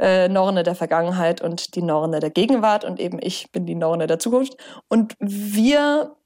äh, 0.00 0.28
Norne 0.28 0.64
der 0.64 0.74
Vergangenheit 0.74 1.40
und 1.40 1.76
die 1.76 1.82
Norne 1.82 2.18
der 2.18 2.30
Gegenwart 2.30 2.84
und 2.84 2.98
eben 2.98 3.18
ich 3.22 3.52
bin 3.52 3.66
die 3.66 3.76
Norne 3.76 4.08
der 4.08 4.18
Zukunft. 4.18 4.56
Und 4.88 5.14
wir 5.20 6.16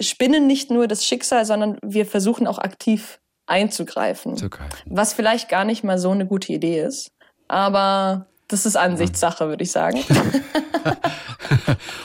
spinnen 0.00 0.46
nicht 0.46 0.70
nur 0.70 0.86
das 0.86 1.04
Schicksal, 1.04 1.44
sondern 1.44 1.78
wir 1.82 2.06
versuchen 2.06 2.46
auch 2.46 2.58
aktiv 2.58 3.20
einzugreifen. 3.46 4.36
Zugreifen. 4.36 4.76
Was 4.86 5.12
vielleicht 5.12 5.48
gar 5.48 5.64
nicht 5.64 5.84
mal 5.84 5.98
so 5.98 6.10
eine 6.10 6.26
gute 6.26 6.52
Idee 6.52 6.82
ist. 6.82 7.10
Aber 7.48 8.26
das 8.48 8.66
ist 8.66 8.76
Ansichtssache, 8.76 9.48
würde 9.48 9.62
ich 9.62 9.72
sagen. 9.72 9.98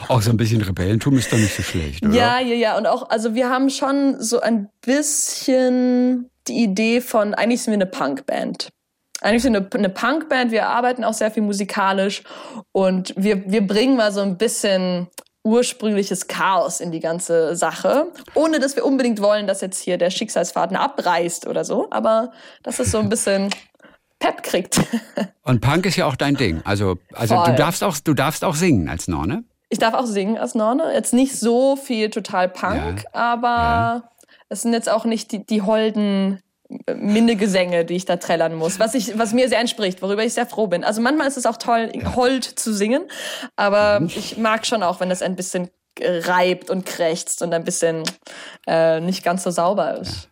auch 0.07 0.21
so 0.21 0.29
ein 0.29 0.37
bisschen 0.37 0.61
Rebellentum 0.61 1.17
ist 1.17 1.31
doch 1.31 1.37
nicht 1.37 1.55
so 1.55 1.63
schlecht, 1.63 2.05
oder? 2.05 2.13
Ja, 2.13 2.39
ja, 2.39 2.55
ja. 2.55 2.77
Und 2.77 2.87
auch, 2.87 3.09
also 3.09 3.35
wir 3.35 3.49
haben 3.49 3.69
schon 3.69 4.21
so 4.21 4.39
ein 4.39 4.69
bisschen 4.81 6.29
die 6.47 6.63
Idee 6.63 7.01
von, 7.01 7.33
eigentlich 7.33 7.61
sind 7.61 7.71
wir 7.71 7.77
eine 7.77 7.85
Punkband. 7.85 8.69
Eigentlich 9.21 9.43
sind 9.43 9.53
wir 9.53 9.61
eine, 9.61 9.69
eine 9.73 9.89
Punkband, 9.89 10.51
wir 10.51 10.67
arbeiten 10.67 11.05
auch 11.05 11.13
sehr 11.13 11.31
viel 11.31 11.43
musikalisch 11.43 12.23
und 12.73 13.13
wir, 13.15 13.49
wir 13.49 13.65
bringen 13.65 13.95
mal 13.95 14.11
so 14.11 14.21
ein 14.21 14.37
bisschen 14.37 15.07
ursprüngliches 15.43 16.27
Chaos 16.27 16.79
in 16.79 16.91
die 16.91 17.01
ganze 17.01 17.55
Sache, 17.55 18.07
ohne 18.33 18.59
dass 18.59 18.75
wir 18.75 18.85
unbedingt 18.85 19.21
wollen, 19.21 19.45
dass 19.45 19.61
jetzt 19.61 19.79
hier 19.79 19.97
der 19.97 20.09
Schicksalsfaden 20.09 20.77
abreißt 20.77 21.47
oder 21.47 21.65
so, 21.65 21.87
aber 21.91 22.31
dass 22.63 22.79
es 22.79 22.91
so 22.91 22.99
ein 22.99 23.09
bisschen 23.09 23.49
Pep 24.19 24.41
kriegt. 24.41 24.79
Und 25.43 25.59
Punk 25.59 25.85
ist 25.85 25.97
ja 25.97 26.05
auch 26.05 26.15
dein 26.15 26.35
Ding. 26.35 26.61
Also, 26.63 26.97
also 27.13 27.43
du 27.43 27.55
darfst 27.55 27.83
auch, 27.83 27.97
du 27.97 28.13
darfst 28.13 28.45
auch 28.45 28.55
singen 28.55 28.87
als 28.87 29.09
Norne. 29.09 29.43
Ich 29.67 29.79
darf 29.79 29.93
auch 29.93 30.05
singen 30.05 30.37
als 30.37 30.55
Norne. 30.55 30.93
Jetzt 30.93 31.13
nicht 31.13 31.37
so 31.37 31.75
viel 31.75 32.09
total 32.09 32.47
Punk, 32.47 33.03
ja. 33.03 33.09
aber 33.11 33.47
ja. 33.47 34.03
es 34.47 34.61
sind 34.61 34.71
jetzt 34.71 34.89
auch 34.89 35.03
nicht 35.03 35.31
die, 35.33 35.45
die 35.45 35.61
holden 35.61 36.39
Minnegesänge, 36.95 37.85
die 37.85 37.95
ich 37.95 38.05
da 38.05 38.17
trällern 38.17 38.55
muss, 38.55 38.79
was 38.79 38.93
ich, 38.93 39.17
was 39.17 39.33
mir 39.33 39.49
sehr 39.49 39.59
entspricht, 39.59 40.01
worüber 40.01 40.23
ich 40.23 40.33
sehr 40.33 40.45
froh 40.45 40.67
bin. 40.67 40.83
Also 40.83 41.01
manchmal 41.01 41.27
ist 41.27 41.37
es 41.37 41.45
auch 41.45 41.57
toll, 41.57 41.91
hold 42.15 42.43
zu 42.43 42.73
singen, 42.73 43.03
aber 43.55 44.01
mhm. 44.01 44.07
ich 44.07 44.37
mag 44.37 44.65
schon 44.65 44.83
auch, 44.83 44.99
wenn 44.99 45.11
es 45.11 45.21
ein 45.21 45.35
bisschen 45.35 45.69
reibt 45.99 46.69
und 46.69 46.85
krächzt 46.85 47.41
und 47.41 47.53
ein 47.53 47.63
bisschen 47.63 48.03
äh, 48.67 48.99
nicht 48.99 49.23
ganz 49.23 49.43
so 49.43 49.51
sauber 49.51 49.99
ist. 49.99 50.29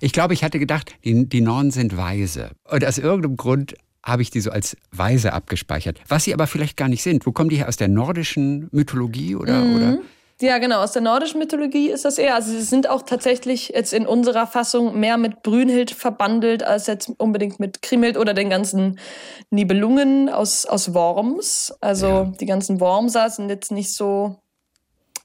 Ich 0.00 0.12
glaube, 0.12 0.34
ich 0.34 0.42
hatte 0.42 0.58
gedacht, 0.58 0.94
die, 1.04 1.28
die 1.28 1.40
Nornen 1.40 1.70
sind 1.70 1.96
weise. 1.96 2.50
Und 2.64 2.84
aus 2.84 2.98
irgendeinem 2.98 3.36
Grund 3.36 3.74
habe 4.02 4.22
ich 4.22 4.30
die 4.30 4.40
so 4.40 4.50
als 4.50 4.76
weise 4.90 5.32
abgespeichert. 5.32 6.00
Was 6.08 6.24
sie 6.24 6.34
aber 6.34 6.46
vielleicht 6.46 6.76
gar 6.76 6.88
nicht 6.88 7.02
sind. 7.02 7.26
Wo 7.26 7.32
kommen 7.32 7.50
die 7.50 7.56
her? 7.56 7.68
Aus 7.68 7.76
der 7.76 7.88
nordischen 7.88 8.68
Mythologie 8.72 9.36
oder? 9.36 9.64
Mhm. 9.64 9.76
oder? 9.76 9.98
Ja, 10.40 10.58
genau. 10.58 10.82
Aus 10.82 10.92
der 10.92 11.00
nordischen 11.00 11.40
Mythologie 11.40 11.88
ist 11.88 12.04
das 12.04 12.18
eher. 12.18 12.34
Also 12.34 12.50
sie 12.50 12.60
sind 12.60 12.90
auch 12.90 13.02
tatsächlich 13.02 13.68
jetzt 13.68 13.94
in 13.94 14.06
unserer 14.06 14.46
Fassung 14.46 14.98
mehr 15.00 15.16
mit 15.16 15.42
Brünhild 15.42 15.90
verbandelt 15.90 16.62
als 16.62 16.86
jetzt 16.86 17.10
unbedingt 17.16 17.58
mit 17.58 17.80
Kriemhild 17.80 18.18
oder 18.18 18.34
den 18.34 18.50
ganzen 18.50 18.98
Nibelungen 19.50 20.28
aus, 20.28 20.66
aus 20.66 20.92
Worms. 20.92 21.74
Also 21.80 22.06
ja. 22.06 22.32
die 22.38 22.46
ganzen 22.46 22.80
Wormser 22.80 23.30
sind 23.30 23.48
jetzt 23.48 23.72
nicht 23.72 23.94
so 23.94 24.36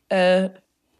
äh, 0.07 0.49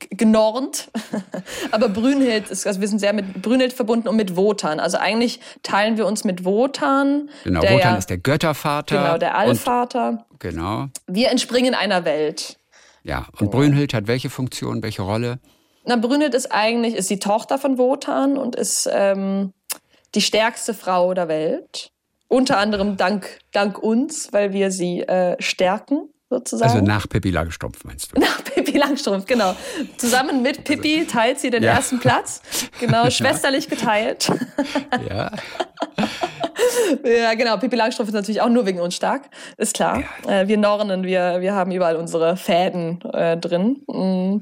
genornt. 0.10 0.92
Aber 1.72 1.88
Brünhild 1.88 2.50
ist, 2.50 2.68
also 2.68 2.82
wir 2.82 2.90
sind 2.90 3.00
sehr 3.00 3.14
mit 3.14 3.42
Brünhild 3.42 3.72
verbunden 3.72 4.10
und 4.10 4.18
mit 4.18 4.36
Wotan. 4.36 4.82
Also 4.82 4.98
eigentlich 4.98 5.40
teilen 5.64 5.98
wir 5.98 6.06
uns 6.06 6.26
mit 6.26 6.44
Wotan. 6.44 7.30
Genau, 7.46 7.62
Wotan 7.62 7.80
ja, 7.80 7.96
ist 7.96 8.10
der 8.10 8.18
Göttervater. 8.18 8.98
Genau, 8.98 9.18
der 9.18 9.38
Allvater. 9.38 10.26
genau. 10.40 10.88
Wir 11.08 11.30
entspringen 11.30 11.76
einer 11.76 12.04
Welt. 12.04 12.58
Ja, 13.04 13.28
und 13.32 13.40
genau. 13.40 13.52
Brünnhild 13.52 13.94
hat 13.94 14.08
welche 14.08 14.30
Funktion, 14.30 14.84
welche 14.84 15.02
Rolle? 15.02 15.40
Na, 15.86 15.96
Brünnhild 15.96 16.36
ist 16.36 16.52
eigentlich 16.52 16.96
ist 16.96 17.10
die 17.10 17.20
Tochter 17.20 17.58
von 17.58 17.78
Wotan 17.78 18.38
und 18.38 18.56
ist 18.56 18.88
ähm, 18.92 19.54
die 20.14 20.22
stärkste 20.22 20.74
Frau 20.74 21.14
der 21.14 21.28
Welt. 21.28 21.92
Unter 22.28 22.60
anderem 22.60 22.98
dank, 22.98 23.40
dank 23.52 23.78
uns, 23.80 24.32
weil 24.32 24.54
wir 24.54 24.72
sie 24.72 25.02
äh, 25.02 25.36
stärken, 25.42 26.10
sozusagen. 26.30 26.72
Also 26.72 26.86
nach 26.86 27.10
Pippi 27.10 27.32
Langstrumpf 27.32 27.84
meinst 27.84 28.16
du? 28.16 28.20
Nach 28.22 28.44
Pippi 28.44 28.78
Langstrumpf, 28.78 29.26
genau. 29.26 29.56
Zusammen 29.98 30.42
mit 30.42 30.64
Pippi 30.64 31.00
also, 31.00 31.12
teilt 31.12 31.40
sie 31.40 31.50
den 31.50 31.64
ja. 31.64 31.74
ersten 31.74 32.00
Platz. 32.00 32.42
Genau, 32.80 33.10
schwesterlich 33.10 33.68
geteilt. 33.68 34.32
Ja. 35.10 35.32
ja, 37.04 37.34
genau. 37.34 37.58
Pippi 37.58 37.76
Langstrumpf 37.76 38.10
ist 38.10 38.16
natürlich 38.16 38.42
auch 38.42 38.50
nur 38.50 38.66
wegen 38.66 38.80
uns 38.80 38.96
stark, 38.96 39.30
ist 39.58 39.76
klar. 39.76 40.04
Ja. 40.26 40.42
Äh, 40.42 40.48
wir 40.48 40.58
Nornen, 40.58 41.04
wir, 41.04 41.42
wir 41.42 41.54
haben 41.54 41.72
überall 41.72 41.96
unsere 41.96 42.38
Fäden 42.38 43.02
äh, 43.14 43.38
drin. 43.38 43.84
Mm. 43.88 44.40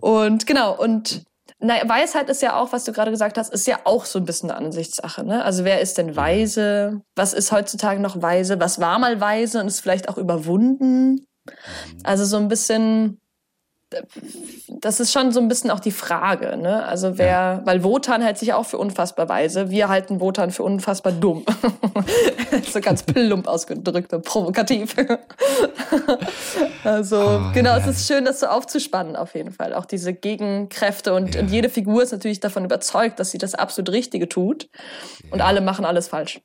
Und 0.00 0.46
genau, 0.46 0.76
und 0.76 1.24
na, 1.58 1.74
Weisheit 1.88 2.28
ist 2.28 2.42
ja 2.42 2.56
auch, 2.60 2.72
was 2.72 2.84
du 2.84 2.92
gerade 2.92 3.10
gesagt 3.10 3.38
hast, 3.38 3.52
ist 3.52 3.66
ja 3.66 3.80
auch 3.84 4.04
so 4.04 4.18
ein 4.18 4.26
bisschen 4.26 4.50
eine 4.50 4.58
Ansichtssache. 4.58 5.24
Ne? 5.24 5.42
Also 5.42 5.64
wer 5.64 5.80
ist 5.80 5.96
denn 5.96 6.14
weise? 6.14 7.00
Was 7.14 7.32
ist 7.32 7.50
heutzutage 7.50 8.00
noch 8.00 8.20
weise? 8.20 8.60
Was 8.60 8.78
war 8.78 8.98
mal 8.98 9.20
weise 9.20 9.60
und 9.60 9.66
ist 9.66 9.80
vielleicht 9.80 10.08
auch 10.08 10.18
überwunden? 10.18 11.12
Mhm. 11.12 11.26
Also 12.04 12.24
so 12.24 12.36
ein 12.36 12.48
bisschen 12.48 13.20
das 14.80 14.98
ist 14.98 15.12
schon 15.12 15.30
so 15.30 15.38
ein 15.38 15.46
bisschen 15.46 15.70
auch 15.70 15.78
die 15.78 15.92
Frage, 15.92 16.56
ne? 16.56 16.84
Also 16.84 17.18
wer, 17.18 17.26
ja. 17.26 17.62
weil 17.64 17.84
Wotan 17.84 18.20
hält 18.20 18.36
sich 18.36 18.52
auch 18.52 18.64
für 18.64 18.78
unfassbar 18.78 19.28
weise. 19.28 19.70
Wir 19.70 19.88
halten 19.88 20.20
Wotan 20.20 20.50
für 20.50 20.64
unfassbar 20.64 21.12
dumm. 21.12 21.44
so 22.72 22.80
ganz 22.80 23.04
plump 23.04 23.46
ausgedrückt 23.46 24.12
und 24.12 24.24
provokativ. 24.24 24.96
also, 26.84 27.16
oh, 27.16 27.52
genau, 27.54 27.70
ja. 27.70 27.78
es 27.78 27.86
ist 27.86 28.08
schön, 28.08 28.24
das 28.24 28.40
so 28.40 28.46
aufzuspannen, 28.46 29.14
auf 29.14 29.34
jeden 29.36 29.52
Fall. 29.52 29.72
Auch 29.72 29.84
diese 29.84 30.12
Gegenkräfte 30.12 31.14
und, 31.14 31.36
ja. 31.36 31.42
und 31.42 31.50
jede 31.50 31.68
Figur 31.68 32.02
ist 32.02 32.10
natürlich 32.10 32.40
davon 32.40 32.64
überzeugt, 32.64 33.20
dass 33.20 33.30
sie 33.30 33.38
das 33.38 33.54
absolut 33.54 33.92
Richtige 33.92 34.28
tut. 34.28 34.68
Und 35.30 35.42
alle 35.42 35.60
machen 35.60 35.84
alles 35.84 36.08
falsch. 36.08 36.40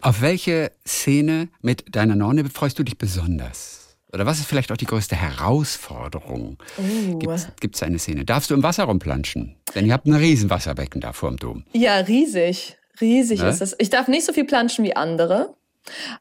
Auf 0.00 0.22
welche 0.22 0.72
Szene 0.86 1.48
mit 1.60 1.94
deiner 1.94 2.16
Nonne 2.16 2.48
freust 2.48 2.78
du 2.78 2.84
dich 2.84 2.96
besonders? 2.96 3.83
Oder 4.14 4.26
was 4.26 4.38
ist 4.38 4.46
vielleicht 4.46 4.70
auch 4.70 4.76
die 4.76 4.86
größte 4.86 5.16
Herausforderung? 5.16 6.56
Uh. 6.78 7.18
Gibt 7.58 7.74
es 7.74 7.82
eine 7.82 7.98
Szene? 7.98 8.24
Darfst 8.24 8.48
du 8.48 8.54
im 8.54 8.62
Wasser 8.62 8.84
rumplanschen? 8.84 9.56
Denn 9.74 9.86
ihr 9.86 9.92
habt 9.92 10.06
ein 10.06 10.14
Riesenwasserbecken 10.14 11.00
da 11.00 11.12
vor 11.12 11.30
dem 11.30 11.38
Dom. 11.38 11.64
Ja, 11.72 11.96
riesig. 11.96 12.78
Riesig 13.00 13.42
ne? 13.42 13.48
ist 13.48 13.60
es. 13.60 13.74
Ich 13.78 13.90
darf 13.90 14.06
nicht 14.06 14.24
so 14.24 14.32
viel 14.32 14.44
planschen 14.44 14.84
wie 14.84 14.94
andere. 14.94 15.54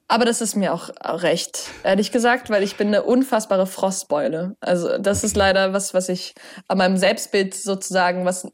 Aber 0.07 0.25
das 0.25 0.41
ist 0.41 0.55
mir 0.55 0.73
auch 0.73 0.89
recht, 1.03 1.69
ehrlich 1.83 2.11
gesagt, 2.11 2.49
weil 2.49 2.63
ich 2.63 2.75
bin 2.75 2.87
eine 2.87 3.03
unfassbare 3.03 3.67
Frostbeule. 3.67 4.57
Also 4.59 4.97
das 4.97 5.23
ist 5.23 5.37
leider 5.37 5.71
was, 5.71 5.93
was 5.93 6.09
ich 6.09 6.33
an 6.67 6.79
meinem 6.79 6.97
Selbstbild 6.97 7.53
sozusagen, 7.53 8.25
was 8.25 8.51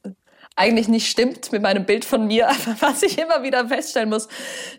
eigentlich 0.55 0.89
nicht 0.89 1.09
stimmt 1.09 1.51
mit 1.53 1.63
meinem 1.63 1.85
Bild 1.85 2.03
von 2.03 2.27
mir, 2.27 2.49
was 2.81 3.01
ich 3.03 3.17
immer 3.17 3.41
wieder 3.41 3.69
feststellen 3.69 4.09
muss. 4.09 4.27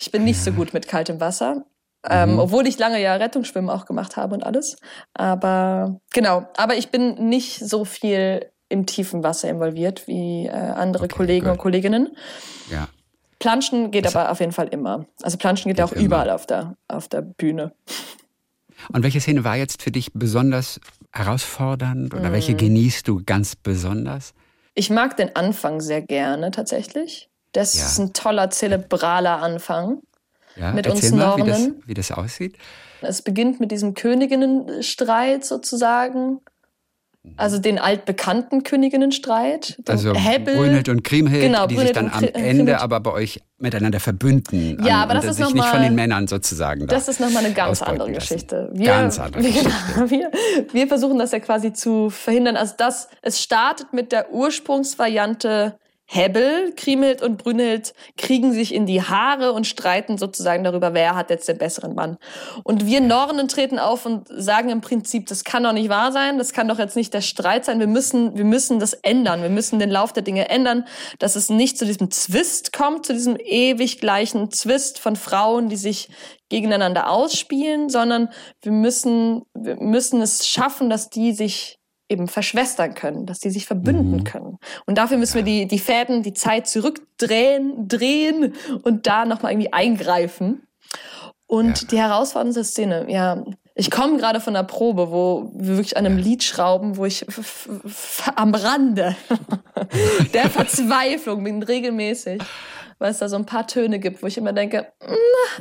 Ich 0.00 0.12
bin 0.12 0.22
nicht 0.22 0.38
so 0.38 0.52
gut 0.52 0.74
mit 0.74 0.86
kaltem 0.86 1.18
Wasser. 1.18 1.64
Ähm, 2.08 2.32
mhm. 2.32 2.38
obwohl 2.38 2.66
ich 2.66 2.78
lange 2.78 3.00
ja 3.00 3.14
Rettungsschwimmen 3.16 3.68
auch 3.68 3.84
gemacht 3.84 4.16
habe 4.16 4.34
und 4.34 4.42
alles. 4.42 4.76
Aber 5.12 6.00
genau, 6.12 6.46
aber 6.56 6.76
ich 6.76 6.90
bin 6.90 7.28
nicht 7.28 7.58
so 7.58 7.84
viel 7.84 8.50
im 8.70 8.86
tiefen 8.86 9.22
Wasser 9.22 9.50
involviert 9.50 10.06
wie 10.06 10.46
äh, 10.46 10.50
andere 10.50 11.04
okay, 11.04 11.14
Kollegen 11.14 11.44
gut. 11.44 11.52
und 11.52 11.58
Kolleginnen. 11.58 12.16
Ja. 12.70 12.88
Planschen 13.38 13.90
geht 13.90 14.04
das 14.04 14.16
aber 14.16 14.30
auf 14.30 14.40
jeden 14.40 14.52
Fall 14.52 14.68
immer. 14.68 15.06
Also 15.22 15.36
Planschen 15.36 15.68
geht 15.68 15.78
ja 15.78 15.84
auch 15.84 15.92
immer. 15.92 16.04
überall 16.04 16.30
auf 16.30 16.46
der, 16.46 16.76
auf 16.88 17.08
der 17.08 17.22
Bühne. 17.22 17.72
Und 18.92 19.02
welche 19.02 19.20
Szene 19.20 19.44
war 19.44 19.56
jetzt 19.56 19.82
für 19.82 19.90
dich 19.90 20.12
besonders 20.14 20.80
herausfordernd 21.12 22.14
oder 22.14 22.30
mm. 22.30 22.32
welche 22.32 22.54
genießt 22.54 23.06
du 23.06 23.22
ganz 23.24 23.56
besonders? 23.56 24.32
Ich 24.74 24.90
mag 24.90 25.16
den 25.16 25.34
Anfang 25.36 25.80
sehr 25.80 26.00
gerne 26.00 26.50
tatsächlich. 26.50 27.28
Das 27.52 27.76
ja. 27.76 27.84
ist 27.84 27.98
ein 27.98 28.12
toller, 28.12 28.50
zelebraler 28.50 29.42
Anfang. 29.42 30.00
Ja, 30.56 30.72
mit 30.72 30.86
uns 30.86 31.10
mal, 31.10 31.36
Nornen. 31.36 31.46
Wie 31.46 31.50
das, 31.50 31.70
wie 31.86 31.94
das 31.94 32.12
aussieht. 32.12 32.56
Es 33.02 33.22
beginnt 33.22 33.60
mit 33.60 33.70
diesem 33.70 33.94
Königinnenstreit 33.94 35.44
sozusagen. 35.44 36.40
Also 37.36 37.58
den 37.58 37.78
altbekannten 37.78 38.62
Königinnenstreit. 38.62 39.78
Also 39.86 40.14
Hebel. 40.14 40.56
Brünnhild 40.56 40.88
und 40.88 41.04
Kriemhild, 41.04 41.42
genau, 41.42 41.66
die 41.66 41.74
Brünnhild 41.74 41.96
sich 41.96 42.10
dann 42.10 42.10
am 42.14 42.24
Ende 42.32 42.80
aber 42.80 42.98
bei 43.00 43.12
euch 43.12 43.42
miteinander 43.58 44.00
verbünden. 44.00 44.82
Ja, 44.86 45.02
aber 45.02 45.12
das 45.12 45.26
ist 45.26 45.36
sich 45.36 45.52
nicht 45.52 45.66
von 45.66 45.82
den 45.82 45.94
Männern 45.94 46.28
sozusagen. 46.28 46.86
Da 46.86 46.94
das 46.94 47.08
ist 47.08 47.20
nochmal 47.20 47.44
eine 47.44 47.52
ganz 47.52 47.82
andere 47.82 48.12
Geschichte. 48.12 48.70
Wir, 48.72 48.86
ganz 48.86 49.18
andere 49.18 49.42
wir, 49.42 49.50
Geschichte. 49.50 50.10
Wir, 50.10 50.30
wir 50.72 50.88
versuchen 50.88 51.18
das 51.18 51.32
ja 51.32 51.40
quasi 51.40 51.74
zu 51.74 52.08
verhindern. 52.08 52.56
Also 52.56 52.74
das, 52.78 53.08
es 53.20 53.42
startet 53.42 53.92
mit 53.92 54.12
der 54.12 54.32
Ursprungsvariante 54.32 55.76
Hebbel, 56.12 56.72
Kriemhild 56.74 57.22
und 57.22 57.38
Brünnhild 57.38 57.94
kriegen 58.16 58.52
sich 58.52 58.74
in 58.74 58.84
die 58.84 59.00
Haare 59.00 59.52
und 59.52 59.64
streiten 59.64 60.18
sozusagen 60.18 60.64
darüber, 60.64 60.92
wer 60.92 61.14
hat 61.14 61.30
jetzt 61.30 61.46
den 61.46 61.56
besseren 61.56 61.94
Mann. 61.94 62.16
Und 62.64 62.84
wir 62.84 63.00
Nornen 63.00 63.46
treten 63.46 63.78
auf 63.78 64.06
und 64.06 64.26
sagen 64.28 64.70
im 64.70 64.80
Prinzip, 64.80 65.28
das 65.28 65.44
kann 65.44 65.62
doch 65.62 65.72
nicht 65.72 65.88
wahr 65.88 66.10
sein, 66.10 66.36
das 66.36 66.52
kann 66.52 66.66
doch 66.66 66.80
jetzt 66.80 66.96
nicht 66.96 67.14
der 67.14 67.20
Streit 67.20 67.64
sein, 67.64 67.78
wir 67.78 67.86
müssen, 67.86 68.36
wir 68.36 68.44
müssen 68.44 68.80
das 68.80 68.94
ändern, 68.94 69.42
wir 69.42 69.50
müssen 69.50 69.78
den 69.78 69.88
Lauf 69.88 70.12
der 70.12 70.24
Dinge 70.24 70.48
ändern, 70.48 70.84
dass 71.20 71.36
es 71.36 71.48
nicht 71.48 71.78
zu 71.78 71.86
diesem 71.86 72.10
Zwist 72.10 72.72
kommt, 72.72 73.06
zu 73.06 73.12
diesem 73.12 73.36
ewig 73.36 74.00
gleichen 74.00 74.50
Zwist 74.50 74.98
von 74.98 75.14
Frauen, 75.14 75.68
die 75.68 75.76
sich 75.76 76.08
gegeneinander 76.48 77.08
ausspielen, 77.08 77.88
sondern 77.88 78.30
wir 78.62 78.72
müssen, 78.72 79.42
wir 79.54 79.76
müssen 79.76 80.20
es 80.20 80.48
schaffen, 80.48 80.90
dass 80.90 81.08
die 81.08 81.32
sich 81.34 81.79
eben 82.10 82.28
verschwestern 82.28 82.94
können, 82.94 83.24
dass 83.24 83.38
die 83.38 83.50
sich 83.50 83.66
verbünden 83.66 84.18
mhm. 84.18 84.24
können. 84.24 84.58
Und 84.84 84.98
dafür 84.98 85.16
müssen 85.16 85.36
wir 85.36 85.42
die, 85.42 85.66
die 85.66 85.78
Fäden, 85.78 86.22
die 86.22 86.34
Zeit 86.34 86.66
zurückdrehen, 86.66 87.88
drehen 87.88 88.54
und 88.82 89.06
da 89.06 89.24
nochmal 89.24 89.52
irgendwie 89.52 89.72
eingreifen. 89.72 90.66
Und 91.46 91.82
ja. 91.82 91.88
die 91.88 91.98
herausfordernde 91.98 92.64
Szene, 92.64 93.06
ja, 93.08 93.44
ich 93.74 93.90
komme 93.90 94.18
gerade 94.18 94.40
von 94.40 94.54
einer 94.54 94.66
Probe, 94.66 95.10
wo 95.10 95.50
wir 95.54 95.76
wirklich 95.76 95.96
an 95.96 96.04
einem 96.04 96.18
Lied 96.18 96.42
schrauben, 96.42 96.96
wo 96.96 97.06
ich 97.06 97.24
am 98.36 98.54
Rande 98.54 99.16
der 100.34 100.50
Verzweiflung 100.50 101.44
bin, 101.44 101.62
regelmäßig 101.62 102.42
weil 103.00 103.10
es 103.10 103.18
da 103.18 103.28
so 103.28 103.36
ein 103.36 103.46
paar 103.46 103.66
Töne 103.66 103.98
gibt, 103.98 104.22
wo 104.22 104.26
ich 104.26 104.38
immer 104.38 104.52
denke, 104.52 104.92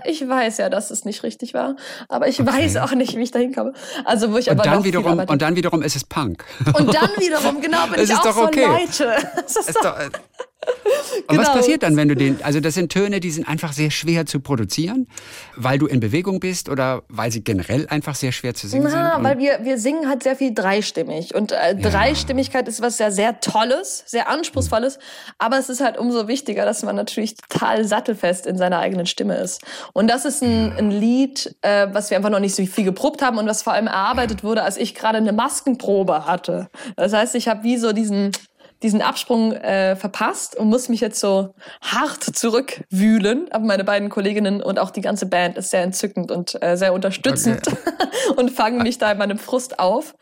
ich 0.06 0.28
weiß 0.28 0.58
ja, 0.58 0.70
dass 0.70 0.92
es 0.92 1.06
nicht 1.06 1.24
richtig 1.24 1.54
war, 1.54 1.78
aber 2.10 2.28
ich 2.28 2.40
okay. 2.40 2.52
weiß 2.52 2.78
auch 2.78 2.92
nicht, 2.92 3.16
wie 3.16 3.24
ich 3.24 3.32
da 3.32 3.40
hinkomme. 3.40 3.74
Also 4.06 4.32
wo 4.32 4.38
ich 4.38 4.52
und 4.52 4.60
aber 4.60 4.70
dann 4.70 4.84
wiederum 4.84 5.20
und 5.20 5.42
dann 5.42 5.56
wiederum 5.56 5.82
ist 5.82 5.96
es 5.96 6.04
Punk. 6.04 6.44
Und 6.74 6.94
dann 6.94 7.10
wiederum 7.18 7.62
genau 7.62 7.88
bin 7.88 8.04
ich 8.04 8.14
auch 8.14 8.22
doch 8.22 8.38
okay. 8.38 8.66
von 8.66 8.74
Leute. 8.74 9.16
Das 9.40 9.56
ist, 9.56 9.70
ist 9.70 9.84
doch, 9.84 9.98
äh, 9.98 10.10
und 11.28 11.38
genau. 11.38 11.42
was 11.42 11.54
passiert 11.54 11.84
dann, 11.84 11.96
wenn 11.96 12.08
du 12.08 12.16
den, 12.16 12.42
also 12.44 12.60
das 12.60 12.74
sind 12.74 12.92
Töne, 12.92 13.20
die 13.20 13.32
sind 13.32 13.48
einfach 13.48 13.74
sehr 13.74 13.92
schwer 13.92 14.26
zu 14.26 14.40
produzieren, 14.40 15.08
weil 15.56 15.78
du 15.78 15.88
in 15.88 16.00
Bewegung 16.00 16.40
bist 16.40 16.70
oder 16.70 17.04
weil 17.10 17.32
sie 17.32 17.44
generell 17.44 17.88
einfach 17.88 18.16
sehr 18.16 18.32
schwer 18.32 18.54
zu 18.54 18.68
singen 18.68 18.90
Na, 18.92 19.16
sind? 19.16 19.24
weil 19.24 19.38
wir, 19.38 19.60
wir 19.64 19.78
singen 19.78 20.08
halt 20.08 20.24
sehr 20.24 20.36
viel 20.36 20.54
dreistimmig 20.54 21.36
und 21.36 21.52
äh, 21.52 21.56
ja. 21.56 21.74
Dreistimmigkeit 21.74 22.68
ist 22.68 22.82
was 22.82 22.98
sehr, 22.98 23.12
sehr 23.12 23.40
Tolles, 23.40 24.04
sehr 24.06 24.30
Anspruchsvolles, 24.30 25.00
aber 25.38 25.58
es 25.58 25.70
ist 25.70 25.82
halt 25.82 25.98
umso 25.98 26.28
wichtiger, 26.28 26.66
dass 26.66 26.84
man 26.84 26.96
natürlich 26.96 27.36
total 27.36 27.86
sattelfest 27.86 28.46
in 28.46 28.58
seiner 28.58 28.80
eigenen 28.80 29.06
Stimme 29.06 29.36
ist. 29.36 29.62
Und 29.94 30.08
das 30.10 30.26
ist 30.26 30.42
ein, 30.42 30.74
ein 30.78 30.92
Lied, 30.92 31.56
äh, 31.62 31.88
was 31.92 32.10
wir 32.10 32.18
einfach 32.18 32.30
noch 32.30 32.40
nicht 32.40 32.56
so 32.56 32.66
viel 32.66 32.86
geprobt 32.86 33.22
haben 33.22 33.38
und 33.38 33.48
was 33.48 33.64
vor 33.64 33.74
allem 33.74 33.88
erarbeitet 33.88 34.44
wurde, 34.44 34.64
als 34.64 34.78
ich 34.78 34.96
gerade 34.96 35.18
eine 35.18 35.34
Maskenprobe 35.34 36.26
hatte. 36.26 36.70
Das 36.96 37.14
heißt, 37.14 37.36
ich 37.36 37.48
habe 37.48 37.64
wie 37.64 37.78
so 37.78 37.94
diesen 37.94 38.32
diesen 38.82 39.02
Absprung 39.02 39.52
äh, 39.52 39.96
verpasst 39.96 40.56
und 40.56 40.70
muss 40.70 40.88
mich 40.88 41.02
jetzt 41.02 41.20
so 41.20 41.54
hart 41.82 42.24
zurückwühlen. 42.24 43.48
Aber 43.52 43.66
meine 43.66 43.84
beiden 43.84 44.10
Kolleginnen 44.10 44.62
und 44.62 44.80
auch 44.80 44.92
die 44.92 45.02
ganze 45.02 45.26
Band 45.26 45.58
ist 45.58 45.72
sehr 45.72 45.84
entzückend 45.84 46.32
und 46.32 46.62
äh, 46.62 46.78
sehr 46.78 46.94
unterstützend 46.94 47.68
okay. 47.68 47.78
und 48.38 48.52
fangen 48.52 48.82
mich 48.82 48.98
da 48.98 49.12
in 49.12 49.18
meinem 49.18 49.38
Frust 49.38 49.80
auf. 49.80 50.16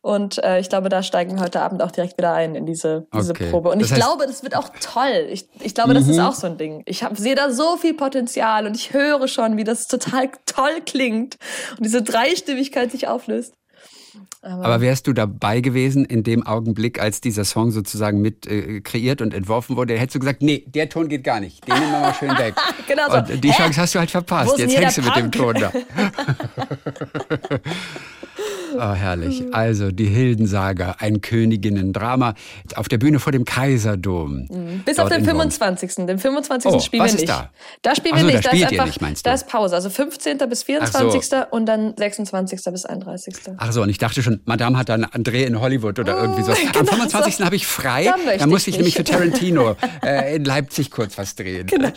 Und 0.00 0.42
äh, 0.42 0.60
ich 0.60 0.68
glaube, 0.68 0.88
da 0.88 1.02
steigen 1.02 1.36
wir 1.36 1.42
heute 1.42 1.60
Abend 1.60 1.82
auch 1.82 1.90
direkt 1.90 2.16
wieder 2.16 2.32
ein 2.32 2.54
in 2.54 2.64
diese, 2.64 3.06
diese 3.14 3.32
okay. 3.32 3.50
Probe. 3.50 3.70
Und 3.70 3.82
das 3.82 3.90
ich 3.90 3.94
glaube, 3.94 4.26
das 4.26 4.42
wird 4.42 4.56
auch 4.56 4.70
toll. 4.80 5.26
Ich, 5.30 5.48
ich 5.60 5.74
glaube, 5.74 5.92
das 5.92 6.08
ist 6.08 6.16
mhm. 6.16 6.24
auch 6.24 6.34
so 6.34 6.46
ein 6.46 6.56
Ding. 6.56 6.82
Ich 6.86 7.04
sehe 7.14 7.34
da 7.34 7.50
so 7.50 7.76
viel 7.76 7.94
Potenzial 7.94 8.66
und 8.66 8.76
ich 8.76 8.94
höre 8.94 9.28
schon, 9.28 9.58
wie 9.58 9.64
das 9.64 9.88
total 9.88 10.30
toll 10.46 10.80
klingt 10.86 11.36
und 11.76 11.84
diese 11.84 12.02
Dreistimmigkeit 12.02 12.90
sich 12.90 13.08
auflöst. 13.08 13.54
Aber, 14.42 14.64
Aber, 14.64 14.80
wärst 14.80 15.06
du 15.06 15.12
dabei 15.12 15.60
gewesen 15.60 16.04
in 16.04 16.22
dem 16.22 16.46
Augenblick, 16.46 17.00
als 17.00 17.20
dieser 17.20 17.44
Song 17.44 17.70
sozusagen 17.70 18.20
mit 18.20 18.46
äh, 18.46 18.80
kreiert 18.80 19.20
und 19.20 19.34
entworfen 19.34 19.76
wurde, 19.76 19.98
hättest 19.98 20.14
du 20.14 20.18
gesagt, 20.20 20.42
nee, 20.42 20.64
der 20.66 20.88
Ton 20.88 21.08
geht 21.08 21.24
gar 21.24 21.40
nicht, 21.40 21.66
den 21.68 21.74
nehmen 21.74 21.92
wir 21.92 22.00
mal 22.00 22.14
schön 22.14 22.30
weg. 22.38 22.54
genau 22.88 23.10
so. 23.10 23.18
Und 23.18 23.44
die 23.44 23.52
Hä? 23.52 23.56
Chance 23.56 23.80
hast 23.80 23.94
du 23.94 23.98
halt 23.98 24.10
verpasst. 24.10 24.58
Jetzt 24.58 24.76
hängst 24.76 24.98
du 24.98 25.02
mit 25.02 25.16
dem 25.16 25.30
Ton 25.30 25.54
da. 25.54 25.72
Oh, 28.76 28.92
herrlich. 28.92 29.42
Also 29.52 29.90
die 29.90 30.06
Hildensaga, 30.06 30.96
ein 30.98 31.20
Königinnen-Drama 31.20 32.34
auf 32.76 32.88
der 32.88 32.98
Bühne 32.98 33.18
vor 33.18 33.32
dem 33.32 33.44
Kaiserdom. 33.44 34.46
Mhm. 34.50 34.82
Bis 34.84 34.98
auf 34.98 35.08
den 35.08 35.24
25. 35.24 36.06
Den 36.06 36.18
25. 36.18 36.70
Oh, 36.70 36.80
spielen 36.80 37.04
wir 37.04 37.12
nicht. 37.12 37.28
Da? 37.28 37.50
da 37.82 37.94
spielen 37.94 38.16
wir 38.16 38.22
so, 38.22 38.26
nicht. 38.26 38.44
Da, 38.44 38.50
spielt 38.50 38.64
da 38.64 38.66
ist, 38.66 38.80
einfach, 38.80 39.08
nicht, 39.08 39.26
da 39.26 39.34
ist 39.34 39.48
Pause. 39.48 39.74
Also 39.74 39.90
15. 39.90 40.38
bis 40.48 40.62
24. 40.62 41.26
So. 41.26 41.36
und 41.50 41.66
dann 41.66 41.94
26. 41.96 42.60
bis 42.64 42.84
31. 42.84 43.34
Ach 43.56 43.72
so, 43.72 43.82
und 43.82 43.88
ich 43.88 43.98
dachte 43.98 44.22
schon, 44.22 44.40
Madame 44.44 44.78
hat 44.78 44.88
dann 44.88 45.04
einen 45.04 45.24
Dreh 45.24 45.44
in 45.44 45.60
Hollywood 45.60 45.98
oder 45.98 46.16
oh, 46.16 46.22
irgendwie 46.22 46.42
so. 46.42 46.52
Am 46.78 46.86
25. 46.86 47.36
So. 47.36 47.44
habe 47.44 47.56
ich 47.56 47.66
frei. 47.66 48.12
Da 48.38 48.46
musste 48.46 48.70
ich, 48.70 48.76
nämlich 48.76 48.94
für 48.94 49.04
Tarantino 49.04 49.76
äh, 50.04 50.36
in 50.36 50.44
Leipzig 50.44 50.90
kurz 50.90 51.16
was 51.18 51.34
drehen. 51.34 51.66
Genau. 51.66 51.90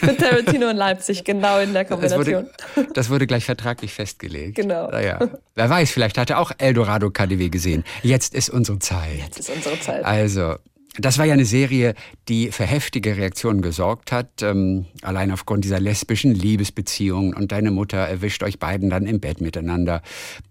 Für 0.00 0.16
Tarantino 0.16 0.68
in 0.68 0.76
Leipzig, 0.76 1.24
genau 1.24 1.58
in 1.58 1.72
der 1.72 1.84
Kombination. 1.84 2.24
Das 2.24 2.76
wurde, 2.76 2.92
das 2.92 3.10
wurde 3.10 3.26
gleich 3.26 3.44
vertraglich 3.44 3.92
festgelegt. 3.92 4.56
Genau. 4.56 4.90
Naja. 4.90 5.18
Wer 5.54 5.70
weiß, 5.70 5.90
vielleicht 5.90 6.13
hat 6.18 6.30
er 6.30 6.38
auch 6.38 6.52
Eldorado 6.58 7.10
KDW 7.10 7.48
gesehen. 7.48 7.84
Jetzt 8.02 8.34
ist 8.34 8.50
unsere 8.50 8.78
Zeit. 8.78 9.18
Jetzt 9.18 9.38
ist 9.38 9.50
unsere 9.50 9.78
Zeit. 9.80 10.04
Also, 10.04 10.56
das 10.96 11.18
war 11.18 11.24
ja 11.24 11.32
eine 11.32 11.44
Serie, 11.44 11.94
die 12.28 12.52
für 12.52 12.64
heftige 12.64 13.16
Reaktionen 13.16 13.62
gesorgt 13.62 14.12
hat, 14.12 14.42
ähm, 14.42 14.86
allein 15.02 15.32
aufgrund 15.32 15.64
dieser 15.64 15.80
lesbischen 15.80 16.32
Liebesbeziehung. 16.32 17.34
Und 17.34 17.50
deine 17.50 17.72
Mutter 17.72 17.98
erwischt 17.98 18.44
euch 18.44 18.60
beiden 18.60 18.90
dann 18.90 19.06
im 19.06 19.18
Bett 19.18 19.40
miteinander, 19.40 20.02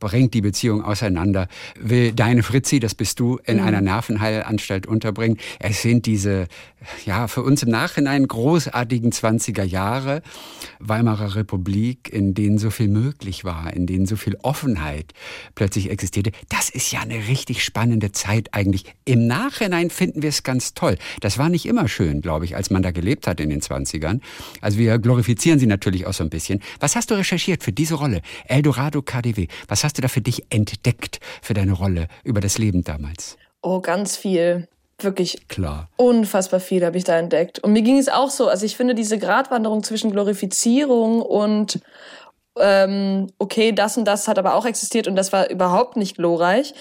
bringt 0.02 0.34
die 0.34 0.42
Beziehung 0.42 0.84
auseinander, 0.84 1.48
will 1.80 2.12
deine 2.12 2.44
Fritzi, 2.44 2.82
das 2.82 2.94
bist 2.94 3.22
du, 3.22 3.40
in 3.46 3.58
mhm. 3.58 3.64
einer 3.64 3.80
Nervenheilanstalt 3.80 4.86
unterbringen. 4.86 5.38
Es 5.60 5.82
sind 5.82 6.06
diese, 6.08 6.48
ja, 7.06 7.30
für 7.30 7.42
uns 7.42 7.64
im 7.64 7.70
Nachhinein 7.70 8.28
großartigen 8.28 9.14
20er 9.14 9.64
Jahre, 9.64 10.24
Weimarer 10.80 11.36
Republik, 11.36 12.12
in 12.12 12.34
denen 12.34 12.58
so 12.58 12.70
viel 12.70 12.90
möglich 12.90 13.46
war, 13.46 13.74
in 13.74 13.88
denen 13.88 14.06
so 14.06 14.18
viel 14.18 14.38
Offenheit 14.42 15.14
plötzlich 15.56 15.90
existierte. 15.90 16.32
Das 16.50 16.70
ist 16.70 16.92
ja 16.92 17.00
eine 17.00 17.30
richtig 17.30 17.64
spannende 17.64 18.12
Zeit 18.12 18.50
eigentlich. 18.52 18.84
Im 19.06 19.26
Nachhinein 19.26 19.90
finden 19.90 20.22
wir 20.22 20.33
es 20.34 20.44
ganz 20.44 20.74
toll. 20.74 20.98
Das 21.22 21.38
war 21.38 21.50
nicht 21.50 21.66
immer 21.66 21.88
schön, 21.88 22.22
glaube 22.22 22.46
ich, 22.46 22.56
als 22.56 22.70
man 22.70 22.82
da 22.82 22.92
gelebt 22.92 23.28
hat 23.28 23.40
in 23.40 23.50
den 23.50 23.62
20ern. 23.62 24.20
Also 24.62 24.78
wir 24.78 25.00
glorifizieren 25.00 25.60
sie 25.60 25.68
natürlich 25.68 26.06
auch 26.06 26.14
so 26.14 26.24
ein 26.24 26.30
bisschen. 26.30 26.62
Was 26.80 26.96
hast 26.96 27.12
du 27.12 27.16
recherchiert 27.16 27.64
für 27.64 27.72
diese 27.72 27.96
Rolle? 27.96 28.22
Eldorado 28.48 29.02
KDW. 29.02 29.48
Was 29.68 29.84
hast 29.84 29.98
du 29.98 30.02
da 30.02 30.08
für 30.08 30.22
dich 30.22 30.44
entdeckt 30.50 31.20
für 31.42 31.54
deine 31.54 31.74
Rolle 31.74 32.08
über 32.24 32.42
das 32.42 32.58
Leben 32.58 32.84
damals? 32.84 33.38
Oh, 33.62 33.80
ganz 33.80 34.18
viel. 34.18 34.68
Wirklich 35.00 35.48
klar. 35.48 35.90
Unfassbar 35.98 36.60
viel 36.60 36.86
habe 36.86 36.98
ich 36.98 37.04
da 37.04 37.18
entdeckt. 37.18 37.60
Und 37.60 37.74
mir 37.74 37.82
ging 37.82 37.98
es 37.98 38.10
auch 38.10 38.30
so. 38.30 38.48
Also 38.48 38.66
ich 38.66 38.78
finde 38.78 38.96
diese 38.96 39.18
Gratwanderung 39.18 39.84
zwischen 39.84 40.12
Glorifizierung 40.12 41.22
und 41.22 41.80
ähm, 42.60 43.28
okay, 43.40 43.72
das 43.72 43.98
und 43.98 44.06
das 44.06 44.28
hat 44.28 44.38
aber 44.38 44.54
auch 44.56 44.66
existiert 44.66 45.08
und 45.08 45.16
das 45.16 45.34
war 45.34 45.50
überhaupt 45.50 45.98
nicht 45.98 46.16
glorreich. 46.18 46.74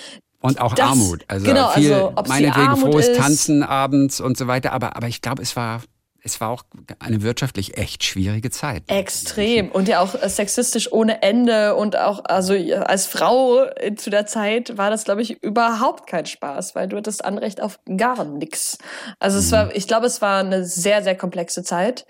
Und 0.42 0.60
auch 0.60 0.74
das, 0.74 0.90
Armut. 0.90 1.24
Also 1.28 1.46
genau, 1.46 1.70
viel, 1.70 1.92
also, 1.92 2.14
meinetwegen 2.26 2.76
frohes 2.76 3.08
ist, 3.08 3.16
Tanzen 3.18 3.62
abends 3.62 4.20
und 4.20 4.36
so 4.36 4.48
weiter. 4.48 4.72
Aber, 4.72 4.96
aber 4.96 5.06
ich 5.06 5.22
glaube, 5.22 5.40
es 5.40 5.54
war, 5.56 5.82
es 6.24 6.40
war 6.40 6.50
auch 6.50 6.64
eine 6.98 7.22
wirtschaftlich 7.22 7.78
echt 7.78 8.04
schwierige 8.04 8.50
Zeit. 8.50 8.82
Extrem. 8.88 9.70
Und 9.70 9.88
ja 9.88 10.00
auch 10.00 10.14
sexistisch 10.28 10.92
ohne 10.92 11.22
Ende. 11.22 11.76
Und 11.76 11.96
auch, 11.96 12.24
also 12.24 12.54
als 12.54 13.06
Frau 13.06 13.66
zu 13.96 14.10
der 14.10 14.26
Zeit 14.26 14.76
war 14.76 14.90
das, 14.90 15.04
glaube 15.04 15.22
ich, 15.22 15.42
überhaupt 15.42 16.08
kein 16.08 16.26
Spaß, 16.26 16.74
weil 16.74 16.88
du 16.88 16.96
hattest 16.96 17.24
Anrecht 17.24 17.60
auf 17.60 17.78
gar 17.96 18.24
nichts. 18.24 18.78
Also 19.20 19.38
es 19.38 19.50
war, 19.52 19.66
mhm. 19.66 19.72
ich 19.74 19.86
glaube, 19.86 20.06
es 20.06 20.20
war 20.20 20.40
eine 20.40 20.64
sehr, 20.64 21.02
sehr 21.02 21.16
komplexe 21.16 21.62
Zeit. 21.62 22.04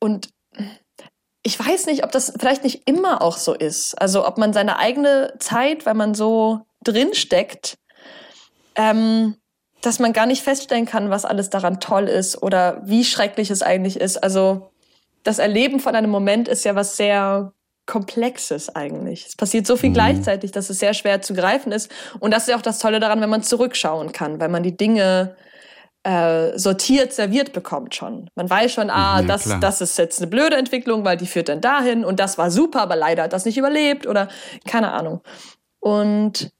Und 0.00 0.30
ich 1.46 1.58
weiß 1.58 1.86
nicht, 1.86 2.02
ob 2.02 2.10
das 2.10 2.32
vielleicht 2.36 2.64
nicht 2.64 2.88
immer 2.88 3.22
auch 3.22 3.36
so 3.36 3.54
ist. 3.54 3.94
Also 4.00 4.26
ob 4.26 4.36
man 4.36 4.52
seine 4.52 4.80
eigene 4.80 5.32
Zeit, 5.38 5.86
weil 5.86 5.94
man 5.94 6.12
so 6.12 6.65
drin 6.86 7.14
steckt, 7.14 7.78
ähm, 8.74 9.36
dass 9.82 9.98
man 9.98 10.12
gar 10.12 10.26
nicht 10.26 10.42
feststellen 10.42 10.86
kann, 10.86 11.10
was 11.10 11.24
alles 11.24 11.50
daran 11.50 11.80
toll 11.80 12.04
ist 12.04 12.42
oder 12.42 12.80
wie 12.84 13.04
schrecklich 13.04 13.50
es 13.50 13.62
eigentlich 13.62 14.00
ist. 14.00 14.16
Also 14.16 14.70
das 15.22 15.38
Erleben 15.38 15.80
von 15.80 15.94
einem 15.94 16.10
Moment 16.10 16.48
ist 16.48 16.64
ja 16.64 16.74
was 16.74 16.96
sehr 16.96 17.52
Komplexes 17.86 18.74
eigentlich. 18.74 19.26
Es 19.26 19.36
passiert 19.36 19.66
so 19.66 19.76
viel 19.76 19.90
mhm. 19.90 19.94
gleichzeitig, 19.94 20.50
dass 20.50 20.70
es 20.70 20.80
sehr 20.80 20.92
schwer 20.92 21.22
zu 21.22 21.34
greifen 21.34 21.70
ist. 21.72 21.90
Und 22.18 22.32
das 22.32 22.42
ist 22.42 22.48
ja 22.48 22.56
auch 22.56 22.62
das 22.62 22.80
Tolle 22.80 22.98
daran, 22.98 23.20
wenn 23.20 23.30
man 23.30 23.42
zurückschauen 23.42 24.12
kann, 24.12 24.40
weil 24.40 24.48
man 24.48 24.64
die 24.64 24.76
Dinge 24.76 25.36
äh, 26.02 26.58
sortiert 26.58 27.12
serviert 27.12 27.52
bekommt 27.52 27.94
schon. 27.94 28.28
Man 28.34 28.50
weiß 28.50 28.72
schon, 28.72 28.90
ah, 28.90 29.20
ja, 29.20 29.26
das, 29.26 29.56
das 29.60 29.80
ist 29.80 29.98
jetzt 29.98 30.20
eine 30.20 30.28
blöde 30.28 30.56
Entwicklung, 30.56 31.04
weil 31.04 31.16
die 31.16 31.26
führt 31.26 31.48
dann 31.48 31.60
dahin 31.60 32.04
und 32.04 32.20
das 32.20 32.38
war 32.38 32.50
super, 32.50 32.82
aber 32.82 32.96
leider 32.96 33.24
hat 33.24 33.32
das 33.32 33.44
nicht 33.44 33.58
überlebt 33.58 34.06
oder 34.06 34.28
keine 34.66 34.92
Ahnung. 34.92 35.20
Und 35.80 36.52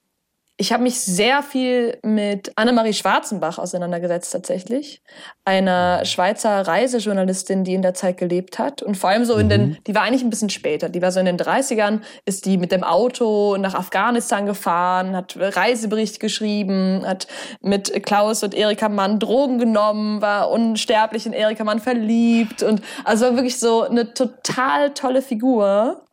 ich 0.59 0.73
habe 0.73 0.83
mich 0.83 1.01
sehr 1.01 1.43
viel 1.43 1.99
mit 2.03 2.53
Annemarie 2.57 2.95
Schwarzenbach 2.95 3.59
auseinandergesetzt 3.59 4.33
tatsächlich, 4.33 5.03
einer 5.45 6.05
Schweizer 6.07 6.67
Reisejournalistin, 6.67 7.63
die 7.63 7.75
in 7.75 7.83
der 7.83 7.93
Zeit 7.93 8.17
gelebt 8.17 8.59
hat 8.59 8.81
und 8.81 8.97
vor 8.97 9.11
allem 9.11 9.27
so 9.27 9.37
in 9.37 9.51
den, 9.51 9.69
mhm. 9.69 9.77
die 9.87 9.95
war 9.95 10.03
eigentlich 10.03 10.23
ein 10.23 10.31
bisschen 10.31 10.49
später, 10.49 10.89
die 10.89 11.03
war 11.03 11.13
so 11.13 11.21
in 11.21 11.27
den 11.27 11.37
30ern, 11.37 12.01
ist 12.25 12.47
die 12.47 12.57
mit 12.57 12.73
dem 12.73 12.85
Auto 12.85 13.59
nach 13.59 13.75
Afghanistan 13.75 14.47
gefahren, 14.47 15.15
hat 15.15 15.37
Reisebericht 15.39 16.21
geschrieben, 16.21 17.03
hat 17.05 17.27
mit 17.61 18.03
Klaus 18.05 18.43
und 18.43 18.55
Erika 18.55 18.89
Mann 18.89 19.19
Drogen 19.19 19.59
genommen, 19.59 20.23
war 20.23 20.51
unsterblich 20.51 21.27
in 21.27 21.35
Erika 21.35 21.65
Mann 21.65 21.81
verliebt 21.81 22.63
und 22.63 22.81
also 23.05 23.27
war 23.27 23.35
wirklich 23.35 23.59
so 23.59 23.83
eine 23.83 24.15
total 24.15 24.95
tolle 24.95 25.21
Figur. 25.21 26.06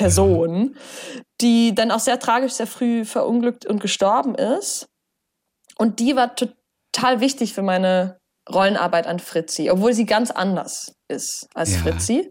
Person, 0.00 0.76
die 1.42 1.74
dann 1.74 1.90
auch 1.90 2.00
sehr 2.00 2.18
tragisch, 2.18 2.52
sehr 2.52 2.66
früh 2.66 3.04
verunglückt 3.04 3.66
und 3.66 3.80
gestorben 3.80 4.34
ist. 4.34 4.88
Und 5.76 6.00
die 6.00 6.16
war 6.16 6.34
total 6.34 7.20
wichtig 7.20 7.52
für 7.52 7.60
meine 7.60 8.18
Rollenarbeit 8.50 9.06
an 9.06 9.18
Fritzi, 9.18 9.70
obwohl 9.70 9.92
sie 9.92 10.06
ganz 10.06 10.30
anders 10.30 10.94
ist 11.08 11.48
als 11.54 11.74
ja. 11.74 11.78
Fritzi. 11.80 12.30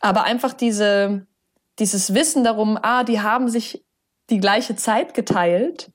Aber 0.00 0.24
einfach 0.24 0.54
diese, 0.54 1.26
dieses 1.78 2.14
Wissen 2.14 2.44
darum, 2.44 2.78
ah, 2.80 3.04
die 3.04 3.20
haben 3.20 3.50
sich 3.50 3.84
die 4.30 4.40
gleiche 4.40 4.74
Zeit 4.74 5.12
geteilt, 5.12 5.90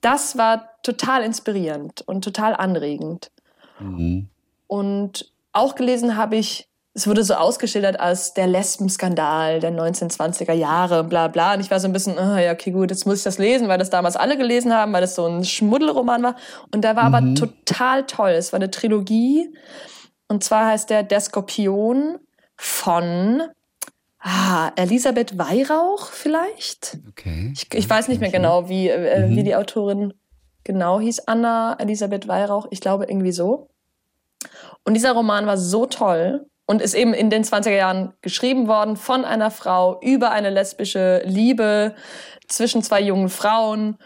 das 0.00 0.36
war 0.36 0.70
total 0.82 1.22
inspirierend 1.22 2.02
und 2.02 2.24
total 2.24 2.54
anregend. 2.54 3.30
Mhm. 3.78 4.28
Und 4.66 5.32
auch 5.52 5.76
gelesen 5.76 6.16
habe 6.16 6.34
ich 6.36 6.67
es 6.98 7.06
wurde 7.06 7.22
so 7.22 7.34
ausgeschildert 7.34 8.00
als 8.00 8.34
der 8.34 8.48
Lesbenskandal 8.48 9.60
der 9.60 9.70
1920er 9.70 10.52
Jahre, 10.52 11.04
bla 11.04 11.28
bla. 11.28 11.54
Und 11.54 11.60
ich 11.60 11.70
war 11.70 11.78
so 11.78 11.86
ein 11.86 11.92
bisschen, 11.92 12.18
oh, 12.18 12.36
ja, 12.36 12.52
okay, 12.52 12.72
gut, 12.72 12.90
jetzt 12.90 13.06
muss 13.06 13.18
ich 13.18 13.22
das 13.22 13.38
lesen, 13.38 13.68
weil 13.68 13.78
das 13.78 13.88
damals 13.88 14.16
alle 14.16 14.36
gelesen 14.36 14.74
haben, 14.74 14.92
weil 14.92 15.00
das 15.00 15.14
so 15.14 15.24
ein 15.24 15.44
Schmuddelroman 15.44 16.24
war. 16.24 16.34
Und 16.72 16.82
der 16.82 16.96
war 16.96 17.08
mhm. 17.08 17.14
aber 17.14 17.34
total 17.34 18.04
toll. 18.04 18.30
Es 18.30 18.52
war 18.52 18.58
eine 18.58 18.72
Trilogie. 18.72 19.48
Und 20.26 20.42
zwar 20.42 20.66
heißt 20.66 20.90
der 20.90 21.04
Der 21.04 21.20
Skorpion 21.20 22.18
von 22.56 23.42
ah, 24.18 24.72
Elisabeth 24.74 25.38
Weihrauch 25.38 26.08
vielleicht. 26.10 26.98
Okay. 27.10 27.52
Ich, 27.54 27.72
ich 27.72 27.88
weiß 27.88 28.08
nicht 28.08 28.20
mehr 28.20 28.32
genau, 28.32 28.68
wie, 28.68 28.88
äh, 28.88 29.24
mhm. 29.24 29.36
wie 29.36 29.44
die 29.44 29.54
Autorin 29.54 30.14
genau 30.64 30.98
hieß. 30.98 31.28
Anna 31.28 31.76
Elisabeth 31.78 32.26
Weihrauch. 32.26 32.66
Ich 32.70 32.80
glaube 32.80 33.04
irgendwie 33.04 33.30
so. 33.30 33.68
Und 34.82 34.94
dieser 34.94 35.12
Roman 35.12 35.46
war 35.46 35.58
so 35.58 35.86
toll 35.86 36.44
und 36.68 36.82
ist 36.82 36.94
eben 36.94 37.14
in 37.14 37.30
den 37.30 37.44
20er 37.44 37.74
Jahren 37.74 38.12
geschrieben 38.20 38.68
worden 38.68 38.96
von 38.96 39.24
einer 39.24 39.50
Frau 39.50 39.98
über 40.02 40.32
eine 40.32 40.50
lesbische 40.50 41.22
Liebe 41.24 41.94
zwischen 42.46 42.82
zwei 42.82 43.00
jungen 43.00 43.30
Frauen. 43.30 43.96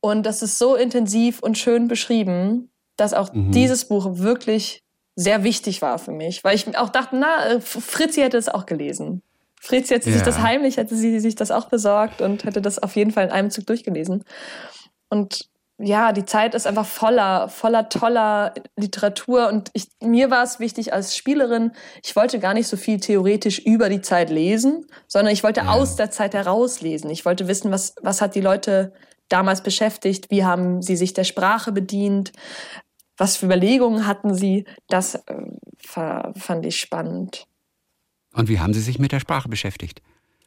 Und 0.00 0.24
das 0.26 0.42
ist 0.42 0.58
so 0.58 0.76
intensiv 0.76 1.40
und 1.40 1.56
schön 1.56 1.88
beschrieben, 1.88 2.70
dass 2.96 3.14
auch 3.14 3.32
mhm. 3.32 3.52
dieses 3.52 3.86
Buch 3.86 4.18
wirklich 4.18 4.82
sehr 5.16 5.44
wichtig 5.44 5.80
war 5.80 5.98
für 5.98 6.12
mich, 6.12 6.44
weil 6.44 6.54
ich 6.54 6.76
auch 6.76 6.90
dachte, 6.90 7.16
na, 7.16 7.58
Fritzi 7.60 8.20
hätte 8.20 8.36
es 8.36 8.50
auch 8.50 8.66
gelesen. 8.66 9.22
Fritzi 9.58 9.94
hätte 9.94 10.10
ja. 10.10 10.16
sich 10.16 10.24
das 10.24 10.40
heimlich, 10.40 10.76
hätte 10.76 10.96
sie 10.96 11.18
sich 11.20 11.36
das 11.36 11.50
auch 11.50 11.70
besorgt 11.70 12.20
und 12.20 12.44
hätte 12.44 12.60
das 12.60 12.78
auf 12.78 12.96
jeden 12.96 13.12
Fall 13.12 13.24
in 13.24 13.30
einem 13.30 13.50
Zug 13.50 13.66
durchgelesen. 13.66 14.24
Und 15.08 15.48
ja, 15.78 16.12
die 16.12 16.24
Zeit 16.24 16.54
ist 16.54 16.66
einfach 16.66 16.86
voller, 16.86 17.48
voller 17.48 17.88
toller 17.88 18.54
Literatur 18.76 19.48
und 19.48 19.70
ich, 19.72 19.88
mir 20.00 20.30
war 20.30 20.44
es 20.44 20.60
wichtig 20.60 20.92
als 20.92 21.16
Spielerin, 21.16 21.72
ich 22.02 22.14
wollte 22.14 22.38
gar 22.38 22.54
nicht 22.54 22.68
so 22.68 22.76
viel 22.76 23.00
theoretisch 23.00 23.58
über 23.58 23.88
die 23.88 24.00
Zeit 24.00 24.30
lesen, 24.30 24.86
sondern 25.08 25.32
ich 25.32 25.42
wollte 25.42 25.62
ja. 25.62 25.72
aus 25.72 25.96
der 25.96 26.10
Zeit 26.10 26.34
herauslesen. 26.34 27.10
Ich 27.10 27.24
wollte 27.24 27.48
wissen, 27.48 27.72
was, 27.72 27.94
was 28.02 28.20
hat 28.20 28.34
die 28.34 28.40
Leute 28.40 28.92
damals 29.28 29.62
beschäftigt, 29.62 30.30
wie 30.30 30.44
haben 30.44 30.80
sie 30.80 30.96
sich 30.96 31.12
der 31.12 31.24
Sprache 31.24 31.72
bedient, 31.72 32.32
was 33.16 33.36
für 33.36 33.46
Überlegungen 33.46 34.06
hatten 34.06 34.34
sie. 34.34 34.66
Das 34.88 35.14
äh, 35.14 35.42
fand 35.78 36.66
ich 36.66 36.78
spannend. 36.78 37.46
Und 38.32 38.48
wie 38.48 38.58
haben 38.58 38.74
Sie 38.74 38.80
sich 38.80 38.98
mit 38.98 39.12
der 39.12 39.20
Sprache 39.20 39.48
beschäftigt? 39.48 40.02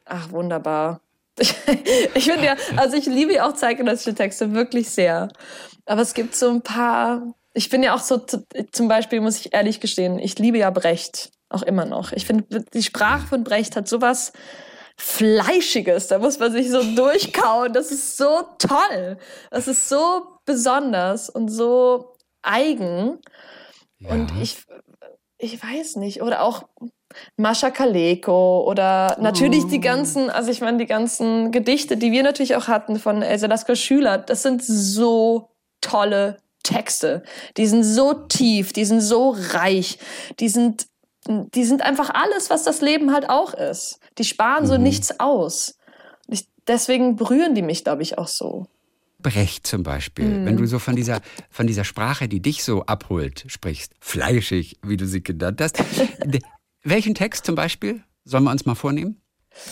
Ach, 0.05 0.32
wunderbar. 0.32 1.01
Ich 1.40 2.26
finde 2.26 2.46
ja, 2.46 2.56
also 2.76 2.98
ich 2.98 3.06
liebe 3.06 3.34
ja 3.34 3.48
auch 3.48 3.54
zeitgenössische 3.54 4.16
Texte 4.16 4.54
wirklich 4.54 4.90
sehr. 4.90 5.30
Aber 5.86 6.02
es 6.02 6.14
gibt 6.14 6.36
so 6.36 6.50
ein 6.50 6.62
paar, 6.62 7.34
ich 7.54 7.70
bin 7.70 7.84
ja 7.84 7.96
auch 7.96 8.02
so, 8.02 8.22
zum 8.72 8.88
Beispiel 8.88 9.22
muss 9.22 9.40
ich 9.40 9.54
ehrlich 9.54 9.80
gestehen, 9.80 10.20
ich 10.20 10.38
liebe 10.40 10.58
ja 10.58 10.70
Brecht 10.70 11.32
auch 11.50 11.62
immer 11.62 11.86
noch. 11.86 12.12
Ich 12.12 12.26
finde, 12.26 12.66
die 12.74 12.84
Sprache 12.84 13.28
von 13.28 13.44
Brecht 13.44 13.76
hat 13.76 13.88
sowas 13.88 14.34
Fleischiges, 15.00 16.08
da 16.08 16.18
muss 16.18 16.40
man 16.40 16.52
sich 16.52 16.72
so 16.72 16.82
durchkauen. 16.96 17.72
Das 17.72 17.92
ist 17.92 18.18
so 18.18 18.42
toll. 18.58 19.18
Das 19.52 19.68
ist 19.68 19.90
so 19.90 20.40
besonders 20.46 21.30
und 21.30 21.50
so 21.50 22.16
eigen. 22.42 23.20
Ja. 24.00 24.12
Und 24.12 24.32
ich, 24.42 24.66
ich 25.38 25.62
weiß 25.62 25.98
nicht. 25.98 26.24
Oder 26.24 26.42
auch 26.42 26.68
Mascha 27.36 27.70
Kaleko 27.70 28.63
oder 28.68 29.18
natürlich 29.20 29.65
oh. 29.65 29.70
die 29.70 29.80
ganzen, 29.80 30.30
also 30.30 30.51
ich 30.51 30.61
meine, 30.61 30.78
die 30.78 30.86
ganzen 30.86 31.51
Gedichte, 31.51 31.97
die 31.97 32.11
wir 32.11 32.24
natürlich 32.24 32.55
auch 32.55 32.68
hatten 32.68 32.99
von 32.99 33.22
Elsa 33.22 33.47
Lasker 33.47 33.76
Schüler, 33.76 34.18
das 34.18 34.43
sind 34.43 34.63
so 34.63 35.49
tolle 35.82 36.38
Texte. 36.63 37.24
Die 37.55 37.68
sind 37.68 37.84
so 37.84 38.13
tief, 38.13 38.74
die 38.74 38.86
sind 38.86 39.01
so 39.01 39.36
reich, 39.51 39.99
die 40.39 40.49
sind, 40.49 40.88
die 41.28 41.63
sind 41.63 41.82
einfach 41.82 42.09
alles, 42.13 42.49
was 42.49 42.63
das 42.63 42.82
Leben 42.82 43.13
halt 43.13 43.30
auch 43.30 43.53
ist. 43.53 43.99
Die 44.18 44.24
sparen 44.24 44.63
mhm. 44.63 44.68
so 44.68 44.78
nichts 44.78 45.20
aus. 45.20 45.78
Ich, 46.28 46.47
deswegen 46.68 47.15
berühren 47.15 47.55
die 47.55 47.61
mich, 47.61 47.84
glaube 47.84 48.01
ich, 48.01 48.18
auch 48.18 48.28
so. 48.28 48.68
Brecht 49.20 49.65
zum 49.65 49.84
Beispiel, 49.84 50.26
mhm. 50.26 50.45
wenn 50.45 50.57
du 50.57 50.65
so 50.68 50.78
von 50.78 50.95
dieser, 50.95 51.22
von 51.49 51.65
dieser 51.65 51.84
Sprache, 51.84 52.28
die 52.28 52.41
dich 52.41 52.63
so 52.63 52.84
abholt, 52.84 53.45
sprichst, 53.47 53.93
fleischig, 53.99 54.78
wie 54.84 54.97
du 54.97 55.07
sie 55.07 55.24
genannt 55.24 55.59
hast, 55.61 55.84
welchen 56.84 57.15
Text 57.15 57.45
zum 57.45 57.55
Beispiel 57.55 58.03
sollen 58.23 58.43
wir 58.43 58.51
uns 58.51 58.65
mal 58.65 58.75
vornehmen? 58.75 59.21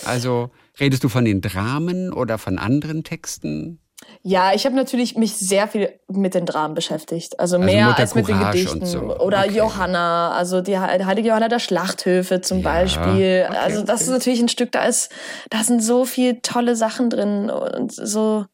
Also 0.06 0.50
redest 0.80 1.04
du 1.04 1.10
von 1.10 1.26
den 1.26 1.42
Dramen 1.42 2.12
oder 2.12 2.38
von 2.38 2.58
anderen 2.58 3.04
Texten? 3.04 3.80
Ja, 4.22 4.54
ich 4.54 4.66
habe 4.66 4.76
natürlich 4.76 5.16
mich 5.16 5.36
sehr 5.36 5.68
viel 5.68 6.00
mit 6.08 6.34
den 6.34 6.46
Dramen 6.46 6.74
beschäftigt. 6.74 7.40
Also, 7.40 7.58
also 7.58 7.66
mehr 7.66 7.98
als 7.98 8.16
mit 8.16 8.28
den 8.28 8.40
Gedichten. 8.40 8.86
So. 8.86 9.18
Oder 9.20 9.46
okay. 9.46 9.58
Johanna, 9.58 10.32
also 10.32 10.62
die 10.62 10.78
heilige 10.78 11.30
Johanna 11.30 11.48
der 11.48 11.60
Schlachthöfe 11.60 12.42
zum 12.42 12.60
ja, 12.60 12.64
Beispiel. 12.64 13.46
Okay, 13.48 13.58
also 13.58 13.84
das 13.84 14.02
okay. 14.02 14.04
ist 14.04 14.10
natürlich 14.10 14.42
ein 14.42 14.50
Stück, 14.50 14.72
da 14.72 14.86
ist, 14.86 15.12
da 15.50 15.64
sind 15.64 15.82
so 15.82 16.06
viele 16.06 16.42
tolle 16.42 16.76
Sachen 16.76 17.10
drin 17.10 17.50
und 17.50 17.92
so. 17.94 18.46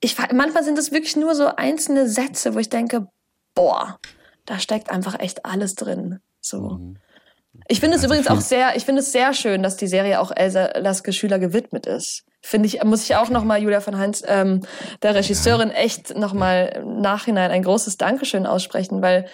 Ich, 0.00 0.16
manchmal 0.32 0.62
sind 0.62 0.78
es 0.78 0.92
wirklich 0.92 1.16
nur 1.16 1.34
so 1.34 1.48
einzelne 1.56 2.08
Sätze, 2.08 2.54
wo 2.54 2.58
ich 2.58 2.68
denke, 2.68 3.08
boah, 3.54 3.98
da 4.46 4.58
steckt 4.58 4.90
einfach 4.90 5.18
echt 5.18 5.44
alles 5.44 5.74
drin. 5.74 6.20
So. 6.40 6.60
Mhm. 6.60 6.98
Ich 7.68 7.80
finde 7.80 7.96
es 7.96 8.02
also 8.02 8.14
übrigens 8.14 8.30
auch 8.30 8.40
sehr, 8.40 8.76
ich 8.76 8.84
finde 8.84 9.00
es 9.00 9.12
sehr 9.12 9.34
schön, 9.34 9.62
dass 9.62 9.76
die 9.76 9.86
Serie 9.86 10.20
auch 10.20 10.32
Elsa 10.34 10.78
Laske 10.78 11.12
Schüler 11.12 11.38
gewidmet 11.38 11.86
ist. 11.86 12.24
Finde 12.40 12.66
ich, 12.66 12.82
muss 12.82 13.04
ich 13.04 13.14
auch 13.14 13.28
nochmal 13.28 13.62
Julia 13.62 13.80
von 13.80 13.98
Heinz, 13.98 14.22
ähm, 14.26 14.62
der 15.02 15.14
Regisseurin, 15.14 15.70
echt 15.70 16.16
nochmal 16.16 16.72
im 16.82 17.00
Nachhinein 17.00 17.50
ein 17.50 17.62
großes 17.62 17.98
Dankeschön 17.98 18.46
aussprechen, 18.46 19.02
weil 19.02 19.26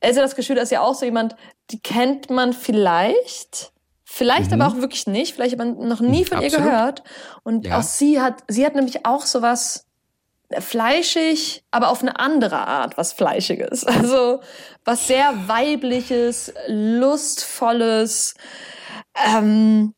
Elsa 0.00 0.20
Laske 0.20 0.42
Schüler 0.42 0.62
ist 0.62 0.72
ja 0.72 0.80
auch 0.80 0.94
so 0.94 1.04
jemand, 1.04 1.36
die 1.70 1.80
kennt 1.80 2.30
man 2.30 2.52
vielleicht, 2.52 3.72
vielleicht 4.04 4.50
mhm. 4.50 4.60
aber 4.60 4.72
auch 4.72 4.80
wirklich 4.80 5.06
nicht, 5.06 5.34
vielleicht 5.34 5.52
hat 5.52 5.58
man 5.58 5.88
noch 5.88 6.00
nie 6.00 6.24
von 6.24 6.38
Absolut. 6.38 6.52
ihr 6.52 6.70
gehört. 6.70 7.02
Und 7.42 7.66
ja. 7.66 7.78
auch 7.78 7.82
sie 7.82 8.20
hat, 8.20 8.42
sie 8.48 8.64
hat 8.64 8.74
nämlich 8.74 9.04
auch 9.04 9.26
sowas, 9.26 9.86
fleischig, 10.60 11.64
aber 11.70 11.88
auf 11.88 12.02
eine 12.02 12.18
andere 12.18 12.66
Art 12.66 12.98
was 12.98 13.12
Fleischiges. 13.12 13.86
Also 14.02 14.40
was 14.84 15.06
sehr 15.06 15.48
weibliches, 15.48 16.52
lustvolles, 16.66 18.34
ähm, 19.14 19.94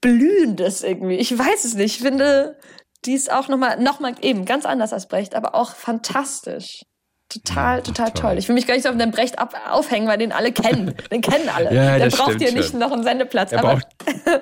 blühendes 0.00 0.82
irgendwie. 0.82 1.16
Ich 1.16 1.36
weiß 1.36 1.64
es 1.64 1.74
nicht. 1.74 1.96
Ich 1.96 2.02
finde, 2.02 2.58
die 3.04 3.14
ist 3.14 3.30
auch 3.30 3.48
nochmal, 3.48 3.80
noch 3.80 4.00
mal 4.00 4.14
eben 4.20 4.44
ganz 4.44 4.66
anders 4.66 4.92
als 4.92 5.08
Brecht, 5.08 5.34
aber 5.34 5.54
auch 5.54 5.74
fantastisch. 5.74 6.82
Total, 7.28 7.82
total 7.82 8.10
toll. 8.10 8.20
toll. 8.20 8.38
Ich 8.38 8.48
will 8.48 8.54
mich 8.54 8.66
gar 8.66 8.74
nicht 8.74 8.84
so 8.84 8.90
auf 8.90 8.96
den 8.96 9.10
Brecht 9.10 9.38
ab, 9.38 9.54
aufhängen, 9.68 10.06
weil 10.06 10.18
den 10.18 10.30
alle 10.30 10.52
kennen. 10.52 10.94
Den 11.10 11.20
kennen 11.20 11.48
alle. 11.48 11.74
ja, 11.74 11.98
der 11.98 12.10
braucht 12.10 12.38
hier 12.38 12.52
nicht 12.52 12.74
noch 12.74 12.92
einen 12.92 13.02
Sendeplatz. 13.02 13.50
Der, 13.50 13.58
braucht, 13.58 13.86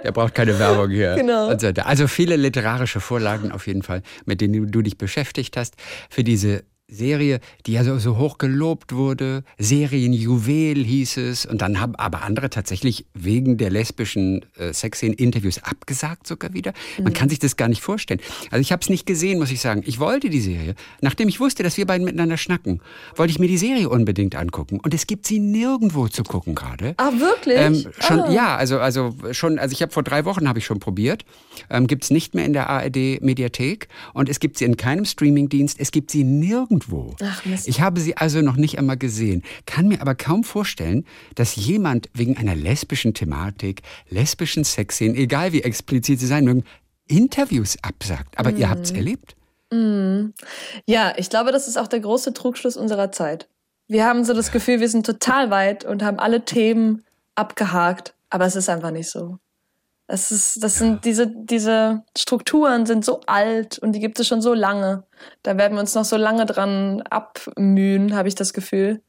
der 0.05 0.13
braucht 0.13 0.35
keine 0.35 0.59
Werbung 0.59 0.91
hier. 0.91 1.15
genau. 1.17 1.49
Also 1.49 2.09
viele 2.09 2.37
literarische 2.37 3.01
Vorlagen 3.01 3.51
auf 3.53 3.67
jeden 3.67 3.83
Fall, 3.83 4.03
mit 4.27 4.41
denen 4.41 4.71
du 4.71 4.83
dich 4.83 4.99
beschäftigt 4.99 5.57
hast. 5.57 5.75
Für 6.11 6.25
diese 6.25 6.65
Serie, 6.93 7.41
die 7.67 7.73
ja 7.73 7.85
so, 7.85 7.99
so 7.99 8.19
hoch 8.19 8.39
gelobt 8.39 8.93
wurde. 8.93 9.45
Serienjuwel 9.59 10.85
hieß 10.85 11.17
es. 11.17 11.47
Und 11.47 11.63
dann 11.63 11.81
haben 11.81 11.97
aber 11.97 12.23
andere 12.23 12.51
tatsächlich 12.51 13.07
wegen 13.15 13.57
der 13.57 13.71
lesbischen 13.71 14.45
äh, 14.57 14.73
Sexszenen 14.73 15.17
Interviews 15.17 15.63
abgesagt 15.63 16.27
sogar 16.27 16.53
wieder. 16.53 16.73
Man 16.99 17.13
mhm. 17.13 17.17
kann 17.17 17.29
sich 17.29 17.39
das 17.39 17.57
gar 17.57 17.69
nicht 17.69 17.83
vorstellen. 17.83 18.21
Also 18.51 18.61
ich 18.61 18.73
habe 18.73 18.83
es 18.83 18.91
nicht 18.91 19.07
gesehen, 19.07 19.39
muss 19.39 19.51
ich 19.51 19.61
sagen. 19.61 19.83
Ich 19.87 19.99
wollte 19.99 20.31
die 20.31 20.41
Serie. 20.41 20.75
Nachdem 21.01 21.29
ich 21.29 21.41
wusste, 21.41 21.63
dass 21.63 21.77
wir 21.77 21.87
beiden 21.87 22.05
miteinander 22.05 22.37
schnacken, 22.37 22.81
wollte 23.17 23.31
ich 23.31 23.39
mir 23.39 23.49
die 23.49 23.59
Serie 23.59 23.89
unbedingt 23.89 24.37
angucken. 24.37 24.79
Und 24.81 24.95
es 24.95 25.07
gibt 25.07 25.27
sie 25.27 25.39
nirgendwo 25.39 26.09
zu 26.09 26.23
gucken 26.23 26.55
gerade. 26.55 26.95
Ah, 26.99 27.13
wirklich? 27.19 27.59
Ähm, 27.59 27.93
schon, 28.01 28.21
ah. 28.21 28.31
Ja, 28.31 28.57
also, 28.57 28.79
also 28.79 29.15
schon, 29.33 29.59
also 29.59 29.73
ich 29.73 29.83
habe 29.83 29.93
vor 29.93 30.03
drei 30.03 30.25
Wochen 30.25 30.49
habe 30.49 30.59
ich 30.59 30.67
schon 30.67 30.79
probiert. 30.79 31.25
Ähm, 31.71 31.87
gibt 31.87 32.05
es 32.05 32.11
nicht 32.11 32.35
mehr 32.35 32.45
in 32.45 32.53
der 32.53 32.69
ARD 32.69 33.23
Mediathek. 33.23 33.89
Und 34.13 34.29
es 34.29 34.41
gibt 34.41 34.59
sie 34.59 34.65
in 34.65 34.77
keinem 34.77 35.05
Streamingdienst. 35.05 35.81
Es 35.81 35.91
gibt 35.91 36.11
sie 36.11 36.25
nirgendwo 36.25 36.82
irgendwo. 36.83 37.15
Ach, 37.23 37.45
Mist. 37.45 37.69
Ich 37.69 37.81
habe 37.81 38.01
sie 38.01 38.17
also 38.17 38.41
noch 38.41 38.57
nicht 38.57 38.79
einmal 38.79 38.97
gesehen, 38.97 39.43
kann 39.67 39.89
mir 39.89 40.01
aber 40.01 40.15
kaum 40.15 40.45
vorstellen, 40.45 41.05
dass 41.35 41.57
jemand 41.57 42.09
wegen 42.15 42.37
einer 42.37 42.55
lesbischen 42.55 43.15
Thematik, 43.15 43.83
lesbischen 44.09 44.65
Sexszenen, 44.65 45.17
egal 45.17 45.53
wie 45.53 45.63
explizit 45.63 46.21
sie 46.21 46.27
sein 46.27 46.45
mögen, 46.45 46.65
Interviews 47.09 47.77
absagt. 47.83 48.39
Aber 48.39 48.53
mm. 48.53 48.57
ihr 48.57 48.71
habt 48.71 48.85
es 48.85 48.91
erlebt? 48.93 49.37
Mm. 49.71 50.33
Ja, 50.87 51.15
ich 51.17 51.31
glaube, 51.31 51.53
das 51.53 51.69
ist 51.69 51.77
auch 51.77 51.89
der 51.89 52.01
große 52.01 52.33
Trugschluss 52.33 52.77
unserer 52.77 53.13
Zeit. 53.13 53.49
Wir 53.89 54.07
haben 54.07 54.25
so 54.25 54.33
das 54.33 54.53
Gefühl, 54.53 54.81
wir 54.81 54.89
sind 54.89 55.05
total 55.05 55.51
weit 55.51 55.85
und 55.85 56.03
haben 56.03 56.19
alle 56.19 56.45
Themen 56.45 57.05
abgehakt, 57.35 58.15
aber 58.31 58.47
es 58.47 58.57
ist 58.57 58.69
einfach 58.69 58.91
nicht 58.91 59.11
so. 59.11 59.39
Das 60.09 60.31
ist, 60.31 60.63
das 60.63 60.77
sind 60.77 61.05
diese, 61.05 61.27
diese 61.27 62.03
Strukturen 62.17 62.87
sind 62.87 63.05
so 63.05 63.21
alt 63.27 63.79
und 63.79 63.93
die 63.93 64.01
gibt 64.01 64.19
es 64.21 64.27
schon 64.27 64.43
so 64.43 64.53
lange. 64.53 65.05
Da 65.43 65.57
werden 65.57 65.75
wir 65.75 65.81
uns 65.81 65.95
noch 65.95 66.05
so 66.05 66.17
lange 66.17 66.45
dran 66.45 67.03
abmühen, 67.03 68.15
habe 68.15 68.29
ich 68.29 68.35
das 68.35 68.53
Gefühl. 68.53 69.03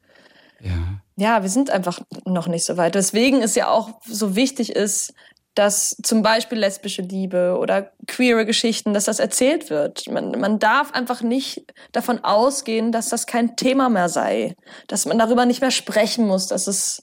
Ja. 0.60 1.00
Ja, 1.16 1.42
wir 1.42 1.48
sind 1.48 1.70
einfach 1.70 2.00
noch 2.24 2.48
nicht 2.48 2.64
so 2.64 2.76
weit. 2.76 2.94
Deswegen 2.94 3.42
ist 3.42 3.54
ja 3.54 3.68
auch 3.68 4.00
so 4.04 4.34
wichtig 4.34 4.74
ist, 4.74 5.12
dass 5.54 5.96
zum 6.02 6.22
Beispiel 6.22 6.58
lesbische 6.58 7.02
Liebe 7.02 7.56
oder 7.58 7.92
queere 8.08 8.44
Geschichten, 8.44 8.92
dass 8.92 9.04
das 9.04 9.20
erzählt 9.20 9.70
wird. 9.70 10.08
Man, 10.10 10.32
man 10.32 10.58
darf 10.58 10.92
einfach 10.92 11.22
nicht 11.22 11.72
davon 11.92 12.24
ausgehen, 12.24 12.90
dass 12.90 13.08
das 13.08 13.26
kein 13.26 13.54
Thema 13.54 13.88
mehr 13.88 14.08
sei, 14.08 14.56
dass 14.88 15.06
man 15.06 15.18
darüber 15.18 15.46
nicht 15.46 15.60
mehr 15.60 15.70
sprechen 15.70 16.26
muss, 16.26 16.48
dass 16.48 16.66
es 16.66 17.02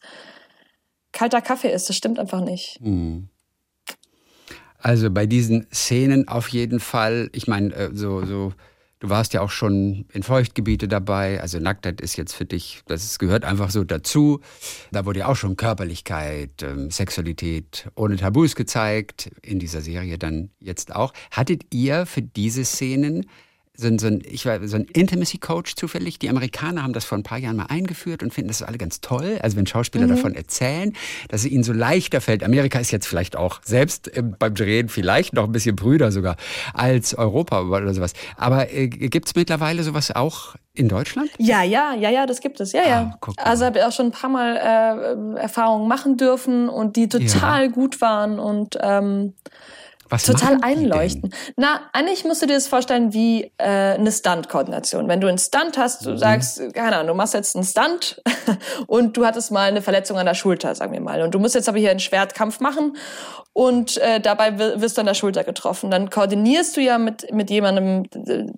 kalter 1.14 1.42
Kaffee 1.42 1.72
ist. 1.72 1.88
Das 1.88 1.96
stimmt 1.96 2.20
einfach 2.20 2.42
nicht. 2.42 2.78
Mhm. 2.82 3.30
Also 4.82 5.12
bei 5.12 5.26
diesen 5.28 5.68
Szenen 5.72 6.28
auf 6.28 6.48
jeden 6.48 6.80
Fall, 6.80 7.30
ich 7.34 7.48
meine, 7.48 7.74
äh, 7.74 7.90
so, 7.94 8.26
so, 8.26 8.54
du 9.00 9.10
warst 9.10 9.34
ja 9.34 9.42
auch 9.42 9.52
schon 9.52 10.06
in 10.12 10.24
Feuchtgebiete 10.24 10.88
dabei, 10.88 11.40
also 11.40 11.60
Nacktheit 11.60 12.02
ist 12.02 12.16
jetzt 12.16 12.34
für 12.34 12.46
dich, 12.46 12.82
das 12.88 13.20
gehört 13.20 13.46
einfach 13.46 13.70
so 13.70 13.84
dazu. 13.84 14.42
Da 14.92 15.06
wurde 15.06 15.20
ja 15.20 15.28
auch 15.28 15.36
schon 15.36 15.56
Körperlichkeit, 15.56 16.64
ähm, 16.64 16.90
Sexualität 16.90 17.90
ohne 17.96 18.18
Tabus 18.18 18.56
gezeigt, 18.56 19.30
in 19.44 19.60
dieser 19.60 19.82
Serie 19.82 20.18
dann 20.18 20.50
jetzt 20.60 20.96
auch. 20.96 21.14
Hattet 21.30 21.74
ihr 21.74 22.08
für 22.08 22.24
diese 22.24 22.66
Szenen 22.66 23.28
so 23.82 23.88
ein, 23.88 24.00
so 24.00 24.08
ein, 24.08 24.22
ich 24.26 24.46
war 24.46 24.66
so 24.68 24.78
ein 24.78 24.86
Intimacy 24.86 25.38
Coach 25.38 25.76
zufällig. 25.76 26.20
Die 26.20 26.30
Amerikaner 26.30 26.84
haben 26.84 26.94
das 26.94 27.04
vor 27.04 27.18
ein 27.18 27.24
paar 27.24 27.38
Jahren 27.38 27.58
mal 27.58 27.66
eingeführt 27.66 28.24
und 28.24 28.34
finden 28.34 28.50
das 28.50 28.62
alle 28.62 28.78
ganz 28.78 29.02
toll. 29.02 29.40
Also 29.42 29.58
wenn 29.58 29.68
Schauspieler 29.68 30.06
mhm. 30.06 30.12
davon 30.12 30.36
erzählen, 30.36 30.94
dass 31.30 31.42
es 31.42 31.48
ihnen 31.48 31.64
so 31.64 31.74
leichter 31.74 32.22
fällt. 32.22 32.44
Amerika 32.44 32.80
ist 32.80 32.92
jetzt 32.92 33.08
vielleicht 33.08 33.36
auch 33.36 33.60
selbst 33.64 34.12
beim 34.40 34.56
Drehen 34.56 34.90
vielleicht 34.90 35.34
noch 35.34 35.46
ein 35.46 35.52
bisschen 35.52 35.76
brüder 35.76 36.12
sogar 36.12 36.38
als 36.74 37.16
Europa 37.16 37.62
oder 37.62 37.94
sowas. 37.94 38.14
Aber 38.38 38.72
äh, 38.72 38.88
gibt 38.88 39.28
es 39.28 39.36
mittlerweile 39.36 39.84
sowas 39.84 40.12
auch 40.12 40.56
in 40.74 40.88
Deutschland? 40.88 41.30
Ja, 41.38 41.64
ja, 41.64 41.94
ja, 41.94 42.10
ja, 42.10 42.26
das 42.26 42.40
gibt 42.40 42.60
es. 42.60 42.72
Ja, 42.72 42.88
ja. 42.88 43.20
Ah, 43.22 43.34
also 43.44 43.66
habe 43.66 43.80
ich 43.80 43.84
auch 43.84 43.92
schon 43.92 44.08
ein 44.08 44.12
paar 44.12 44.30
Mal 44.30 44.56
äh, 44.56 45.40
Erfahrungen 45.40 45.88
machen 45.88 46.18
dürfen 46.18 46.70
und 46.70 46.96
die 46.96 47.10
total 47.10 47.64
ja. 47.64 47.68
gut 47.68 48.00
waren 48.00 48.40
und 48.40 48.78
ähm, 48.82 49.34
was 50.12 50.24
total 50.24 50.58
einleuchten. 50.62 51.34
Na, 51.56 51.82
eigentlich 51.94 52.26
musst 52.26 52.42
du 52.42 52.46
dir 52.46 52.56
das 52.56 52.68
vorstellen 52.68 53.14
wie 53.14 53.52
äh, 53.58 53.96
eine 53.96 54.12
Stunt-Koordination. 54.12 55.08
Wenn 55.08 55.22
du 55.22 55.28
einen 55.28 55.38
Stunt 55.38 55.78
hast, 55.78 56.06
du 56.06 56.12
mhm. 56.12 56.18
sagst, 56.18 56.74
keine 56.74 56.98
Ahnung, 56.98 57.08
du 57.08 57.14
machst 57.16 57.34
jetzt 57.34 57.56
einen 57.56 57.66
Stunt 57.66 58.22
und 58.88 59.16
du 59.16 59.26
hattest 59.26 59.52
mal 59.52 59.70
eine 59.70 59.82
Verletzung 59.82 60.18
an 60.18 60.26
der 60.26 60.34
Schulter, 60.34 60.76
sagen 60.76 60.92
wir 60.92 61.02
mal, 61.02 61.22
und 61.22 61.34
du 61.34 61.40
musst 61.40 61.56
jetzt 61.56 61.70
aber 61.70 61.80
hier 61.80 61.92
einen 61.92 62.00
Schwertkampf 62.00 62.60
machen 62.60 62.98
und 63.54 63.98
äh, 63.98 64.22
dabei 64.22 64.58
wirst 64.58 64.98
du 64.98 65.02
an 65.02 65.08
der 65.08 65.14
Schulter 65.14 65.44
getroffen. 65.44 65.92
Dann 65.92 66.10
koordinierst 66.10 66.78
du 66.78 66.82
ja 66.82 66.98
mit, 66.98 67.34
mit 67.34 67.50
jemandem, 67.50 68.04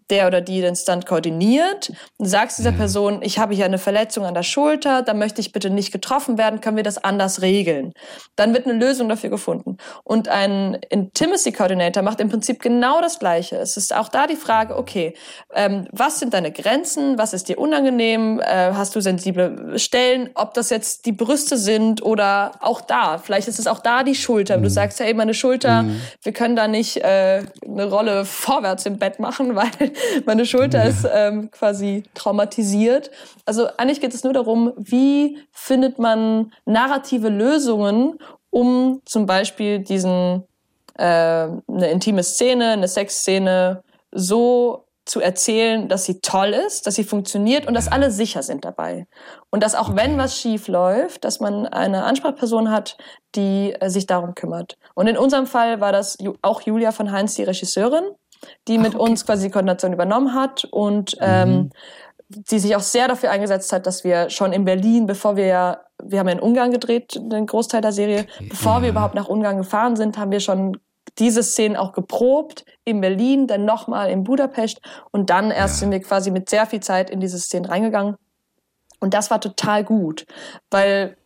der 0.10 0.28
oder 0.28 0.40
die 0.40 0.62
den 0.62 0.76
Stunt 0.76 1.08
koordiniert 1.08 1.92
und 2.18 2.28
sagst 2.28 2.60
dieser 2.60 2.74
mhm. 2.74 2.78
Person, 2.78 3.22
ich 3.24 3.40
habe 3.40 3.56
hier 3.56 3.66
eine 3.66 3.80
Verletzung 3.80 4.26
an 4.26 4.36
der 4.36 4.44
Schulter, 4.44 5.02
da 5.02 5.16
möchte 5.16 5.42
ich 5.42 5.52
bitte 5.52 5.72
nicht 5.72 5.92
getroffen 5.92 6.38
werden, 6.38 6.62
können 6.62 6.78
wir 6.78 6.84
das 6.84 7.04
anders 7.04 7.42
regeln. 7.42 7.94
Dann 8.36 8.54
wird 8.54 8.68
eine 8.68 8.78
Lösung 8.78 9.10
dafür 9.10 9.32
gefunden. 9.32 9.78
Und 10.04 10.28
ein 10.28 10.76
Intimacy 10.90 11.43
Policy 11.44 11.52
Coordinator 11.52 12.04
macht 12.04 12.20
im 12.22 12.30
Prinzip 12.30 12.62
genau 12.62 13.02
das 13.02 13.20
Gleiche. 13.20 13.58
Es 13.58 13.76
ist 13.76 13.94
auch 13.94 14.08
da 14.08 14.28
die 14.28 14.36
Frage, 14.36 14.78
okay, 14.78 15.14
ähm, 15.54 15.88
was 15.92 16.20
sind 16.20 16.34
deine 16.34 16.52
Grenzen? 16.52 17.18
Was 17.18 17.34
ist 17.34 17.50
dir 17.50 17.58
unangenehm? 17.58 18.40
Äh, 18.40 18.74
hast 18.74 18.96
du 18.96 19.02
sensible 19.02 19.78
Stellen? 19.78 20.30
Ob 20.36 20.54
das 20.54 20.70
jetzt 20.70 21.06
die 21.06 21.12
Brüste 21.12 21.58
sind 21.58 22.02
oder 22.02 22.52
auch 22.62 22.80
da. 22.80 23.18
Vielleicht 23.18 23.48
ist 23.48 23.60
es 23.60 23.68
auch 23.68 23.80
da 23.80 24.04
die 24.04 24.16
Schulter. 24.16 24.58
Mhm. 24.58 24.64
Du 24.64 24.70
sagst, 24.70 25.00
hey, 25.00 25.14
meine 25.14 25.34
Schulter, 25.34 25.84
mhm. 25.84 26.00
wir 26.22 26.32
können 26.32 26.56
da 26.56 26.68
nicht 26.68 26.98
äh, 26.98 27.44
eine 27.66 27.90
Rolle 27.90 28.24
vorwärts 28.26 28.86
im 28.86 28.98
Bett 28.98 29.20
machen, 29.20 29.56
weil 29.56 29.92
meine 30.26 30.46
Schulter 30.46 30.84
ja. 30.84 30.90
ist 30.90 31.06
ähm, 31.14 31.52
quasi 31.52 32.04
traumatisiert. 32.14 33.12
Also 33.46 33.68
eigentlich 33.78 34.00
geht 34.00 34.14
es 34.14 34.24
nur 34.24 34.34
darum, 34.34 34.72
wie 34.78 35.40
findet 35.52 36.00
man 36.00 36.54
narrative 36.66 37.28
Lösungen, 37.28 38.18
um 38.50 39.02
zum 39.04 39.26
Beispiel 39.26 39.80
diesen 39.80 40.44
äh, 40.96 41.04
eine 41.04 41.92
intime 41.92 42.24
Szene, 42.24 42.72
eine 42.72 42.88
Sexszene 42.88 43.84
so 44.12 44.86
zu 45.06 45.20
erzählen, 45.20 45.90
dass 45.90 46.06
sie 46.06 46.22
toll 46.22 46.54
ist, 46.54 46.88
dass 46.88 46.96
sie 46.96 47.04
funktioniert 47.04 47.68
und 47.68 47.74
dass 47.74 47.92
alle 47.92 48.10
sicher 48.10 48.42
sind 48.42 48.64
dabei. 48.64 49.06
Und 49.50 49.62
dass 49.62 49.76
auch 49.76 49.96
wenn 49.96 50.18
was 50.18 50.38
schief 50.40 50.68
läuft, 50.68 51.26
dass 51.26 51.42
man 51.42 51.68
eine 51.68 52.06
Ansprechperson 52.06 52.72
hat, 52.72 52.98
die 53.36 53.76
äh, 53.80 53.90
sich 53.90 54.06
darum 54.06 54.34
kümmert. 54.34 54.78
Und 54.96 55.08
in 55.08 55.18
unserem 55.18 55.46
Fall 55.46 55.82
war 55.82 55.92
das 55.92 56.18
auch 56.42 56.62
Julia 56.62 56.92
von 56.94 57.12
Heinz, 57.12 57.36
die 57.36 57.44
Regisseurin, 57.44 58.06
die 58.68 58.78
mit 58.78 58.96
okay. 58.96 59.10
uns 59.10 59.26
quasi 59.26 59.48
die 59.48 59.52
Koordination 59.52 59.94
übernommen 59.94 60.34
hat 60.34 60.66
und 60.72 61.18
ähm, 61.20 61.50
mhm. 61.50 61.70
die 62.30 62.60
sich 62.60 62.76
auch 62.76 62.82
sehr 62.82 63.10
dafür 63.10 63.32
eingesetzt 63.32 63.74
hat, 63.74 63.86
dass 63.86 64.06
wir 64.06 64.30
schon 64.30 64.54
in 64.54 64.64
Berlin, 64.64 65.06
bevor 65.06 65.36
wir 65.36 65.46
ja, 65.48 65.83
wir 66.06 66.20
haben 66.20 66.28
ja 66.28 66.34
in 66.34 66.40
Ungarn 66.40 66.72
gedreht, 66.72 67.20
den 67.20 67.46
Großteil 67.46 67.82
der 67.82 67.92
Serie, 67.92 68.26
bevor 68.50 68.78
ja. 68.78 68.82
wir 68.84 68.90
überhaupt 68.90 69.16
nach 69.16 69.28
Ungarn 69.28 69.58
gefahren 69.58 69.96
sind, 69.96 70.18
haben 70.18 70.32
wir 70.32 70.40
schon 70.40 70.78
diese 71.20 71.44
Szenen 71.44 71.76
auch 71.76 71.94
geprobt 71.94 72.66
in 72.86 73.02
Berlin, 73.02 73.48
dann 73.48 73.66
nochmal 73.66 74.10
in 74.10 74.24
Budapest 74.24 74.82
und 75.12 75.30
dann 75.30 75.52
erst 75.52 75.76
ja. 75.76 75.80
sind 75.82 75.92
wir 75.92 76.02
quasi 76.02 76.32
mit 76.32 76.50
sehr 76.50 76.66
viel 76.66 76.80
Zeit 76.80 77.10
in 77.10 77.20
diese 77.20 77.40
Szenen 77.40 77.66
reingegangen. 77.66 78.16
Und 79.00 79.14
das 79.14 79.30
war 79.30 79.42
total 79.42 79.84
gut, 79.84 80.26
weil, 80.72 81.18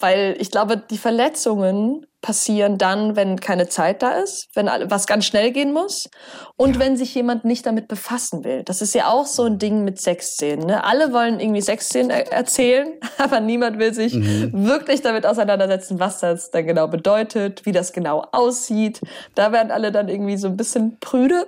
weil 0.00 0.36
ich 0.38 0.50
glaube, 0.50 0.76
die 0.76 0.98
Verletzungen 0.98 2.06
passieren 2.24 2.78
dann, 2.78 3.16
wenn 3.16 3.38
keine 3.38 3.68
Zeit 3.68 4.02
da 4.02 4.12
ist, 4.12 4.48
wenn 4.54 4.66
was 4.66 5.06
ganz 5.06 5.26
schnell 5.26 5.52
gehen 5.52 5.74
muss 5.74 6.08
und 6.56 6.76
ja. 6.76 6.80
wenn 6.80 6.96
sich 6.96 7.14
jemand 7.14 7.44
nicht 7.44 7.66
damit 7.66 7.86
befassen 7.86 8.44
will. 8.44 8.62
Das 8.64 8.80
ist 8.80 8.94
ja 8.94 9.08
auch 9.10 9.26
so 9.26 9.44
ein 9.44 9.58
Ding 9.58 9.84
mit 9.84 10.00
Sexszenen. 10.00 10.66
Ne? 10.66 10.82
Alle 10.84 11.12
wollen 11.12 11.38
irgendwie 11.38 11.60
Sexszenen 11.60 12.08
er 12.08 12.32
erzählen, 12.32 12.94
aber 13.18 13.40
niemand 13.40 13.78
will 13.78 13.92
sich 13.92 14.14
mhm. 14.14 14.66
wirklich 14.66 15.02
damit 15.02 15.26
auseinandersetzen, 15.26 16.00
was 16.00 16.20
das 16.20 16.50
dann 16.50 16.66
genau 16.66 16.88
bedeutet, 16.88 17.66
wie 17.66 17.72
das 17.72 17.92
genau 17.92 18.24
aussieht. 18.32 19.02
Da 19.34 19.52
werden 19.52 19.70
alle 19.70 19.92
dann 19.92 20.08
irgendwie 20.08 20.38
so 20.38 20.48
ein 20.48 20.56
bisschen 20.56 20.98
prüde 21.00 21.46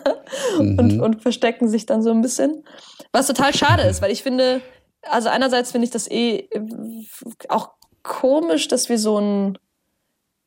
mhm. 0.58 0.78
und, 0.78 1.00
und 1.02 1.22
verstecken 1.22 1.68
sich 1.68 1.84
dann 1.84 2.02
so 2.02 2.10
ein 2.10 2.22
bisschen. 2.22 2.64
Was 3.12 3.26
total 3.26 3.54
schade 3.54 3.82
ist, 3.82 4.00
weil 4.00 4.10
ich 4.10 4.22
finde, 4.22 4.62
also 5.02 5.28
einerseits 5.28 5.70
finde 5.70 5.84
ich 5.84 5.90
das 5.90 6.10
eh 6.10 6.48
auch 7.50 7.74
komisch, 8.04 8.68
dass 8.68 8.88
wir 8.88 8.98
so 8.98 9.18
ein 9.18 9.58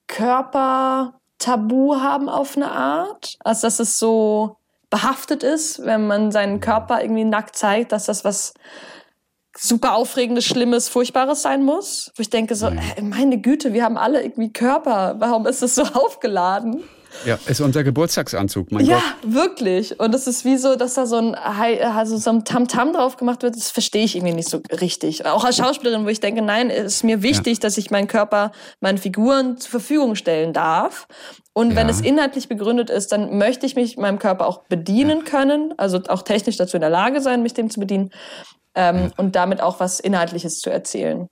Körpertabu 0.07 1.95
haben 1.97 2.29
auf 2.29 2.55
eine 2.55 2.71
Art. 2.71 3.35
Also 3.39 3.67
dass 3.67 3.79
es 3.79 3.99
so 3.99 4.55
behaftet 4.89 5.43
ist, 5.43 5.83
wenn 5.85 6.07
man 6.07 6.31
seinen 6.31 6.61
Körper 6.61 7.01
irgendwie 7.01 7.25
nackt 7.25 7.57
zeigt, 7.57 7.91
dass 7.91 8.05
das 8.05 8.23
was 8.23 8.53
super 9.57 9.95
aufregendes, 9.95 10.45
schlimmes, 10.45 10.87
furchtbares 10.87 11.41
sein 11.41 11.63
muss. 11.63 12.11
Wo 12.15 12.21
ich 12.21 12.29
denke 12.29 12.55
so, 12.55 12.67
äh, 12.67 13.01
meine 13.01 13.39
Güte, 13.39 13.73
wir 13.73 13.83
haben 13.83 13.97
alle 13.97 14.23
irgendwie 14.23 14.53
Körper. 14.53 15.15
Warum 15.19 15.45
ist 15.45 15.61
es 15.61 15.75
so 15.75 15.83
aufgeladen? 15.83 16.83
Ja, 17.25 17.37
ist 17.47 17.61
unser 17.61 17.83
Geburtstagsanzug, 17.83 18.71
mein 18.71 18.85
ja, 18.85 18.95
Gott. 18.95 19.03
Ja, 19.03 19.33
wirklich. 19.33 19.99
Und 19.99 20.13
es 20.13 20.27
ist 20.27 20.45
wie 20.45 20.57
so, 20.57 20.75
dass 20.75 20.93
da 20.93 21.05
so 21.05 21.17
ein, 21.17 21.35
also 21.35 22.17
so 22.17 22.29
ein 22.29 22.45
Tamtam 22.45 22.89
-Tam 22.89 22.93
drauf 22.93 23.17
gemacht 23.17 23.43
wird, 23.43 23.55
das 23.55 23.71
verstehe 23.71 24.03
ich 24.03 24.15
irgendwie 24.15 24.35
nicht 24.35 24.49
so 24.49 24.61
richtig. 24.81 25.25
Auch 25.25 25.43
als 25.43 25.57
Schauspielerin, 25.57 26.05
wo 26.05 26.09
ich 26.09 26.19
denke, 26.19 26.41
nein, 26.41 26.69
es 26.69 26.95
ist 26.95 27.03
mir 27.03 27.21
wichtig, 27.21 27.57
ja. 27.57 27.61
dass 27.61 27.77
ich 27.77 27.91
meinen 27.91 28.07
Körper 28.07 28.51
meinen 28.79 28.97
Figuren 28.97 29.57
zur 29.57 29.71
Verfügung 29.71 30.15
stellen 30.15 30.53
darf. 30.53 31.07
Und 31.53 31.75
wenn 31.75 31.89
es 31.89 32.01
inhaltlich 32.01 32.47
begründet 32.47 32.91
ist, 32.91 33.11
dann 33.11 33.39
möchte 33.39 33.65
ich 33.65 33.75
mich 33.75 33.97
meinem 33.97 34.19
Körper 34.19 34.45
auch 34.45 34.65
bedienen 34.69 35.23
können, 35.23 35.73
also 35.77 35.99
auch 36.07 36.21
technisch 36.21 36.57
dazu 36.57 36.77
in 36.77 36.81
der 36.81 36.91
Lage 36.91 37.19
sein, 37.19 37.41
mich 37.41 37.55
dem 37.55 37.71
zu 37.71 37.79
bedienen 37.79 38.11
ähm, 38.75 39.11
und 39.17 39.35
damit 39.35 39.59
auch 39.59 39.79
was 39.79 39.99
Inhaltliches 39.99 40.59
zu 40.59 40.69
erzählen. 40.69 41.27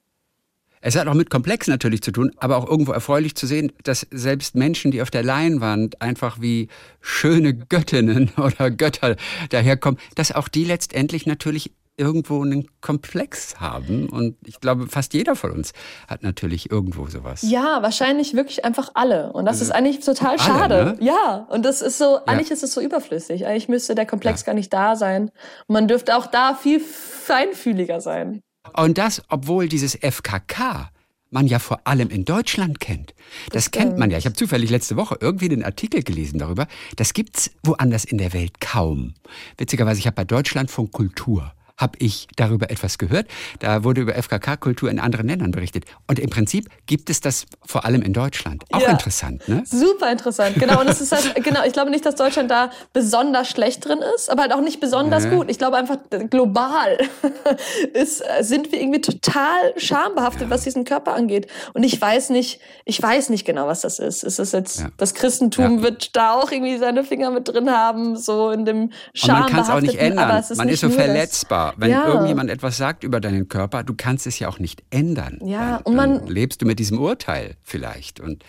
Es 0.85 0.95
hat 0.95 1.07
auch 1.07 1.15
mit 1.15 1.31
Komplex 1.31 1.65
natürlich 1.65 2.03
zu 2.03 2.11
tun, 2.11 2.31
aber 2.37 2.57
auch 2.57 2.69
irgendwo 2.69 2.91
erfreulich 2.91 3.33
zu 3.33 3.47
sehen, 3.47 3.71
dass 3.81 4.05
selbst 4.11 4.53
Menschen, 4.53 4.91
die 4.91 5.01
auf 5.01 5.09
der 5.09 5.23
Leinwand 5.23 5.99
einfach 5.99 6.39
wie 6.41 6.67
schöne 7.01 7.55
Göttinnen 7.55 8.29
oder 8.37 8.69
Götter 8.69 9.15
daherkommen, 9.49 9.99
dass 10.13 10.31
auch 10.31 10.47
die 10.47 10.63
letztendlich 10.63 11.25
natürlich 11.25 11.71
irgendwo 11.97 12.43
einen 12.43 12.69
Komplex 12.81 13.59
haben. 13.59 14.09
Und 14.09 14.37
ich 14.45 14.59
glaube, 14.59 14.85
fast 14.85 15.15
jeder 15.15 15.35
von 15.35 15.49
uns 15.49 15.73
hat 16.07 16.21
natürlich 16.21 16.69
irgendwo 16.69 17.07
sowas. 17.07 17.41
Ja, 17.41 17.81
wahrscheinlich 17.81 18.35
wirklich 18.35 18.63
einfach 18.63 18.91
alle. 18.93 19.33
Und 19.33 19.45
das 19.45 19.61
ist 19.61 19.71
eigentlich 19.71 20.01
total 20.01 20.37
schade. 20.37 20.75
Alle, 20.75 20.85
ne? 20.85 20.97
Ja, 20.99 21.47
und 21.49 21.65
das 21.65 21.81
ist 21.81 21.97
so, 21.97 22.19
eigentlich 22.27 22.51
ist 22.51 22.61
es 22.61 22.73
so 22.73 22.81
überflüssig. 22.81 23.47
Eigentlich 23.47 23.69
müsste 23.69 23.95
der 23.95 24.05
Komplex 24.05 24.41
ja. 24.41 24.47
gar 24.47 24.53
nicht 24.53 24.71
da 24.71 24.95
sein. 24.95 25.31
Und 25.65 25.73
man 25.73 25.87
dürfte 25.87 26.15
auch 26.15 26.27
da 26.27 26.53
viel 26.53 26.79
feinfühliger 26.79 28.01
sein. 28.01 28.43
Und 28.73 28.97
das, 28.97 29.23
obwohl 29.29 29.67
dieses 29.67 29.95
FKK 29.95 30.89
man 31.31 31.47
ja 31.47 31.59
vor 31.59 31.81
allem 31.85 32.09
in 32.09 32.23
Deutschland 32.23 32.79
kennt. 32.79 33.13
Das, 33.51 33.65
das 33.65 33.71
kennt 33.71 33.97
man 33.97 34.11
ja. 34.11 34.17
Ich 34.17 34.25
habe 34.25 34.35
zufällig 34.35 34.69
letzte 34.69 34.95
Woche 34.95 35.17
irgendwie 35.19 35.49
den 35.49 35.63
Artikel 35.63 36.03
gelesen 36.03 36.39
darüber. 36.39 36.67
Das 36.95 37.13
gibt's 37.13 37.51
woanders 37.63 38.05
in 38.05 38.17
der 38.17 38.33
Welt 38.33 38.61
kaum. 38.61 39.15
Witzigerweise, 39.57 39.99
ich 39.99 40.07
habe 40.07 40.15
bei 40.15 40.23
Deutschlandfunk 40.23 40.91
Kultur 40.91 41.54
habe 41.77 41.97
ich 41.99 42.27
darüber 42.35 42.69
etwas 42.69 42.97
gehört. 42.97 43.27
Da 43.59 43.83
wurde 43.83 44.01
über 44.01 44.13
FKK-Kultur 44.15 44.89
in 44.89 44.99
anderen 44.99 45.27
Ländern 45.27 45.51
berichtet. 45.51 45.85
Und 46.07 46.19
im 46.19 46.29
Prinzip 46.29 46.69
gibt 46.85 47.09
es 47.09 47.19
das 47.19 47.45
vor 47.65 47.85
allem 47.85 48.01
in 48.01 48.13
Deutschland. 48.13 48.63
Auch 48.71 48.81
ja. 48.81 48.91
interessant, 48.91 49.47
ne? 49.47 49.63
Super 49.65 50.11
interessant, 50.11 50.55
genau. 50.55 50.79
Und 50.79 50.87
es 50.87 51.01
ist 51.01 51.11
halt, 51.11 51.43
genau, 51.43 51.65
ich 51.65 51.73
glaube 51.73 51.91
nicht, 51.91 52.05
dass 52.05 52.15
Deutschland 52.15 52.49
da 52.49 52.71
besonders 52.93 53.49
schlecht 53.49 53.85
drin 53.85 53.99
ist, 54.15 54.29
aber 54.29 54.43
halt 54.43 54.53
auch 54.53 54.61
nicht 54.61 54.79
besonders 54.79 55.25
nee. 55.25 55.35
gut. 55.35 55.51
Ich 55.51 55.57
glaube 55.57 55.75
einfach, 55.75 55.97
global 56.29 56.97
ist, 57.93 58.23
sind 58.39 58.71
wir 58.71 58.79
irgendwie 58.79 59.01
total 59.01 59.73
schambehaftet, 59.77 60.43
ja. 60.43 60.49
was 60.49 60.63
diesen 60.63 60.85
Körper 60.85 61.13
angeht. 61.13 61.47
Und 61.73 61.83
ich 61.83 61.99
weiß 61.99 62.29
nicht, 62.29 62.61
ich 62.85 63.01
weiß 63.01 63.29
nicht 63.29 63.43
genau, 63.43 63.67
was 63.67 63.81
das 63.81 63.99
ist. 63.99 64.23
Ist 64.23 64.39
es 64.39 64.53
jetzt, 64.53 64.79
ja. 64.79 64.89
das 64.95 65.13
Christentum 65.13 65.83
wird 65.83 66.15
da 66.15 66.33
auch 66.33 66.51
irgendwie 66.51 66.77
seine 66.77 67.03
Finger 67.03 67.31
mit 67.31 67.49
drin 67.49 67.69
haben, 67.69 68.15
so 68.15 68.51
in 68.51 68.63
dem 68.63 68.91
Scham. 69.13 69.41
Man 69.41 69.49
kann 69.49 69.59
es 69.61 69.69
auch 69.69 69.81
nicht 69.81 69.95
ändern. 69.95 70.43
man 70.55 70.69
ist 70.69 70.79
so 70.79 70.89
verletzbar 70.89 71.64
wenn 71.77 71.91
ja. 71.91 72.07
irgendjemand 72.07 72.49
etwas 72.49 72.77
sagt 72.77 73.03
über 73.03 73.19
deinen 73.19 73.47
Körper, 73.47 73.83
du 73.83 73.93
kannst 73.95 74.27
es 74.27 74.39
ja 74.39 74.47
auch 74.47 74.59
nicht 74.59 74.83
ändern. 74.89 75.39
Ja, 75.43 75.77
dann, 75.77 75.81
und 75.83 75.95
man 75.95 76.27
lebst 76.27 76.61
du 76.61 76.65
mit 76.65 76.79
diesem 76.79 76.99
Urteil 76.99 77.55
vielleicht. 77.63 78.19
Und, 78.19 78.43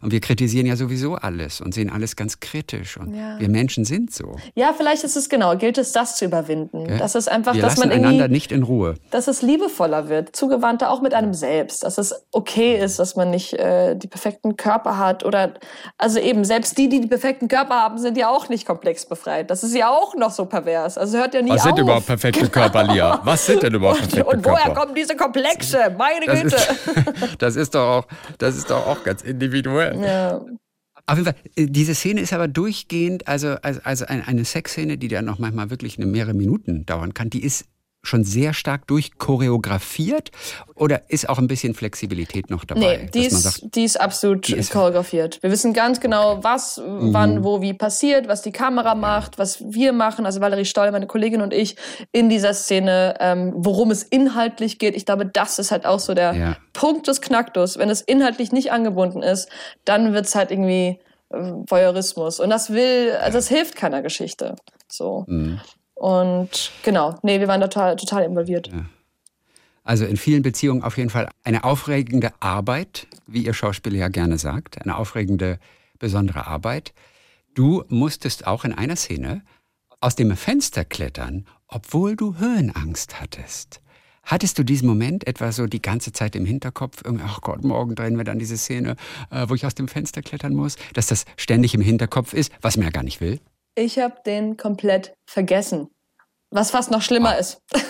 und 0.00 0.12
wir 0.12 0.20
kritisieren 0.20 0.66
ja 0.66 0.76
sowieso 0.76 1.14
alles 1.14 1.60
und 1.60 1.74
sehen 1.74 1.90
alles 1.90 2.16
ganz 2.16 2.40
kritisch. 2.40 2.96
Und 2.96 3.14
ja. 3.14 3.38
wir 3.38 3.48
Menschen 3.48 3.84
sind 3.84 4.12
so. 4.12 4.36
Ja, 4.54 4.72
vielleicht 4.76 5.04
ist 5.04 5.16
es 5.16 5.28
genau, 5.28 5.56
gilt 5.56 5.78
es, 5.78 5.92
das 5.92 6.16
zu 6.16 6.24
überwinden. 6.24 6.82
Okay. 6.82 6.98
Das 6.98 7.14
ist 7.14 7.28
einfach, 7.28 7.54
wir 7.54 7.62
dass 7.62 7.78
man 7.78 7.90
einander 7.90 8.28
nicht 8.28 8.52
in 8.52 8.62
Ruhe. 8.62 8.94
Dass 9.10 9.28
es 9.28 9.42
liebevoller 9.42 10.08
wird, 10.08 10.34
zugewandter 10.34 10.90
auch 10.90 11.02
mit 11.02 11.14
einem 11.14 11.34
selbst. 11.34 11.84
Dass 11.84 11.98
es 11.98 12.26
okay 12.32 12.82
ist, 12.82 12.98
dass 12.98 13.16
man 13.16 13.30
nicht 13.30 13.54
äh, 13.54 13.96
die 13.96 14.08
perfekten 14.08 14.56
Körper 14.56 14.98
hat. 14.98 15.24
Oder 15.24 15.54
also 15.98 16.18
eben, 16.18 16.44
selbst 16.44 16.78
die, 16.78 16.88
die 16.88 17.00
die 17.00 17.08
perfekten 17.08 17.48
Körper 17.48 17.74
haben, 17.74 17.98
sind 17.98 18.16
ja 18.16 18.28
auch 18.28 18.48
nicht 18.48 18.66
komplex 18.66 19.06
befreit. 19.06 19.50
Das 19.50 19.62
ist 19.62 19.74
ja 19.74 19.90
auch 19.90 20.14
noch 20.14 20.30
so 20.30 20.46
pervers. 20.46 20.98
Also 20.98 21.18
hört 21.18 21.34
ja 21.34 21.42
nie 21.42 21.50
Was 21.50 21.60
auf. 21.60 21.66
sind 21.66 21.78
überhaupt 21.78 22.06
perfekte 22.06 22.48
Körper? 22.48 22.59
Körper, 22.62 22.92
Lia? 22.92 23.20
Was 23.24 23.46
sind 23.46 23.62
denn 23.62 23.74
überhaupt 23.74 24.00
perfekte 24.00 24.24
Und, 24.24 24.36
und 24.36 24.44
woher 24.44 24.64
Körper? 24.64 24.80
kommen 24.80 24.94
diese 24.94 25.16
Komplexe? 25.16 25.78
Meine 25.96 26.26
das 26.26 26.42
Güte. 26.42 26.56
Ist, 26.56 27.36
das, 27.38 27.56
ist 27.56 27.74
doch 27.74 27.88
auch, 27.88 28.06
das 28.38 28.56
ist 28.56 28.70
doch 28.70 28.86
auch 28.86 29.02
ganz 29.04 29.22
individuell. 29.22 30.00
Ja. 30.00 30.40
Auf 31.06 31.18
jeden 31.18 31.24
Fall, 31.24 31.34
äh, 31.56 31.66
diese 31.66 31.94
Szene 31.94 32.20
ist 32.20 32.32
aber 32.32 32.46
durchgehend, 32.48 33.26
also, 33.26 33.56
also, 33.62 33.80
also 33.84 34.04
eine 34.06 34.44
Sexszene, 34.44 34.98
die 34.98 35.08
dann 35.08 35.24
noch 35.24 35.38
manchmal 35.38 35.70
wirklich 35.70 35.98
eine 35.98 36.06
mehrere 36.06 36.34
Minuten 36.34 36.86
dauern 36.86 37.14
kann, 37.14 37.30
die 37.30 37.42
ist 37.42 37.64
schon 38.02 38.24
sehr 38.24 38.54
stark 38.54 38.86
durchchoreografiert 38.86 40.30
oder 40.74 41.02
ist 41.08 41.28
auch 41.28 41.38
ein 41.38 41.48
bisschen 41.48 41.74
Flexibilität 41.74 42.48
noch 42.48 42.64
dabei? 42.64 43.00
Nee, 43.02 43.10
die, 43.12 43.26
ist, 43.26 43.42
sagt, 43.42 43.74
die 43.74 43.84
ist 43.84 44.00
absolut 44.00 44.48
die 44.48 44.54
ist 44.54 44.72
choreografiert. 44.72 45.42
Wir 45.42 45.50
wissen 45.50 45.74
ganz 45.74 46.00
genau, 46.00 46.42
was, 46.42 46.78
mhm. 46.78 47.12
wann, 47.12 47.44
wo, 47.44 47.60
wie 47.60 47.74
passiert, 47.74 48.26
was 48.26 48.40
die 48.42 48.52
Kamera 48.52 48.94
macht, 48.94 49.38
was 49.38 49.60
wir 49.60 49.92
machen, 49.92 50.24
also 50.24 50.40
Valerie 50.40 50.64
Stoll, 50.64 50.90
meine 50.92 51.06
Kollegin 51.06 51.42
und 51.42 51.52
ich, 51.52 51.76
in 52.12 52.30
dieser 52.30 52.54
Szene, 52.54 53.16
ähm, 53.20 53.52
worum 53.54 53.90
es 53.90 54.02
inhaltlich 54.02 54.78
geht. 54.78 54.96
Ich 54.96 55.04
glaube, 55.04 55.26
das 55.26 55.58
ist 55.58 55.70
halt 55.70 55.84
auch 55.84 56.00
so 56.00 56.14
der 56.14 56.34
ja. 56.34 56.56
Punkt 56.72 57.06
des 57.06 57.20
Knacktus. 57.20 57.76
Wenn 57.76 57.90
es 57.90 58.00
inhaltlich 58.00 58.50
nicht 58.52 58.72
angebunden 58.72 59.22
ist, 59.22 59.50
dann 59.84 60.14
wird's 60.14 60.34
halt 60.34 60.50
irgendwie 60.50 60.98
äh, 61.28 61.36
Voyeurismus. 61.36 62.40
Und 62.40 62.48
das 62.48 62.70
will, 62.70 63.12
also 63.20 63.36
das 63.36 63.48
hilft 63.48 63.76
keiner 63.76 64.00
Geschichte. 64.00 64.56
So. 64.88 65.24
Mhm. 65.28 65.60
Und 66.00 66.72
genau, 66.82 67.18
nee, 67.22 67.40
wir 67.40 67.46
waren 67.46 67.60
total, 67.60 67.94
total 67.94 68.24
involviert. 68.24 68.68
Ja. 68.68 68.86
Also 69.84 70.06
in 70.06 70.16
vielen 70.16 70.40
Beziehungen 70.40 70.82
auf 70.82 70.96
jeden 70.96 71.10
Fall 71.10 71.28
eine 71.44 71.62
aufregende 71.62 72.32
Arbeit, 72.40 73.06
wie 73.26 73.44
ihr 73.44 73.52
Schauspieler 73.52 73.98
ja 73.98 74.08
gerne 74.08 74.38
sagt, 74.38 74.80
eine 74.80 74.96
aufregende, 74.96 75.58
besondere 75.98 76.46
Arbeit. 76.46 76.94
Du 77.54 77.84
musstest 77.88 78.46
auch 78.46 78.64
in 78.64 78.72
einer 78.72 78.96
Szene 78.96 79.42
aus 80.00 80.16
dem 80.16 80.34
Fenster 80.38 80.86
klettern, 80.86 81.44
obwohl 81.68 82.16
du 82.16 82.38
Höhenangst 82.38 83.20
hattest. 83.20 83.82
Hattest 84.22 84.58
du 84.58 84.64
diesen 84.64 84.88
Moment 84.88 85.26
etwa 85.26 85.52
so 85.52 85.66
die 85.66 85.82
ganze 85.82 86.12
Zeit 86.12 86.34
im 86.34 86.46
Hinterkopf? 86.46 87.02
Ach 87.22 87.42
Gott, 87.42 87.62
morgen 87.62 87.94
drehen 87.94 88.16
wir 88.16 88.24
dann 88.24 88.38
diese 88.38 88.56
Szene, 88.56 88.96
äh, 89.30 89.50
wo 89.50 89.54
ich 89.54 89.66
aus 89.66 89.74
dem 89.74 89.86
Fenster 89.86 90.22
klettern 90.22 90.54
muss, 90.54 90.76
dass 90.94 91.08
das 91.08 91.26
ständig 91.36 91.74
im 91.74 91.82
Hinterkopf 91.82 92.32
ist, 92.32 92.52
was 92.62 92.78
man 92.78 92.86
ja 92.86 92.90
gar 92.90 93.02
nicht 93.02 93.20
will? 93.20 93.38
Ich 93.74 93.98
habe 93.98 94.20
den 94.24 94.56
komplett 94.56 95.14
vergessen. 95.28 95.88
Was 96.52 96.72
fast 96.72 96.90
noch 96.90 97.02
schlimmer 97.02 97.30
ah. 97.30 97.34
ist. 97.34 97.60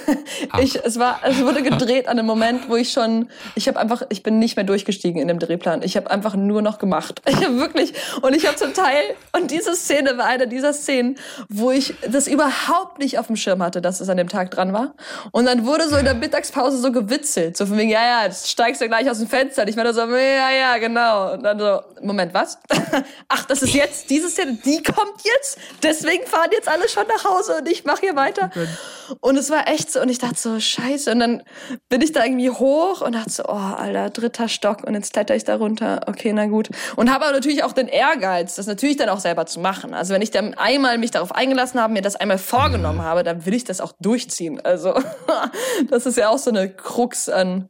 Ich, 0.59 0.83
es 0.85 0.99
war, 0.99 1.21
es 1.23 1.41
wurde 1.41 1.63
gedreht 1.63 2.09
an 2.09 2.19
einem 2.19 2.27
Moment, 2.27 2.69
wo 2.69 2.77
ich 2.77 2.93
schon, 2.93 3.29
ich 3.55 3.69
habe 3.69 3.79
einfach, 3.79 4.03
ich 4.09 4.23
bin 4.23 4.39
nicht 4.39 4.57
mehr 4.57 4.65
durchgestiegen 4.65 5.21
in 5.21 5.29
dem 5.29 5.39
Drehplan. 5.39 5.83
Ich 5.83 5.97
habe 5.97 6.11
einfach 6.11 6.35
nur 6.35 6.63
noch 6.63 6.79
gemacht. 6.79 7.23
Ich 7.31 7.37
habe 7.47 7.59
wirklich, 7.59 7.95
und 8.23 8.35
ich 8.35 8.47
habe 8.47 8.57
zum 8.57 8.75
Teil, 8.75 9.03
und 9.33 9.51
diese 9.51 9.75
Szene 9.75 10.19
war 10.19 10.27
eine 10.27 10.49
dieser 10.49 10.73
Szenen, 10.73 11.17
wo 11.49 11.71
ich 11.71 11.95
das 12.11 12.27
überhaupt 12.27 12.99
nicht 12.99 13.19
auf 13.19 13.29
dem 13.29 13.37
Schirm 13.37 13.63
hatte, 13.63 13.81
dass 13.81 14.01
es 14.01 14.09
an 14.09 14.17
dem 14.17 14.29
Tag 14.29 14.51
dran 14.51 14.73
war. 14.73 14.95
Und 15.31 15.47
dann 15.47 15.65
wurde 15.65 15.89
so 15.89 15.97
in 15.97 16.05
der 16.05 16.15
Mittagspause 16.15 16.79
so 16.79 16.91
gewitzelt, 16.93 17.57
so 17.57 17.67
von 17.67 17.79
wegen, 17.79 17.91
ja, 17.91 18.05
ja, 18.05 18.25
jetzt 18.25 18.51
steigst 18.51 18.81
du 18.83 18.89
gleich 18.89 19.09
aus 19.09 19.19
dem 19.19 19.29
Fenster. 19.29 19.63
Und 19.63 19.69
ich 19.69 19.77
war 19.77 19.91
so, 19.95 20.01
ja, 20.01 20.51
ja, 20.51 20.77
genau. 20.79 21.35
Und 21.35 21.45
dann 21.45 21.59
so, 21.59 21.81
Moment, 22.03 22.35
was? 22.35 22.59
Ach, 23.29 23.45
das 23.45 23.63
ist 23.63 23.75
jetzt 23.75 24.11
diese 24.11 24.29
Szene, 24.29 24.59
die 24.65 24.83
kommt 24.83 25.23
jetzt. 25.25 25.59
Deswegen 25.83 26.27
fahren 26.27 26.51
jetzt 26.53 26.69
alle 26.69 26.89
schon 26.89 27.07
nach 27.07 27.25
Hause 27.25 27.59
und 27.59 27.69
ich 27.69 27.85
mache 27.85 28.01
hier 28.01 28.17
weiter. 28.17 28.50
Und 29.21 29.37
es 29.37 29.51
war 29.51 29.69
echt 29.69 29.91
so, 29.91 30.01
und 30.01 30.09
ich 30.09 30.19
dachte 30.19 30.39
so, 30.39 30.61
scheiße. 30.61 31.11
Und 31.11 31.21
dann 31.21 31.43
bin 31.89 32.01
ich 32.01 32.13
da 32.13 32.25
irgendwie 32.25 32.51
hoch 32.51 33.01
und 33.01 33.15
dachte 33.15 33.31
so, 33.31 33.45
oh, 33.45 33.53
Alter, 33.53 34.11
dritter 34.11 34.49
Stock 34.49 34.85
und 34.85 34.95
jetzt 34.95 35.13
kletter 35.13 35.35
ich 35.35 35.45
da 35.45 35.57
runter. 35.57 36.03
Okay, 36.07 36.33
na 36.33 36.47
gut. 36.47 36.69
Und 36.97 37.13
habe 37.13 37.25
aber 37.25 37.35
natürlich 37.35 37.65
auch 37.65 37.73
den 37.73 37.89
Ehrgeiz, 37.89 38.55
das 38.55 38.67
natürlich 38.67 38.97
dann 38.97 39.09
auch 39.09 39.21
selber 39.21 39.47
zu 39.47 39.61
machen. 39.61 39.95
Also 39.95 40.15
wenn 40.15 40.23
ich 40.23 40.31
dann 40.31 40.55
einmal 40.55 40.99
mich 40.99 41.11
darauf 41.11 41.33
eingelassen 41.33 41.81
habe, 41.81 41.93
mir 41.93 42.03
das 42.03 42.17
einmal 42.17 42.39
vorgenommen 42.39 42.99
mhm. 42.99 43.05
habe, 43.05 43.23
dann 43.25 43.47
will 43.47 43.55
ich 43.55 43.65
das 43.65 43.81
auch 43.81 43.93
durchziehen. 44.01 44.61
Also 44.61 44.95
das 45.91 46.07
ist 46.07 46.17
ja 46.17 46.29
auch 46.29 46.39
so 46.39 46.51
eine 46.51 46.73
Krux 46.73 47.29
an, 47.29 47.69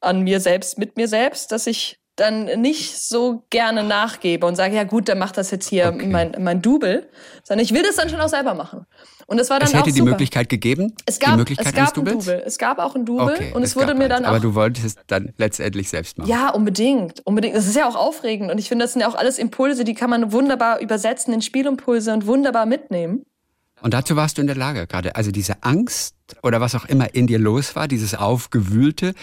an 0.00 0.20
mir 0.20 0.40
selbst, 0.40 0.78
mit 0.78 0.96
mir 0.96 1.08
selbst, 1.08 1.52
dass 1.52 1.66
ich 1.66 1.97
dann 2.20 2.60
nicht 2.60 2.98
so 3.00 3.44
gerne 3.50 3.82
nachgebe 3.82 4.46
und 4.46 4.56
sage, 4.56 4.74
ja 4.74 4.84
gut, 4.84 5.08
dann 5.08 5.18
macht 5.18 5.36
das 5.36 5.50
jetzt 5.50 5.68
hier 5.68 5.92
okay. 5.94 6.06
mein, 6.06 6.36
mein 6.38 6.62
Double, 6.62 7.08
sondern 7.42 7.64
ich 7.64 7.72
will 7.72 7.82
das 7.82 7.96
dann 7.96 8.08
schon 8.08 8.20
auch 8.20 8.28
selber 8.28 8.54
machen. 8.54 8.86
Und 9.26 9.36
das 9.38 9.50
war 9.50 9.58
dann 9.58 9.68
es 9.68 9.74
hätte 9.74 9.90
auch 9.90 9.94
die 9.94 10.02
Möglichkeit 10.02 10.48
gegeben? 10.48 10.94
Es 11.04 11.18
gab, 11.18 11.38
es 11.38 11.72
gab 11.74 11.96
ein 11.98 12.04
Double. 12.04 12.42
Es 12.46 12.56
gab 12.56 12.78
auch 12.78 12.94
ein 12.94 13.04
Double 13.04 13.34
okay, 13.34 13.52
und 13.52 13.62
es, 13.62 13.70
es 13.70 13.76
wurde 13.76 13.94
mir 13.94 14.08
dann 14.08 14.24
auch. 14.24 14.30
Aber 14.30 14.40
du 14.40 14.54
wolltest 14.54 14.86
es 14.86 14.96
dann 15.06 15.34
letztendlich 15.36 15.90
selbst 15.90 16.16
machen. 16.16 16.30
Ja, 16.30 16.48
unbedingt. 16.48 17.20
Unbedingt. 17.26 17.54
Das 17.54 17.66
ist 17.66 17.76
ja 17.76 17.86
auch 17.86 17.94
aufregend. 17.96 18.50
Und 18.50 18.58
ich 18.58 18.68
finde, 18.68 18.86
das 18.86 18.94
sind 18.94 19.02
ja 19.02 19.08
auch 19.08 19.14
alles 19.14 19.38
Impulse, 19.38 19.84
die 19.84 19.92
kann 19.92 20.08
man 20.08 20.32
wunderbar 20.32 20.80
übersetzen 20.80 21.34
in 21.34 21.42
Spielimpulse 21.42 22.12
und 22.14 22.26
wunderbar 22.26 22.64
mitnehmen. 22.64 23.22
Und 23.80 23.94
dazu 23.94 24.16
warst 24.16 24.38
du 24.38 24.40
in 24.40 24.46
der 24.46 24.56
Lage 24.56 24.86
gerade. 24.86 25.14
Also 25.14 25.30
diese 25.30 25.62
Angst 25.62 26.14
oder 26.42 26.60
was 26.60 26.74
auch 26.74 26.86
immer 26.86 27.14
in 27.14 27.26
dir 27.26 27.38
los 27.38 27.76
war, 27.76 27.86
dieses 27.86 28.14
Aufgewühlte, 28.14 29.14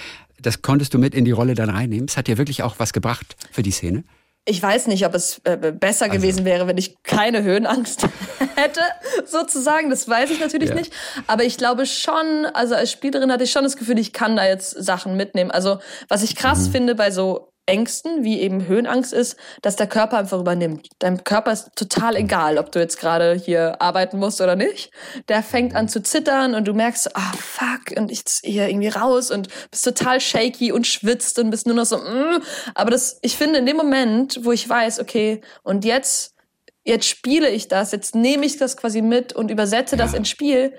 das 0.41 0.61
konntest 0.61 0.93
du 0.93 0.99
mit 0.99 1.15
in 1.15 1.25
die 1.25 1.31
Rolle 1.31 1.53
dann 1.53 1.69
reinnehmen. 1.69 2.07
Es 2.07 2.17
hat 2.17 2.27
dir 2.27 2.37
wirklich 2.37 2.63
auch 2.63 2.75
was 2.77 2.93
gebracht 2.93 3.35
für 3.51 3.63
die 3.63 3.71
Szene. 3.71 4.03
Ich 4.47 4.61
weiß 4.61 4.85
nicht, 4.87 5.05
ob 5.07 5.15
es 5.15 5.41
äh, 5.43 5.57
besser 5.57 6.05
also. 6.05 6.17
gewesen 6.17 6.45
wäre, 6.45 6.67
wenn 6.67 6.77
ich 6.77 7.01
keine 7.01 7.41
Höhenangst 7.41 8.07
hätte, 8.55 8.81
sozusagen. 9.25 9.89
Das 9.89 10.07
weiß 10.07 10.29
ich 10.29 10.39
natürlich 10.39 10.69
ja. 10.69 10.75
nicht. 10.75 10.93
Aber 11.25 11.43
ich 11.43 11.57
glaube 11.57 11.87
schon, 11.87 12.45
also 12.53 12.75
als 12.75 12.91
Spielerin 12.91 13.31
hatte 13.31 13.43
ich 13.43 13.51
schon 13.51 13.63
das 13.63 13.75
Gefühl, 13.75 13.97
ich 13.97 14.13
kann 14.13 14.35
da 14.35 14.45
jetzt 14.45 14.69
Sachen 14.69 15.17
mitnehmen. 15.17 15.49
Also 15.49 15.79
was 16.09 16.21
ich 16.21 16.35
krass 16.35 16.67
mhm. 16.67 16.71
finde 16.71 16.95
bei 16.95 17.09
so 17.09 17.49
Ängsten, 17.67 18.23
wie 18.23 18.41
eben 18.41 18.67
Höhenangst 18.67 19.11
ist, 19.11 19.37
dass 19.61 19.75
der 19.75 19.87
Körper 19.87 20.17
einfach 20.17 20.39
übernimmt. 20.39 20.89
Dein 20.99 21.23
Körper 21.23 21.51
ist 21.51 21.71
total 21.75 22.15
egal, 22.15 22.57
ob 22.57 22.71
du 22.71 22.79
jetzt 22.79 22.99
gerade 22.99 23.33
hier 23.33 23.81
arbeiten 23.81 24.19
musst 24.19 24.39
oder 24.39 24.55
nicht. 24.55 24.91
Der 25.29 25.41
fängt 25.41 25.75
an 25.75 25.89
zu 25.89 26.01
zittern 26.03 26.53
und 26.53 26.67
du 26.67 26.73
merkst, 26.73 27.15
ah 27.15 27.31
oh, 27.33 27.37
fuck, 27.37 27.97
und 27.97 28.11
ich 28.11 28.23
hier 28.43 28.69
irgendwie 28.69 28.89
raus 28.89 29.31
und 29.31 29.49
bist 29.71 29.83
total 29.83 30.19
shaky 30.19 30.71
und 30.71 30.85
schwitzt 30.85 31.39
und 31.39 31.49
bist 31.49 31.65
nur 31.65 31.75
noch 31.75 31.85
so, 31.85 31.97
mm. 31.97 32.43
aber 32.75 32.91
das, 32.91 33.17
ich 33.21 33.35
finde 33.35 33.59
in 33.59 33.65
dem 33.65 33.77
Moment, 33.77 34.43
wo 34.43 34.51
ich 34.51 34.67
weiß, 34.67 34.99
okay, 34.99 35.41
und 35.63 35.85
jetzt, 35.85 36.35
jetzt 36.83 37.07
spiele 37.07 37.49
ich 37.49 37.67
das, 37.67 37.91
jetzt 37.91 38.13
nehme 38.13 38.45
ich 38.45 38.57
das 38.57 38.77
quasi 38.77 39.01
mit 39.01 39.33
und 39.33 39.49
übersetze 39.49 39.95
ja. 39.95 40.03
das 40.03 40.13
ins 40.13 40.29
Spiel, 40.29 40.73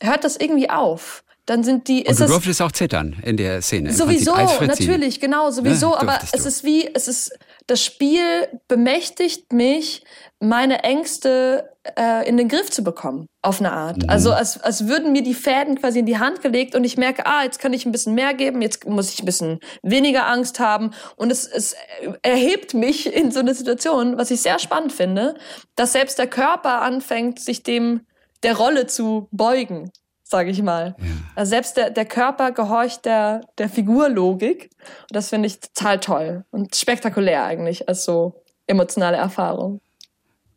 hört 0.00 0.24
das 0.24 0.36
irgendwie 0.36 0.70
auf 0.70 1.24
dann 1.46 1.64
sind 1.64 1.88
die. 1.88 2.04
Und 2.06 2.20
du 2.20 2.26
durftest 2.26 2.62
auch 2.62 2.72
zittern 2.72 3.16
in 3.24 3.36
der 3.36 3.62
Szene. 3.62 3.92
Sowieso, 3.92 4.34
natürlich, 4.60 5.18
genau, 5.18 5.50
sowieso. 5.50 5.90
Ja, 5.90 6.00
aber 6.00 6.18
es 6.22 6.32
es 6.34 6.46
ist 6.46 6.64
wie, 6.64 6.88
es 6.94 7.08
ist, 7.08 7.36
das 7.66 7.84
Spiel 7.84 8.48
bemächtigt 8.68 9.52
mich, 9.52 10.04
meine 10.38 10.84
Ängste 10.84 11.70
äh, 11.98 12.28
in 12.28 12.36
den 12.36 12.48
Griff 12.48 12.70
zu 12.70 12.84
bekommen, 12.84 13.26
auf 13.42 13.60
eine 13.60 13.72
Art. 13.72 14.02
Mhm. 14.02 14.10
Also 14.10 14.32
als, 14.32 14.60
als 14.60 14.86
würden 14.86 15.12
mir 15.12 15.22
die 15.22 15.34
Fäden 15.34 15.80
quasi 15.80 16.00
in 16.00 16.06
die 16.06 16.18
Hand 16.18 16.42
gelegt 16.42 16.74
und 16.76 16.84
ich 16.84 16.96
merke, 16.96 17.26
ah, 17.26 17.42
jetzt 17.42 17.58
kann 17.58 17.72
ich 17.72 17.86
ein 17.86 17.92
bisschen 17.92 18.14
mehr 18.14 18.34
geben, 18.34 18.62
jetzt 18.62 18.86
muss 18.86 19.12
ich 19.12 19.20
ein 19.20 19.26
bisschen 19.26 19.58
weniger 19.82 20.28
Angst 20.28 20.60
haben. 20.60 20.92
Und 21.16 21.32
es, 21.32 21.46
es 21.46 21.74
erhebt 22.22 22.74
mich 22.74 23.12
in 23.12 23.32
so 23.32 23.40
eine 23.40 23.54
Situation, 23.54 24.16
was 24.16 24.30
ich 24.30 24.42
sehr 24.42 24.60
spannend 24.60 24.92
finde, 24.92 25.34
dass 25.74 25.92
selbst 25.92 26.18
der 26.18 26.28
Körper 26.28 26.82
anfängt, 26.82 27.40
sich 27.40 27.62
dem 27.64 28.02
der 28.44 28.56
Rolle 28.56 28.88
zu 28.88 29.28
beugen 29.30 29.92
sage 30.32 30.50
ich 30.50 30.60
mal. 30.60 30.96
Ja. 30.98 31.06
Also 31.36 31.50
selbst 31.50 31.76
der, 31.76 31.90
der 31.90 32.04
Körper 32.04 32.50
gehorcht 32.50 33.04
der, 33.04 33.42
der 33.58 33.68
Figurlogik. 33.68 34.70
Und 35.02 35.12
das 35.12 35.28
finde 35.28 35.46
ich 35.46 35.60
total 35.60 36.00
toll 36.00 36.44
und 36.50 36.74
spektakulär 36.74 37.44
eigentlich 37.44 37.88
als 37.88 38.04
so 38.04 38.42
emotionale 38.66 39.16
Erfahrung. 39.16 39.80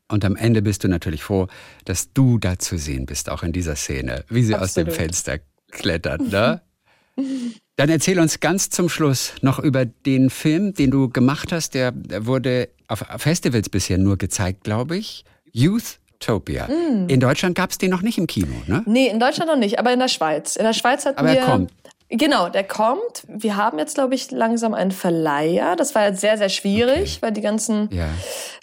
Und 0.08 0.26
am 0.26 0.36
Ende 0.36 0.62
bist 0.62 0.84
du 0.84 0.88
natürlich 0.88 1.24
froh, 1.24 1.48
dass 1.86 2.14
du 2.14 2.38
da 2.38 2.58
zu 2.58 2.78
sehen 2.78 3.06
bist, 3.06 3.30
auch 3.30 3.44
in 3.44 3.52
dieser 3.52 3.76
Szene, 3.76 4.24
wie 4.30 4.44
sie 4.44 4.56
Absolut. 4.56 4.90
aus 4.90 4.96
dem 4.96 5.06
Fenster 5.06 5.40
klettert. 5.72 6.22
Ne? 6.32 6.62
Dann 7.78 7.90
erzähl 7.90 8.20
uns 8.20 8.42
ganz 8.42 8.70
zum 8.70 8.90
Schluss 8.90 9.34
noch 9.42 9.60
über 9.60 9.86
den 9.86 10.30
Film, 10.30 10.74
den 10.74 10.92
du 10.92 11.08
gemacht 11.08 11.54
hast. 11.54 11.74
Der 11.74 11.94
wurde 12.26 12.70
auf 12.88 13.06
Festivals 13.18 13.70
bisher 13.70 13.98
nur 13.98 14.18
gezeigt, 14.18 14.66
glaube 14.66 14.98
ich. 14.98 15.24
Youth 15.52 16.00
Zootopia. 16.26 16.68
Mm. 16.68 17.08
In 17.08 17.20
Deutschland 17.20 17.56
gab 17.56 17.72
es 17.72 17.78
den 17.78 17.92
noch 17.92 18.02
nicht 18.02 18.18
im 18.18 18.28
Kino, 18.28 18.56
ne? 18.68 18.84
Nee, 18.86 19.08
in 19.08 19.20
Deutschland 19.20 19.50
noch 19.50 19.58
nicht, 19.58 19.80
aber 19.80 19.94
in 19.94 20.00
der 20.00 20.08
Schweiz. 20.08 20.56
In 20.56 20.64
der 20.64 20.74
Schweiz 20.74 21.06
hatten 21.06 21.20
aber 21.20 21.32
wir. 21.32 21.40
Er 21.40 21.46
kommt. 21.46 21.72
Genau, 22.10 22.50
der 22.50 22.64
kommt. 22.64 23.24
Wir 23.28 23.58
haben 23.58 23.80
jetzt, 23.80 23.96
glaube 23.96 24.14
ich, 24.14 24.30
langsam 24.30 24.76
einen 24.76 24.92
Verleiher. 24.92 25.76
Das 25.76 25.96
war 25.96 26.06
jetzt 26.06 26.22
sehr, 26.22 26.38
sehr 26.38 26.50
schwierig, 26.50 27.14
okay. 27.14 27.22
weil 27.22 27.32
die 27.32 27.42
ganzen 27.42 27.90
ja. 27.92 28.08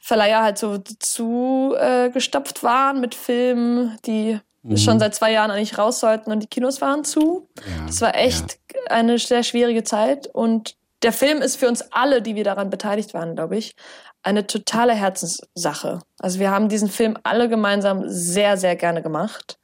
Verleiher 0.00 0.42
halt 0.42 0.58
so 0.58 0.78
zugestopft 0.78 2.60
äh, 2.60 2.62
waren 2.62 3.00
mit 3.00 3.16
Filmen, 3.16 3.98
die 4.06 4.38
mhm. 4.62 4.76
schon 4.76 5.00
seit 5.00 5.16
zwei 5.16 5.32
Jahren 5.32 5.50
eigentlich 5.50 5.76
raus 5.76 5.98
sollten 5.98 6.30
und 6.30 6.40
die 6.40 6.46
Kinos 6.46 6.80
waren 6.80 7.04
zu. 7.04 7.48
Ja. 7.56 7.86
Das 7.86 8.00
war 8.00 8.14
echt 8.14 8.58
ja. 8.74 8.96
eine 8.96 9.18
sehr 9.18 9.42
schwierige 9.42 9.82
Zeit 9.82 10.28
und 10.28 10.76
der 11.02 11.12
Film 11.12 11.42
ist 11.42 11.56
für 11.56 11.68
uns 11.68 11.82
alle, 11.92 12.22
die 12.22 12.34
wir 12.34 12.44
daran 12.44 12.70
beteiligt 12.70 13.14
waren, 13.14 13.34
glaube 13.34 13.56
ich, 13.56 13.74
eine 14.22 14.46
totale 14.46 14.94
Herzenssache. 14.94 16.00
Also 16.18 16.38
wir 16.38 16.50
haben 16.50 16.68
diesen 16.68 16.88
Film 16.88 17.18
alle 17.24 17.48
gemeinsam 17.48 18.04
sehr, 18.06 18.56
sehr 18.56 18.76
gerne 18.76 19.02
gemacht. 19.02 19.58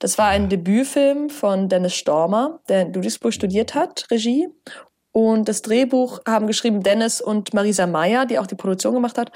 Das 0.00 0.18
war 0.18 0.26
ein 0.28 0.48
Debütfilm 0.48 1.30
von 1.30 1.68
Dennis 1.68 1.94
Stormer, 1.94 2.60
der 2.68 2.82
in 2.82 2.92
Ludwigsburg 2.92 3.32
studiert 3.32 3.74
hat, 3.74 4.06
Regie. 4.10 4.48
Und 5.12 5.48
das 5.48 5.62
Drehbuch 5.62 6.20
haben 6.26 6.46
geschrieben 6.46 6.82
Dennis 6.82 7.20
und 7.20 7.54
Marisa 7.54 7.86
Meyer, 7.86 8.26
die 8.26 8.38
auch 8.38 8.46
die 8.46 8.56
Produktion 8.56 8.94
gemacht 8.94 9.18
hat. 9.18 9.30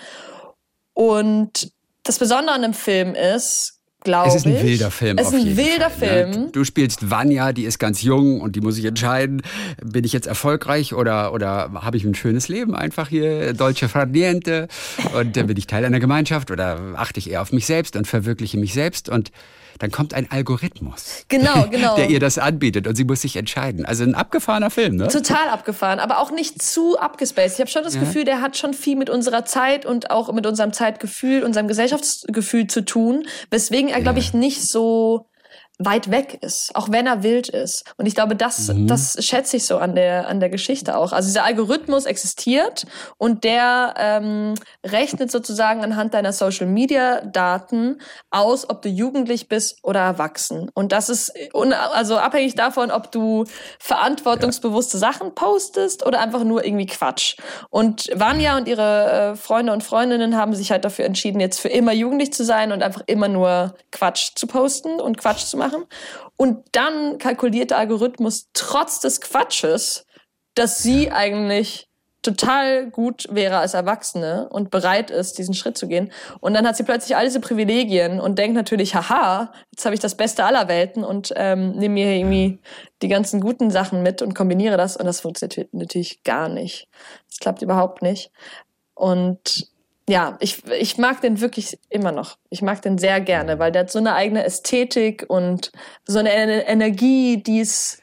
Und 0.94 1.70
das 2.02 2.18
Besondere 2.18 2.54
an 2.54 2.62
dem 2.62 2.74
Film 2.74 3.14
ist, 3.14 3.75
glaube 4.06 4.28
ich. 4.28 4.34
Es 4.34 4.40
ist 4.40 4.46
ein 4.46 4.62
wilder 4.62 4.90
Film. 4.90 5.18
Es 5.18 5.28
ist 5.28 5.34
ein 5.34 5.56
wilder 5.56 5.90
Fall, 5.90 6.26
ne? 6.26 6.32
Film. 6.32 6.44
Ne? 6.44 6.48
Du 6.52 6.64
spielst 6.64 7.10
Vanya, 7.10 7.52
die 7.52 7.64
ist 7.64 7.78
ganz 7.78 8.02
jung 8.02 8.40
und 8.40 8.56
die 8.56 8.60
muss 8.60 8.76
sich 8.76 8.84
entscheiden, 8.84 9.42
bin 9.84 10.04
ich 10.04 10.12
jetzt 10.12 10.26
erfolgreich 10.26 10.94
oder, 10.94 11.32
oder 11.32 11.70
habe 11.74 11.96
ich 11.96 12.04
ein 12.04 12.14
schönes 12.14 12.48
Leben 12.48 12.74
einfach 12.74 13.08
hier, 13.08 13.52
dolce 13.52 13.88
far 13.88 14.06
niente 14.06 14.68
und 15.14 15.32
bin 15.34 15.56
ich 15.56 15.66
Teil 15.66 15.84
einer 15.84 16.00
Gemeinschaft 16.00 16.50
oder 16.50 16.80
achte 16.96 17.18
ich 17.18 17.30
eher 17.30 17.42
auf 17.42 17.52
mich 17.52 17.66
selbst 17.66 17.96
und 17.96 18.06
verwirkliche 18.06 18.56
mich 18.56 18.72
selbst 18.72 19.08
und 19.08 19.30
dann 19.78 19.90
kommt 19.90 20.14
ein 20.14 20.30
Algorithmus, 20.30 21.24
genau, 21.28 21.66
genau. 21.70 21.96
der 21.96 22.08
ihr 22.10 22.20
das 22.20 22.38
anbietet 22.38 22.86
und 22.86 22.96
sie 22.96 23.04
muss 23.04 23.20
sich 23.20 23.36
entscheiden. 23.36 23.84
Also 23.84 24.04
ein 24.04 24.14
abgefahrener 24.14 24.70
Film, 24.70 24.96
ne? 24.96 25.08
Total 25.08 25.48
abgefahren, 25.48 25.98
aber 25.98 26.18
auch 26.20 26.30
nicht 26.30 26.62
zu 26.62 26.98
abgespaced. 26.98 27.54
Ich 27.54 27.60
habe 27.60 27.70
schon 27.70 27.84
das 27.84 27.94
ja. 27.94 28.00
Gefühl, 28.00 28.24
der 28.24 28.40
hat 28.40 28.56
schon 28.56 28.74
viel 28.74 28.96
mit 28.96 29.10
unserer 29.10 29.44
Zeit 29.44 29.86
und 29.86 30.10
auch 30.10 30.32
mit 30.32 30.46
unserem 30.46 30.72
Zeitgefühl, 30.72 31.42
unserem 31.42 31.68
Gesellschaftsgefühl 31.68 32.66
zu 32.66 32.84
tun, 32.84 33.26
weswegen 33.50 33.90
er, 33.90 34.00
glaube 34.00 34.18
ich, 34.18 34.34
nicht 34.34 34.62
so 34.62 35.26
weit 35.78 36.10
weg 36.10 36.38
ist, 36.40 36.74
auch 36.74 36.90
wenn 36.90 37.06
er 37.06 37.22
wild 37.22 37.50
ist. 37.50 37.84
Und 37.98 38.06
ich 38.06 38.14
glaube, 38.14 38.34
das, 38.34 38.68
mhm. 38.68 38.86
das 38.86 39.22
schätze 39.22 39.58
ich 39.58 39.66
so 39.66 39.76
an 39.76 39.94
der, 39.94 40.26
an 40.26 40.40
der 40.40 40.48
Geschichte 40.48 40.96
auch. 40.96 41.12
Also 41.12 41.28
dieser 41.28 41.44
Algorithmus 41.44 42.06
existiert 42.06 42.86
und 43.18 43.44
der 43.44 43.92
ähm, 43.98 44.54
rechnet 44.84 45.30
sozusagen 45.30 45.84
anhand 45.84 46.14
deiner 46.14 46.32
Social 46.32 46.66
Media 46.66 47.20
Daten 47.20 48.00
aus, 48.30 48.70
ob 48.70 48.80
du 48.80 48.88
jugendlich 48.88 49.48
bist 49.48 49.80
oder 49.82 50.00
erwachsen. 50.00 50.70
Und 50.72 50.92
das 50.92 51.10
ist 51.10 51.34
also 51.52 52.16
abhängig 52.16 52.54
davon, 52.54 52.90
ob 52.90 53.12
du 53.12 53.44
verantwortungsbewusste 53.78 54.96
ja. 54.96 55.12
Sachen 55.12 55.34
postest 55.34 56.06
oder 56.06 56.20
einfach 56.20 56.44
nur 56.44 56.64
irgendwie 56.64 56.86
Quatsch. 56.86 57.36
Und 57.68 58.08
Vanya 58.14 58.56
und 58.56 58.66
ihre 58.66 59.32
äh, 59.32 59.36
Freunde 59.36 59.74
und 59.74 59.82
Freundinnen 59.82 60.36
haben 60.36 60.54
sich 60.54 60.70
halt 60.70 60.86
dafür 60.86 61.04
entschieden, 61.04 61.38
jetzt 61.38 61.60
für 61.60 61.68
immer 61.68 61.92
jugendlich 61.92 62.32
zu 62.32 62.46
sein 62.46 62.72
und 62.72 62.82
einfach 62.82 63.02
immer 63.06 63.28
nur 63.28 63.74
Quatsch 63.92 64.30
zu 64.36 64.46
posten 64.46 65.00
und 65.00 65.18
Quatsch 65.18 65.44
zu 65.44 65.58
machen 65.58 65.65
machen. 65.66 65.84
Und 66.36 66.64
dann 66.72 67.18
kalkuliert 67.18 67.70
der 67.70 67.78
Algorithmus 67.78 68.48
trotz 68.52 69.00
des 69.00 69.20
Quatsches, 69.20 70.06
dass 70.54 70.82
sie 70.82 71.10
eigentlich 71.10 71.88
total 72.22 72.90
gut 72.90 73.28
wäre 73.30 73.58
als 73.58 73.74
Erwachsene 73.74 74.48
und 74.48 74.70
bereit 74.70 75.10
ist, 75.12 75.38
diesen 75.38 75.54
Schritt 75.54 75.78
zu 75.78 75.86
gehen. 75.86 76.10
Und 76.40 76.54
dann 76.54 76.66
hat 76.66 76.76
sie 76.76 76.82
plötzlich 76.82 77.16
all 77.16 77.24
diese 77.24 77.38
Privilegien 77.38 78.20
und 78.20 78.36
denkt 78.38 78.56
natürlich, 78.56 78.96
haha, 78.96 79.52
jetzt 79.70 79.84
habe 79.84 79.94
ich 79.94 80.00
das 80.00 80.16
Beste 80.16 80.44
aller 80.44 80.66
Welten 80.66 81.04
und 81.04 81.32
ähm, 81.36 81.72
nehme 81.72 81.94
mir 81.94 82.16
irgendwie 82.16 82.58
die 83.00 83.08
ganzen 83.08 83.40
guten 83.40 83.70
Sachen 83.70 84.02
mit 84.02 84.22
und 84.22 84.34
kombiniere 84.34 84.76
das. 84.76 84.96
Und 84.96 85.06
das 85.06 85.20
funktioniert 85.20 85.72
natürlich 85.72 86.24
gar 86.24 86.48
nicht. 86.48 86.88
Das 87.28 87.38
klappt 87.38 87.62
überhaupt 87.62 88.02
nicht. 88.02 88.32
Und 88.94 89.70
ja, 90.08 90.36
ich, 90.40 90.64
ich 90.66 90.98
mag 90.98 91.20
den 91.20 91.40
wirklich 91.40 91.78
immer 91.90 92.12
noch. 92.12 92.38
Ich 92.48 92.62
mag 92.62 92.80
den 92.82 92.96
sehr 92.96 93.20
gerne, 93.20 93.58
weil 93.58 93.72
der 93.72 93.82
hat 93.82 93.90
so 93.90 93.98
eine 93.98 94.14
eigene 94.14 94.44
Ästhetik 94.44 95.24
und 95.28 95.72
so 96.06 96.20
eine 96.20 96.66
Energie, 96.68 97.42
die 97.42 97.60
es 97.60 98.00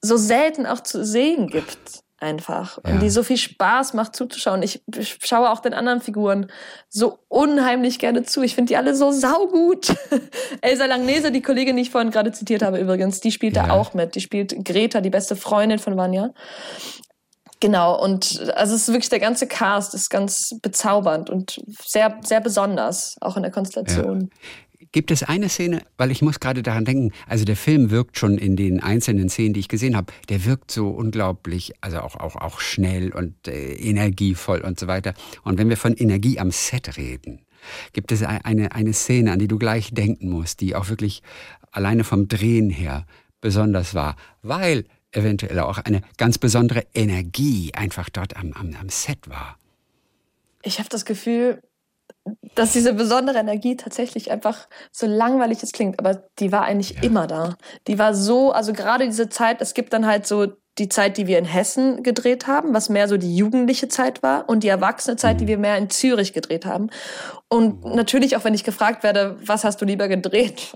so 0.00 0.16
selten 0.16 0.66
auch 0.66 0.80
zu 0.80 1.04
sehen 1.04 1.48
gibt. 1.48 2.02
Einfach. 2.18 2.78
Ja. 2.86 2.92
Und 2.92 3.00
die 3.00 3.10
so 3.10 3.24
viel 3.24 3.36
Spaß 3.36 3.94
macht 3.94 4.14
zuzuschauen. 4.14 4.62
Ich, 4.62 4.80
ich 4.96 5.18
schaue 5.24 5.50
auch 5.50 5.58
den 5.58 5.74
anderen 5.74 6.00
Figuren 6.00 6.46
so 6.88 7.18
unheimlich 7.26 7.98
gerne 7.98 8.22
zu. 8.22 8.42
Ich 8.42 8.54
finde 8.54 8.68
die 8.68 8.76
alle 8.76 8.94
so 8.94 9.10
saugut. 9.10 9.92
Elsa 10.60 10.86
Langnese, 10.86 11.32
die 11.32 11.42
Kollegin, 11.42 11.74
die 11.74 11.82
ich 11.82 11.90
vorhin 11.90 12.12
gerade 12.12 12.30
zitiert 12.30 12.62
habe 12.62 12.78
übrigens, 12.78 13.20
die 13.20 13.32
spielt 13.32 13.56
ja. 13.56 13.66
da 13.66 13.72
auch 13.72 13.92
mit. 13.94 14.14
Die 14.14 14.20
spielt 14.20 14.64
Greta, 14.64 15.00
die 15.00 15.10
beste 15.10 15.34
Freundin 15.34 15.80
von 15.80 15.96
Vanya. 15.96 16.32
Genau, 17.62 17.96
und 17.96 18.52
also 18.56 18.74
es 18.74 18.82
ist 18.82 18.88
wirklich 18.88 19.08
der 19.08 19.20
ganze 19.20 19.46
Cast 19.46 19.94
ist 19.94 20.10
ganz 20.10 20.52
bezaubernd 20.62 21.30
und 21.30 21.62
sehr, 21.80 22.18
sehr 22.24 22.40
besonders, 22.40 23.16
auch 23.20 23.36
in 23.36 23.44
der 23.44 23.52
Konstellation. 23.52 24.30
Ja. 24.32 24.86
Gibt 24.90 25.12
es 25.12 25.22
eine 25.22 25.48
Szene, 25.48 25.82
weil 25.96 26.10
ich 26.10 26.22
muss 26.22 26.40
gerade 26.40 26.64
daran 26.64 26.84
denken, 26.84 27.12
also 27.28 27.44
der 27.44 27.54
Film 27.54 27.92
wirkt 27.92 28.18
schon 28.18 28.36
in 28.36 28.56
den 28.56 28.82
einzelnen 28.82 29.28
Szenen, 29.28 29.54
die 29.54 29.60
ich 29.60 29.68
gesehen 29.68 29.96
habe, 29.96 30.12
der 30.28 30.44
wirkt 30.44 30.72
so 30.72 30.88
unglaublich, 30.88 31.72
also 31.80 32.00
auch, 32.00 32.16
auch, 32.16 32.34
auch 32.34 32.58
schnell 32.58 33.12
und 33.12 33.46
äh, 33.46 33.74
energievoll 33.74 34.62
und 34.62 34.80
so 34.80 34.88
weiter. 34.88 35.14
Und 35.44 35.56
wenn 35.56 35.68
wir 35.68 35.76
von 35.76 35.94
Energie 35.94 36.40
am 36.40 36.50
Set 36.50 36.96
reden, 36.96 37.46
gibt 37.92 38.10
es 38.10 38.24
eine, 38.24 38.72
eine 38.72 38.92
Szene, 38.92 39.30
an 39.30 39.38
die 39.38 39.46
du 39.46 39.56
gleich 39.56 39.94
denken 39.94 40.30
musst, 40.30 40.62
die 40.62 40.74
auch 40.74 40.88
wirklich 40.88 41.22
alleine 41.70 42.02
vom 42.02 42.26
Drehen 42.26 42.70
her 42.70 43.06
besonders 43.40 43.94
war, 43.94 44.16
weil 44.42 44.84
eventuell 45.12 45.58
auch 45.60 45.78
eine 45.78 46.02
ganz 46.16 46.38
besondere 46.38 46.84
Energie 46.94 47.72
einfach 47.74 48.08
dort 48.10 48.36
am, 48.36 48.52
am, 48.52 48.74
am 48.78 48.88
Set 48.88 49.28
war. 49.28 49.56
Ich 50.62 50.78
habe 50.78 50.88
das 50.88 51.04
Gefühl, 51.04 51.62
dass 52.54 52.72
diese 52.72 52.94
besondere 52.94 53.38
Energie 53.38 53.76
tatsächlich 53.76 54.30
einfach 54.30 54.68
so 54.92 55.06
langweilig 55.06 55.62
es 55.62 55.72
klingt, 55.72 55.98
aber 55.98 56.28
die 56.38 56.52
war 56.52 56.62
eigentlich 56.62 56.90
ja. 56.90 57.02
immer 57.02 57.26
da. 57.26 57.56
Die 57.88 57.98
war 57.98 58.14
so, 58.14 58.52
also 58.52 58.72
gerade 58.72 59.06
diese 59.06 59.28
Zeit, 59.28 59.60
es 59.60 59.74
gibt 59.74 59.92
dann 59.92 60.06
halt 60.06 60.26
so 60.26 60.52
die 60.78 60.88
Zeit, 60.88 61.18
die 61.18 61.26
wir 61.26 61.38
in 61.38 61.44
Hessen 61.44 62.02
gedreht 62.02 62.46
haben, 62.46 62.72
was 62.72 62.88
mehr 62.88 63.06
so 63.06 63.18
die 63.18 63.36
jugendliche 63.36 63.88
Zeit 63.88 64.22
war, 64.22 64.48
und 64.48 64.62
die 64.62 64.68
erwachsene 64.68 65.16
Zeit, 65.16 65.40
die 65.40 65.44
mhm. 65.44 65.48
wir 65.48 65.58
mehr 65.58 65.76
in 65.76 65.90
Zürich 65.90 66.32
gedreht 66.32 66.64
haben. 66.64 66.88
Und 67.48 67.84
mhm. 67.84 67.94
natürlich, 67.94 68.36
auch 68.36 68.44
wenn 68.44 68.54
ich 68.54 68.64
gefragt 68.64 69.02
werde, 69.02 69.36
was 69.44 69.64
hast 69.64 69.82
du 69.82 69.84
lieber 69.84 70.08
gedreht, 70.08 70.72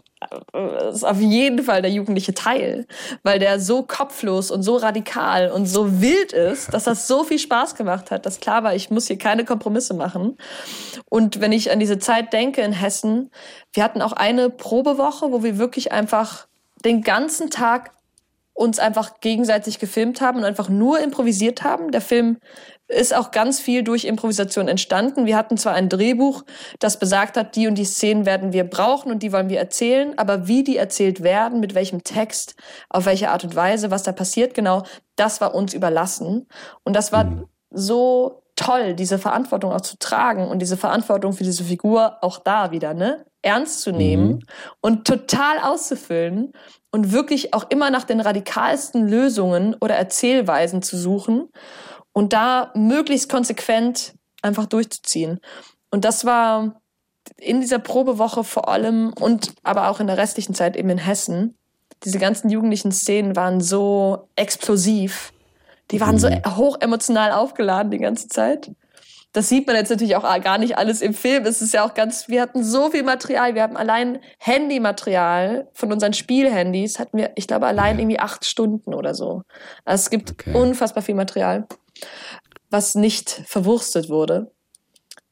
ist 0.91 1.05
auf 1.05 1.21
jeden 1.21 1.63
Fall 1.63 1.81
der 1.81 1.91
jugendliche 1.91 2.35
Teil, 2.35 2.87
weil 3.23 3.39
der 3.39 3.59
so 3.59 3.83
kopflos 3.83 4.51
und 4.51 4.63
so 4.63 4.77
radikal 4.77 5.51
und 5.51 5.65
so 5.65 6.03
wild 6.03 6.33
ist, 6.33 6.75
dass 6.75 6.85
das 6.85 7.07
so 7.07 7.25
viel 7.25 7.39
Spaß 7.39 7.75
gemacht 7.75 8.11
hat, 8.11 8.27
dass 8.27 8.41
klar 8.41 8.63
war, 8.65 8.75
ich 8.75 8.91
muss 8.91 9.07
hier 9.07 9.19
keine 9.19 9.47
Kompromisse 9.47 9.95
machen. 9.95 10.37
Und 11.09 11.41
wenn 11.41 11.53
ich 11.53 11.71
an 11.71 11.81
diese 11.81 11.99
Zeit 11.99 12.35
denke 12.35 12.61
in 12.61 12.73
Hessen, 12.73 13.31
wir 13.73 13.83
hatten 13.83 14.03
auch 14.03 14.13
eine 14.13 14.51
Probewoche, 14.51 15.33
wo 15.33 15.43
wir 15.43 15.57
wirklich 15.57 15.93
einfach 15.93 16.47
den 16.85 17.03
ganzen 17.03 17.51
Tag 17.51 17.93
uns 18.57 18.79
einfach 18.79 19.21
gegenseitig 19.21 19.79
gefilmt 19.79 20.23
haben 20.23 20.39
und 20.39 20.45
einfach 20.45 20.71
nur 20.71 20.99
improvisiert 21.01 21.63
haben. 21.63 21.91
Der 21.91 22.01
Film 22.01 22.39
ist 22.89 23.15
auch 23.15 23.31
ganz 23.31 23.61
viel 23.61 23.83
durch 23.83 24.07
Improvisation 24.07 24.67
entstanden. 24.67 25.27
Wir 25.27 25.37
hatten 25.37 25.59
zwar 25.59 25.75
ein 25.75 25.91
Drehbuch, 25.91 26.43
das 26.79 26.99
besagt 26.99 27.37
hat, 27.37 27.55
die 27.55 27.67
und 27.67 27.75
die 27.75 27.85
Szenen 27.85 28.25
werden 28.25 28.55
wir 28.55 28.65
brauchen 28.65 29.13
und 29.13 29.23
die 29.23 29.33
wollen 29.33 29.51
wir 29.51 29.59
erzählen, 29.59 30.17
aber 30.17 30.49
wie 30.49 30.65
die 30.65 30.79
erzählt 30.79 31.23
werden, 31.23 31.61
mit 31.61 31.75
welchem 31.75 32.03
Text, 32.03 32.55
auf 32.89 33.05
welche 33.05 33.29
Art 33.29 33.45
und 33.45 33.55
Weise, 33.55 33.91
was 33.91 34.05
da 34.05 34.13
passiert, 34.13 34.55
genau, 34.55 34.85
das 35.17 35.43
war 35.43 35.55
uns 35.55 35.75
überlassen. 35.75 36.47
Und 36.83 36.97
das 36.97 37.13
war 37.13 37.25
mhm. 37.25 37.49
so 37.71 38.43
toll, 38.55 38.95
diese 38.95 39.19
Verantwortung 39.19 39.73
auch 39.73 39.83
zu 39.83 39.99
tragen 39.99 40.49
und 40.49 40.61
diese 40.61 40.79
Verantwortung 40.79 41.35
für 41.35 41.45
diese 41.45 41.65
Figur 41.65 42.17
auch 42.23 42.39
da 42.39 42.71
wieder, 42.71 42.95
ne? 42.95 43.27
Ernst 43.43 43.83
zu 43.83 43.93
nehmen 43.93 44.29
mhm. 44.29 44.43
und 44.81 45.07
total 45.07 45.59
auszufüllen 45.61 46.53
und 46.97 47.13
wirklich 47.13 47.53
auch 47.53 47.69
immer 47.69 47.91
nach 47.91 48.05
den 48.05 48.21
radikalsten 48.21 49.07
Lösungen 49.07 49.77
oder 49.83 49.97
Erzählweisen 49.97 50.81
zu 50.81 50.97
suchen 50.97 51.51
und 52.15 52.33
da 52.33 52.73
möglichst 52.75 53.29
konsequent 53.29 54.15
einfach 54.41 54.65
durchzuziehen. 54.65 55.41
Und 55.91 56.07
das 56.07 56.25
war 56.25 56.81
in 57.37 57.61
dieser 57.61 57.81
Probewoche 57.81 58.45
vor 58.45 58.71
allem 58.71 59.13
und 59.21 59.53
aber 59.63 59.91
auch 59.91 60.01
in 60.01 60.07
der 60.07 60.17
restlichen 60.17 60.55
Zeit 60.55 60.75
eben 60.75 60.89
in 60.89 60.97
Hessen. 60.97 61.55
Diese 62.03 62.19
ganzen 62.19 62.49
jugendlichen 62.49 62.93
Szenen 62.93 63.37
waren 63.37 63.61
so 63.61 64.31
explosiv. 64.35 65.35
Die 65.91 66.01
waren 66.01 66.19
so 66.19 66.31
mhm. 66.31 66.57
hoch 66.57 66.79
emotional 66.81 67.33
aufgeladen 67.33 67.91
die 67.91 67.99
ganze 67.99 68.29
Zeit. 68.29 68.71
Das 69.37 69.51
sieht 69.51 69.67
man 69.67 69.77
jetzt 69.77 69.91
natürlich 69.91 70.17
auch 70.17 70.23
gar 70.43 70.57
nicht 70.57 70.79
alles 70.79 71.03
im 71.03 71.13
Film. 71.13 71.45
Es 71.45 71.61
ist 71.61 71.75
ja 71.75 71.85
auch 71.85 71.93
ganz, 71.93 72.27
wir 72.27 72.41
hatten 72.41 72.65
so 72.65 72.91
viel 72.91 73.03
Material. 73.03 73.55
Wir 73.55 73.65
haben 73.65 73.77
allein 73.77 74.19
Handymaterial 74.39 75.69
von 75.75 75.93
unseren 75.93 76.15
Spielhandys 76.15 76.99
hatten 76.99 77.19
wir, 77.19 77.33
ich 77.35 77.47
glaube, 77.47 77.67
allein 77.67 77.99
irgendwie 77.99 78.19
acht 78.19 78.47
Stunden 78.47 78.95
oder 78.95 79.15
so. 79.15 79.43
Also 79.85 80.05
es 80.05 80.09
gibt 80.09 80.31
okay. 80.31 80.55
unfassbar 80.55 81.03
viel 81.03 81.17
Material, 81.17 81.67
was 82.71 82.95
nicht 82.95 83.43
verwurstet 83.45 84.09
wurde. 84.09 84.56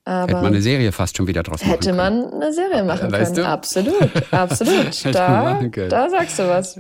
Aber 0.07 0.23
hätte 0.25 0.35
man 0.35 0.47
eine 0.47 0.61
Serie 0.61 0.93
fast 0.93 1.17
schon 1.17 1.27
wieder 1.27 1.43
draus 1.43 1.63
machen 1.63 1.71
Hätte 1.71 1.93
man 1.95 2.33
eine 2.33 2.53
Serie 2.53 2.85
machen 2.85 3.11
weißt 3.11 3.37
können. 3.37 3.47
Du? 3.47 3.51
Absolut, 3.51 4.11
absolut. 4.33 5.05
da, 5.15 5.61
da 5.89 6.11
sagst 6.11 6.39
du 6.39 6.49
was. 6.49 6.79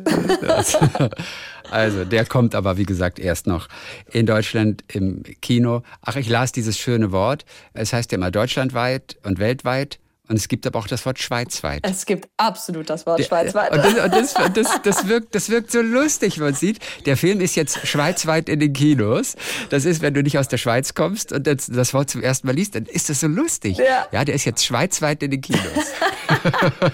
Also, 1.70 2.05
der 2.05 2.27
kommt 2.27 2.55
aber, 2.55 2.77
wie 2.77 2.85
gesagt, 2.85 3.18
erst 3.18 3.47
noch 3.47 3.68
in 4.12 4.27
Deutschland 4.27 4.85
im 4.87 5.22
Kino. 5.41 5.83
Ach, 6.03 6.16
ich 6.16 6.29
las 6.29 6.53
dieses 6.53 6.79
schöne 6.79 7.11
Wort. 7.11 7.47
Es 7.72 7.93
heißt 7.93 8.12
ja 8.12 8.16
immer 8.16 8.31
deutschlandweit 8.31 9.16
und 9.25 9.39
weltweit. 9.39 9.99
Und 10.27 10.37
es 10.37 10.49
gibt 10.49 10.66
aber 10.66 10.79
auch 10.79 10.87
das 10.87 11.05
Wort 11.05 11.18
schweizweit. 11.18 11.81
Es 11.83 12.07
gibt 12.07 12.31
absolut 12.39 12.89
das 12.89 13.05
Wort 13.05 13.22
schweizweit. 13.22 13.72
Und, 13.72 13.85
das, 13.85 14.35
und 14.35 14.57
das, 14.57 14.72
das, 14.72 14.83
das, 14.83 15.09
wirkt, 15.09 15.35
das 15.35 15.51
wirkt 15.51 15.70
so 15.70 15.83
lustig, 15.83 16.39
man 16.39 16.55
sieht. 16.55 16.79
Der 17.05 17.18
Film 17.18 17.43
ist 17.43 17.57
jetzt 17.57 17.87
schweizweit 17.87 18.49
in 18.49 18.59
den 18.59 18.72
Kinos. 18.72 19.37
Das 19.68 19.85
ist, 19.85 20.01
wenn 20.01 20.14
du 20.14 20.22
nicht 20.22 20.39
aus 20.39 20.49
der 20.49 20.57
Schweiz 20.57 20.95
kommst 20.95 21.33
und 21.33 21.47
das, 21.47 21.66
das 21.66 21.93
Wort 21.93 22.09
zum 22.09 22.22
ersten 22.22 22.47
Mal 22.47 22.55
liest, 22.55 22.75
dann 22.75 22.87
ist 22.87 23.11
das 23.11 23.20
so 23.20 23.27
lustig. 23.27 23.77
Ja, 23.77 24.07
ja 24.12 24.25
der 24.25 24.35
ist 24.35 24.47
jetzt 24.47 24.64
schweizweit 24.64 25.22
in 25.22 25.31
den 25.31 25.43
Kinos. 25.43 25.62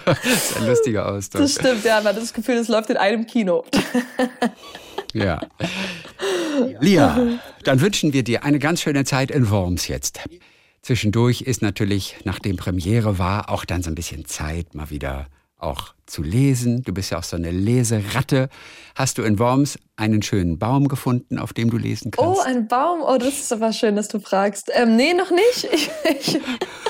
das 0.04 0.24
ist 0.24 0.56
ein 0.56 0.66
lustiger 0.66 1.08
Ausdruck. 1.08 1.42
Das 1.42 1.52
stimmt, 1.52 1.84
ja. 1.84 1.98
Man 1.98 2.08
hat 2.08 2.16
das 2.16 2.32
Gefühl, 2.32 2.56
es 2.56 2.66
läuft 2.66 2.90
in 2.90 2.96
einem 2.96 3.26
Kino. 3.28 3.64
ja. 5.14 5.40
Lia, 6.80 7.38
dann 7.62 7.80
wünschen 7.80 8.12
wir 8.12 8.24
dir 8.24 8.42
eine 8.42 8.58
ganz 8.58 8.80
schöne 8.80 9.04
Zeit 9.04 9.30
in 9.30 9.50
Worms 9.50 9.86
jetzt. 9.86 10.18
Zwischendurch 10.82 11.42
ist 11.42 11.62
natürlich, 11.62 12.16
nachdem 12.24 12.56
Premiere 12.56 13.18
war, 13.18 13.50
auch 13.50 13.64
dann 13.64 13.82
so 13.82 13.90
ein 13.90 13.94
bisschen 13.94 14.24
Zeit, 14.24 14.74
mal 14.74 14.90
wieder 14.90 15.26
auch 15.60 15.94
zu 16.06 16.22
lesen. 16.22 16.82
Du 16.82 16.92
bist 16.92 17.10
ja 17.10 17.18
auch 17.18 17.22
so 17.22 17.36
eine 17.36 17.50
Leseratte. 17.50 18.48
Hast 18.94 19.18
du 19.18 19.22
in 19.22 19.38
Worms 19.38 19.78
einen 19.96 20.22
schönen 20.22 20.58
Baum 20.58 20.88
gefunden, 20.88 21.38
auf 21.38 21.52
dem 21.52 21.70
du 21.70 21.76
lesen 21.76 22.10
kannst? 22.10 22.40
Oh, 22.40 22.40
ein 22.40 22.66
Baum. 22.66 23.02
Oh, 23.02 23.18
das 23.18 23.40
ist 23.40 23.52
aber 23.52 23.72
schön, 23.72 23.94
dass 23.94 24.08
du 24.08 24.18
fragst. 24.18 24.70
Ähm, 24.74 24.96
nee, 24.96 25.12
noch 25.12 25.30
nicht. 25.30 25.68
Ich, 25.72 25.90
ich, 26.18 26.40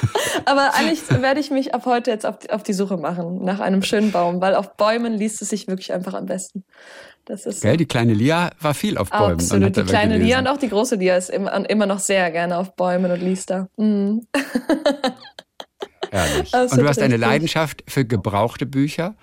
aber 0.44 0.74
eigentlich 0.74 1.08
werde 1.10 1.40
ich 1.40 1.50
mich 1.50 1.74
ab 1.74 1.84
heute 1.84 2.10
jetzt 2.10 2.24
auf 2.24 2.38
die, 2.38 2.50
auf 2.50 2.62
die 2.62 2.72
Suche 2.72 2.96
machen 2.96 3.44
nach 3.44 3.60
einem 3.60 3.82
schönen 3.82 4.12
Baum, 4.12 4.40
weil 4.40 4.54
auf 4.54 4.76
Bäumen 4.76 5.14
liest 5.14 5.42
es 5.42 5.50
sich 5.50 5.66
wirklich 5.66 5.92
einfach 5.92 6.14
am 6.14 6.26
besten. 6.26 6.64
Das 7.30 7.46
ist 7.46 7.62
Gell, 7.62 7.76
die 7.76 7.86
kleine 7.86 8.12
Lia 8.12 8.50
war 8.58 8.74
viel 8.74 8.98
auf 8.98 9.08
Bäumen. 9.08 9.34
Absolut, 9.34 9.76
die 9.76 9.84
kleine 9.84 10.14
gelesen. 10.14 10.26
Lia 10.26 10.38
und 10.40 10.48
auch 10.48 10.56
die 10.56 10.68
große 10.68 10.96
Lia 10.96 11.16
ist 11.16 11.30
immer, 11.30 11.86
noch 11.86 12.00
sehr 12.00 12.28
gerne 12.32 12.58
auf 12.58 12.74
Bäumen 12.74 13.08
und 13.10 13.20
liest 13.20 13.50
da. 13.50 13.68
Mhm. 13.76 14.26
Herrlich. 16.10 16.52
Und 16.72 16.76
du 16.76 16.88
hast 16.88 17.00
eine 17.00 17.16
Leidenschaft 17.16 17.84
für 17.86 18.04
gebrauchte 18.04 18.66
Bücher. 18.66 19.14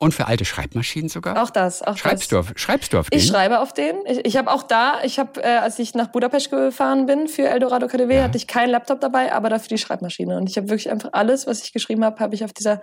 Und 0.00 0.14
für 0.14 0.28
alte 0.28 0.44
Schreibmaschinen 0.44 1.08
sogar? 1.08 1.42
Auch 1.42 1.50
das. 1.50 1.82
Auch 1.82 1.96
schreibst, 1.96 2.24
das. 2.24 2.28
Du 2.28 2.38
auf, 2.38 2.52
schreibst 2.54 2.92
du 2.92 2.98
auf 2.98 3.10
denen? 3.10 3.20
Ich 3.20 3.26
schreibe 3.26 3.58
auf 3.58 3.72
denen. 3.72 3.98
Ich, 4.06 4.24
ich 4.24 4.36
habe 4.36 4.50
auch 4.50 4.62
da, 4.62 5.02
ich 5.02 5.18
habe, 5.18 5.42
äh, 5.42 5.56
als 5.56 5.78
ich 5.80 5.94
nach 5.94 6.08
Budapest 6.08 6.50
gefahren 6.50 7.06
bin 7.06 7.26
für 7.26 7.48
Eldorado 7.48 7.88
KDW, 7.88 8.16
ja. 8.16 8.22
hatte 8.22 8.36
ich 8.36 8.46
keinen 8.46 8.70
Laptop 8.70 9.00
dabei, 9.00 9.32
aber 9.32 9.48
dafür 9.50 9.68
die 9.68 9.78
Schreibmaschine. 9.78 10.36
Und 10.36 10.48
ich 10.48 10.56
habe 10.56 10.68
wirklich 10.68 10.90
einfach 10.90 11.10
alles, 11.12 11.48
was 11.48 11.64
ich 11.64 11.72
geschrieben 11.72 12.04
habe, 12.04 12.20
habe 12.20 12.34
ich 12.36 12.44
auf 12.44 12.52
dieser 12.52 12.80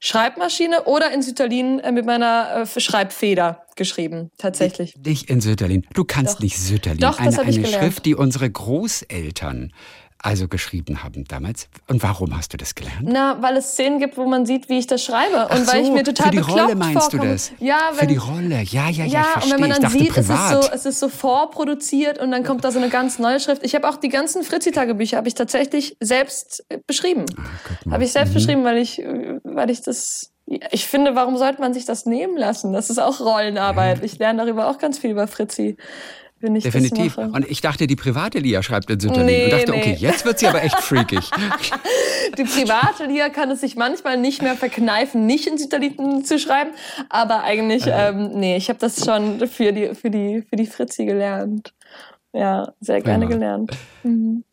Schreibmaschine 0.00 0.84
oder 0.84 1.10
in 1.10 1.22
Sütterlin 1.22 1.80
äh, 1.80 1.90
mit 1.90 2.04
meiner 2.04 2.66
äh, 2.76 2.80
Schreibfeder 2.80 3.64
geschrieben, 3.76 4.30
tatsächlich. 4.36 4.94
Nicht 4.96 5.30
in 5.30 5.40
Sütterlin. 5.40 5.86
Du 5.94 6.04
kannst 6.04 6.36
Doch. 6.36 6.40
nicht 6.40 6.58
Sütterlin. 6.58 7.00
Doch, 7.00 7.18
eine, 7.18 7.30
das 7.30 7.38
habe 7.38 7.48
ich 7.48 7.62
gelernt. 7.62 7.82
Schrift, 7.82 8.04
die 8.04 8.14
unsere 8.14 8.50
Großeltern 8.50 9.72
also 10.20 10.48
geschrieben 10.48 11.02
haben 11.04 11.24
damals. 11.24 11.68
Und 11.86 12.02
warum 12.02 12.36
hast 12.36 12.52
du 12.52 12.56
das 12.56 12.74
gelernt? 12.74 13.02
Na, 13.02 13.40
weil 13.40 13.56
es 13.56 13.72
Szenen 13.72 13.98
gibt, 14.00 14.16
wo 14.16 14.26
man 14.26 14.46
sieht, 14.46 14.68
wie 14.68 14.78
ich 14.78 14.86
das 14.86 15.04
schreibe. 15.04 15.42
Und 15.42 15.62
Ach 15.62 15.72
weil 15.72 15.84
ich 15.84 15.90
mir 15.90 16.02
total 16.02 16.26
Für 16.26 16.32
die 16.32 16.38
Rolle 16.38 16.74
meinst 16.74 17.10
vorkomme. 17.10 17.22
du 17.22 17.32
das? 17.32 17.52
Ja, 17.60 17.90
wenn, 17.92 17.98
Für 18.00 18.06
die 18.06 18.16
Rolle, 18.16 18.62
ja, 18.62 18.88
ja, 18.88 19.04
ja, 19.04 19.04
ja 19.04 19.26
ich 19.38 19.44
und 19.44 19.52
wenn 19.52 19.60
man 19.60 19.80
dann 19.80 19.90
sieht, 19.90 20.08
privat. 20.10 20.52
es 20.52 20.58
ist, 20.58 20.66
so, 20.66 20.74
es 20.74 20.86
ist 20.86 21.00
so 21.00 21.08
vorproduziert 21.08 22.18
und 22.18 22.30
dann 22.30 22.42
kommt 22.42 22.64
da 22.64 22.72
so 22.72 22.78
eine 22.78 22.88
ganz 22.88 23.18
neue 23.18 23.38
Schrift. 23.38 23.62
Ich 23.64 23.74
habe 23.74 23.88
auch 23.88 23.96
die 23.96 24.08
ganzen 24.08 24.42
Fritzi-Tagebücher 24.42 25.16
habe 25.16 25.28
ich 25.28 25.34
tatsächlich 25.34 25.96
selbst 26.00 26.64
äh, 26.68 26.78
beschrieben. 26.86 27.24
Ah, 27.36 27.92
habe 27.92 28.04
ich 28.04 28.12
selbst 28.12 28.30
mhm. 28.30 28.34
beschrieben, 28.34 28.64
weil 28.64 28.78
ich, 28.78 28.98
weil 29.44 29.70
ich 29.70 29.82
das 29.82 30.32
ich 30.70 30.86
finde, 30.86 31.14
warum 31.14 31.36
sollte 31.36 31.60
man 31.60 31.74
sich 31.74 31.84
das 31.84 32.06
nehmen 32.06 32.38
lassen? 32.38 32.72
Das 32.72 32.88
ist 32.88 32.98
auch 32.98 33.20
Rollenarbeit. 33.20 34.02
Ich 34.02 34.18
lerne 34.18 34.42
darüber 34.42 34.70
auch 34.70 34.78
ganz 34.78 34.98
viel 34.98 35.10
über 35.10 35.26
Fritzi 35.26 35.76
wenn 36.40 36.56
ich 36.56 36.64
Definitiv. 36.64 37.16
Das 37.16 37.26
mache. 37.26 37.36
Und 37.36 37.50
ich 37.50 37.60
dachte, 37.60 37.86
die 37.86 37.96
private 37.96 38.38
Lia 38.38 38.62
schreibt 38.62 38.90
in 38.90 39.00
Sütterlin. 39.00 39.26
Nee, 39.26 39.44
und 39.44 39.52
dachte, 39.52 39.72
nee. 39.72 39.78
okay, 39.78 39.96
jetzt 39.98 40.24
wird 40.24 40.38
sie 40.38 40.46
aber 40.46 40.62
echt 40.62 40.78
freakig. 40.80 41.30
die 42.38 42.44
private 42.44 43.06
Lia 43.06 43.28
kann 43.28 43.50
es 43.50 43.60
sich 43.60 43.76
manchmal 43.76 44.18
nicht 44.18 44.42
mehr 44.42 44.54
verkneifen, 44.54 45.26
nicht 45.26 45.46
in 45.46 45.58
Sütterlin 45.58 46.24
zu 46.24 46.38
schreiben. 46.38 46.70
Aber 47.08 47.42
eigentlich, 47.42 47.86
äh. 47.86 48.08
ähm, 48.08 48.30
nee, 48.34 48.56
ich 48.56 48.68
habe 48.68 48.78
das 48.78 49.04
schon 49.04 49.46
für 49.48 49.72
die, 49.72 49.94
für, 49.94 50.10
die, 50.10 50.42
für 50.42 50.56
die 50.56 50.66
Fritzi 50.66 51.04
gelernt. 51.04 51.74
Ja, 52.32 52.72
sehr 52.80 53.00
gerne 53.00 53.24
ja. 53.24 53.30
gelernt. 53.30 53.72
Mhm. 54.02 54.44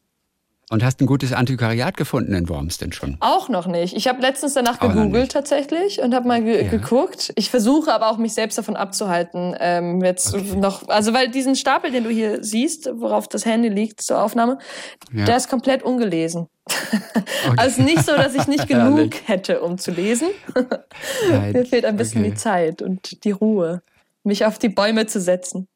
Und 0.70 0.84
hast 0.84 1.00
ein 1.00 1.06
gutes 1.06 1.32
Antiquariat 1.32 1.96
gefunden 1.96 2.34
in 2.34 2.50
Worms 2.50 2.80
denn 2.80 2.92
schon? 2.92 3.18
Auch 3.20 3.50
noch 3.50 3.68
nicht. 3.68 3.96
Ich 3.96 4.08
habe 4.08 4.22
letztens 4.22 4.56
danach 4.56 4.82
auch 4.82 4.88
gegoogelt 4.88 5.32
tatsächlich 5.32 6.02
und 6.02 6.16
habe 6.16 6.28
mal 6.28 6.44
ge 6.44 6.64
ja. 6.64 6.70
geguckt. 6.70 7.32
Ich 7.36 7.52
versuche 7.52 7.94
aber 7.94 8.10
auch 8.10 8.18
mich 8.18 8.34
selbst 8.34 8.58
davon 8.58 8.76
abzuhalten, 8.76 9.56
ähm, 9.60 10.04
jetzt 10.04 10.34
okay. 10.34 10.56
noch, 10.56 10.88
also 10.88 11.14
weil 11.14 11.30
diesen 11.30 11.56
Stapel, 11.56 11.92
den 11.92 12.04
du 12.04 12.10
hier 12.10 12.44
siehst, 12.44 12.90
worauf 12.96 13.28
das 13.28 13.46
Handy 13.46 13.70
liegt 13.70 14.02
zur 14.02 14.22
Aufnahme, 14.22 14.58
ja. 15.14 15.26
der 15.26 15.38
ist 15.38 15.50
komplett 15.50 15.84
ungelesen. 15.84 16.48
Okay. 17.48 17.58
also 17.58 17.84
nicht 17.84 18.04
so, 18.04 18.14
dass 18.14 18.34
ich 18.34 18.48
nicht 18.48 18.68
genug 18.68 19.14
hätte, 19.26 19.62
um 19.62 19.78
zu 19.78 19.92
lesen. 19.92 20.30
Mir 21.30 21.64
fehlt 21.64 21.86
ein 21.86 21.96
bisschen 21.96 22.22
okay. 22.22 22.32
die 22.32 22.38
Zeit 22.38 22.82
und 22.82 23.24
die 23.24 23.32
Ruhe, 23.32 23.84
mich 24.24 24.46
auf 24.46 24.58
die 24.58 24.70
Bäume 24.70 25.06
zu 25.06 25.22
setzen. 25.22 25.68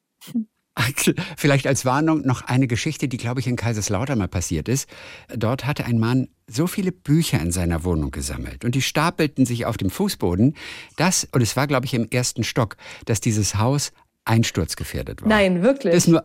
Vielleicht 1.38 1.68
als 1.68 1.86
Warnung 1.86 2.26
noch 2.26 2.42
eine 2.42 2.68
Geschichte, 2.68 3.08
die, 3.08 3.18
glaube 3.18 3.40
ich, 3.40 3.48
in 3.48 3.56
Kaiserslautern 3.56 4.18
mal 4.18 4.28
passiert 4.28 4.70
ist. 4.70 4.90
Dort 5.36 5.66
hatte 5.66 5.86
ein 5.86 6.00
Mann 6.00 6.30
so 6.48 6.68
viele 6.68 6.92
Bücher 6.92 7.40
in 7.40 7.52
seiner 7.52 7.84
Wohnung 7.84 8.12
gesammelt 8.12 8.66
und 8.66 8.76
die 8.76 8.82
stapelten 8.82 9.46
sich 9.46 9.66
auf 9.66 9.78
dem 9.78 9.90
Fußboden, 9.90 10.56
dass, 10.98 11.28
und 11.32 11.42
es 11.42 11.56
war, 11.56 11.68
glaube 11.68 11.86
ich, 11.86 11.94
im 11.94 12.08
ersten 12.10 12.44
Stock, 12.44 12.76
dass 13.06 13.22
dieses 13.22 13.56
Haus 13.56 13.92
einsturzgefährdet 14.26 15.22
war. 15.22 15.30
Nein, 15.30 15.62
wirklich? 15.62 15.94
Das 15.94 16.08
nur 16.08 16.24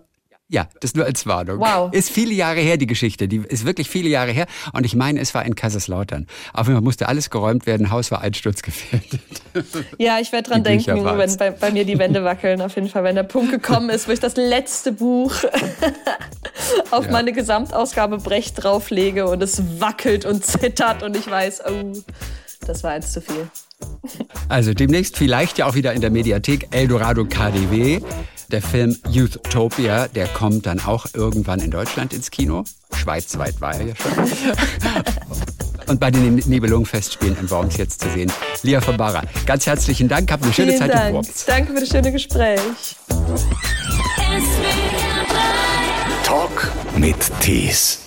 Ja, 0.54 0.68
das 0.78 0.94
nur 0.94 1.04
als 1.04 1.26
Warnung. 1.26 1.58
Wow. 1.58 1.92
Ist 1.92 2.10
viele 2.10 2.32
Jahre 2.32 2.60
her, 2.60 2.76
die 2.76 2.86
Geschichte. 2.86 3.26
Die 3.26 3.38
ist 3.38 3.66
wirklich 3.66 3.90
viele 3.90 4.08
Jahre 4.08 4.30
her. 4.30 4.46
Und 4.72 4.86
ich 4.86 4.94
meine, 4.94 5.18
es 5.18 5.34
war 5.34 5.44
in 5.44 5.56
Kaiserslautern. 5.56 6.28
Auf 6.52 6.68
jeden 6.68 6.76
Fall 6.76 6.84
musste 6.84 7.08
alles 7.08 7.28
geräumt 7.28 7.66
werden. 7.66 7.90
Haus 7.90 8.12
war 8.12 8.20
einsturzgefährdet. 8.20 9.20
Ja, 9.98 10.20
ich 10.20 10.30
werde 10.30 10.50
dran 10.50 10.62
Die 10.62 10.70
denken, 10.70 11.04
wenn 11.04 11.36
bei, 11.38 11.50
bei 11.50 11.72
mir 11.72 11.84
die 11.84 11.98
Wände 11.98 12.22
wackeln. 12.22 12.60
Auf 12.60 12.76
jeden 12.76 12.88
Fall, 12.88 13.02
wenn 13.02 13.16
der 13.16 13.24
Punkt 13.24 13.50
gekommen 13.50 13.90
ist, 13.90 14.06
wo 14.06 14.12
ich 14.12 14.20
das 14.20 14.36
letzte 14.36 14.92
Buch 14.92 15.34
auf 16.92 17.06
Ja. 17.06 17.10
meine 17.10 17.32
Gesamtausgabe 17.32 18.18
Brecht 18.18 18.62
drauflege 18.62 19.26
und 19.26 19.42
es 19.42 19.80
wackelt 19.80 20.24
und 20.24 20.46
zittert 20.46 21.02
und 21.02 21.16
ich 21.16 21.28
weiß, 21.28 21.62
oh, 21.68 21.92
das 22.64 22.84
war 22.84 22.92
eins 22.92 23.10
zu 23.12 23.20
viel. 23.20 23.48
Also 24.48 24.72
demnächst 24.72 25.16
vielleicht 25.18 25.58
ja 25.58 25.66
auch 25.66 25.74
wieder 25.74 25.92
in 25.94 26.00
der 26.00 26.10
Mediathek 26.10 26.68
Eldorado 26.70 27.24
KDW. 27.24 28.00
Der 28.54 28.62
Film 28.62 28.96
Youthtopia, 29.12 30.06
der 30.06 30.28
kommt 30.28 30.66
dann 30.66 30.78
auch 30.78 31.06
irgendwann 31.12 31.58
in 31.58 31.72
Deutschland 31.72 32.12
ins 32.12 32.30
Kino. 32.30 32.62
Schweizweit 32.94 33.60
war 33.60 33.74
er 33.74 33.86
ja 33.88 33.94
schon. 33.96 34.12
Und 35.88 35.98
bei 35.98 36.12
den 36.12 36.36
Nibelungenfestspielen 36.36 37.36
in 37.36 37.50
Worms 37.50 37.78
jetzt 37.78 38.02
zu 38.02 38.10
sehen. 38.10 38.30
Lia 38.62 38.80
von 38.80 38.96
Barra, 38.96 39.24
ganz 39.44 39.66
herzlichen 39.66 40.06
Dank. 40.06 40.30
Habt 40.30 40.44
eine 40.44 40.52
schöne 40.52 40.68
Vielen 40.68 40.78
Zeit 40.78 40.90
in 40.92 40.96
Dank. 40.96 41.14
Worms. 41.14 41.44
Danke 41.46 41.72
für 41.72 41.80
das 41.80 41.88
schöne 41.88 42.12
Gespräch. 42.12 42.60
Talk 46.22 46.70
mit 46.96 47.16
Tees. 47.40 48.03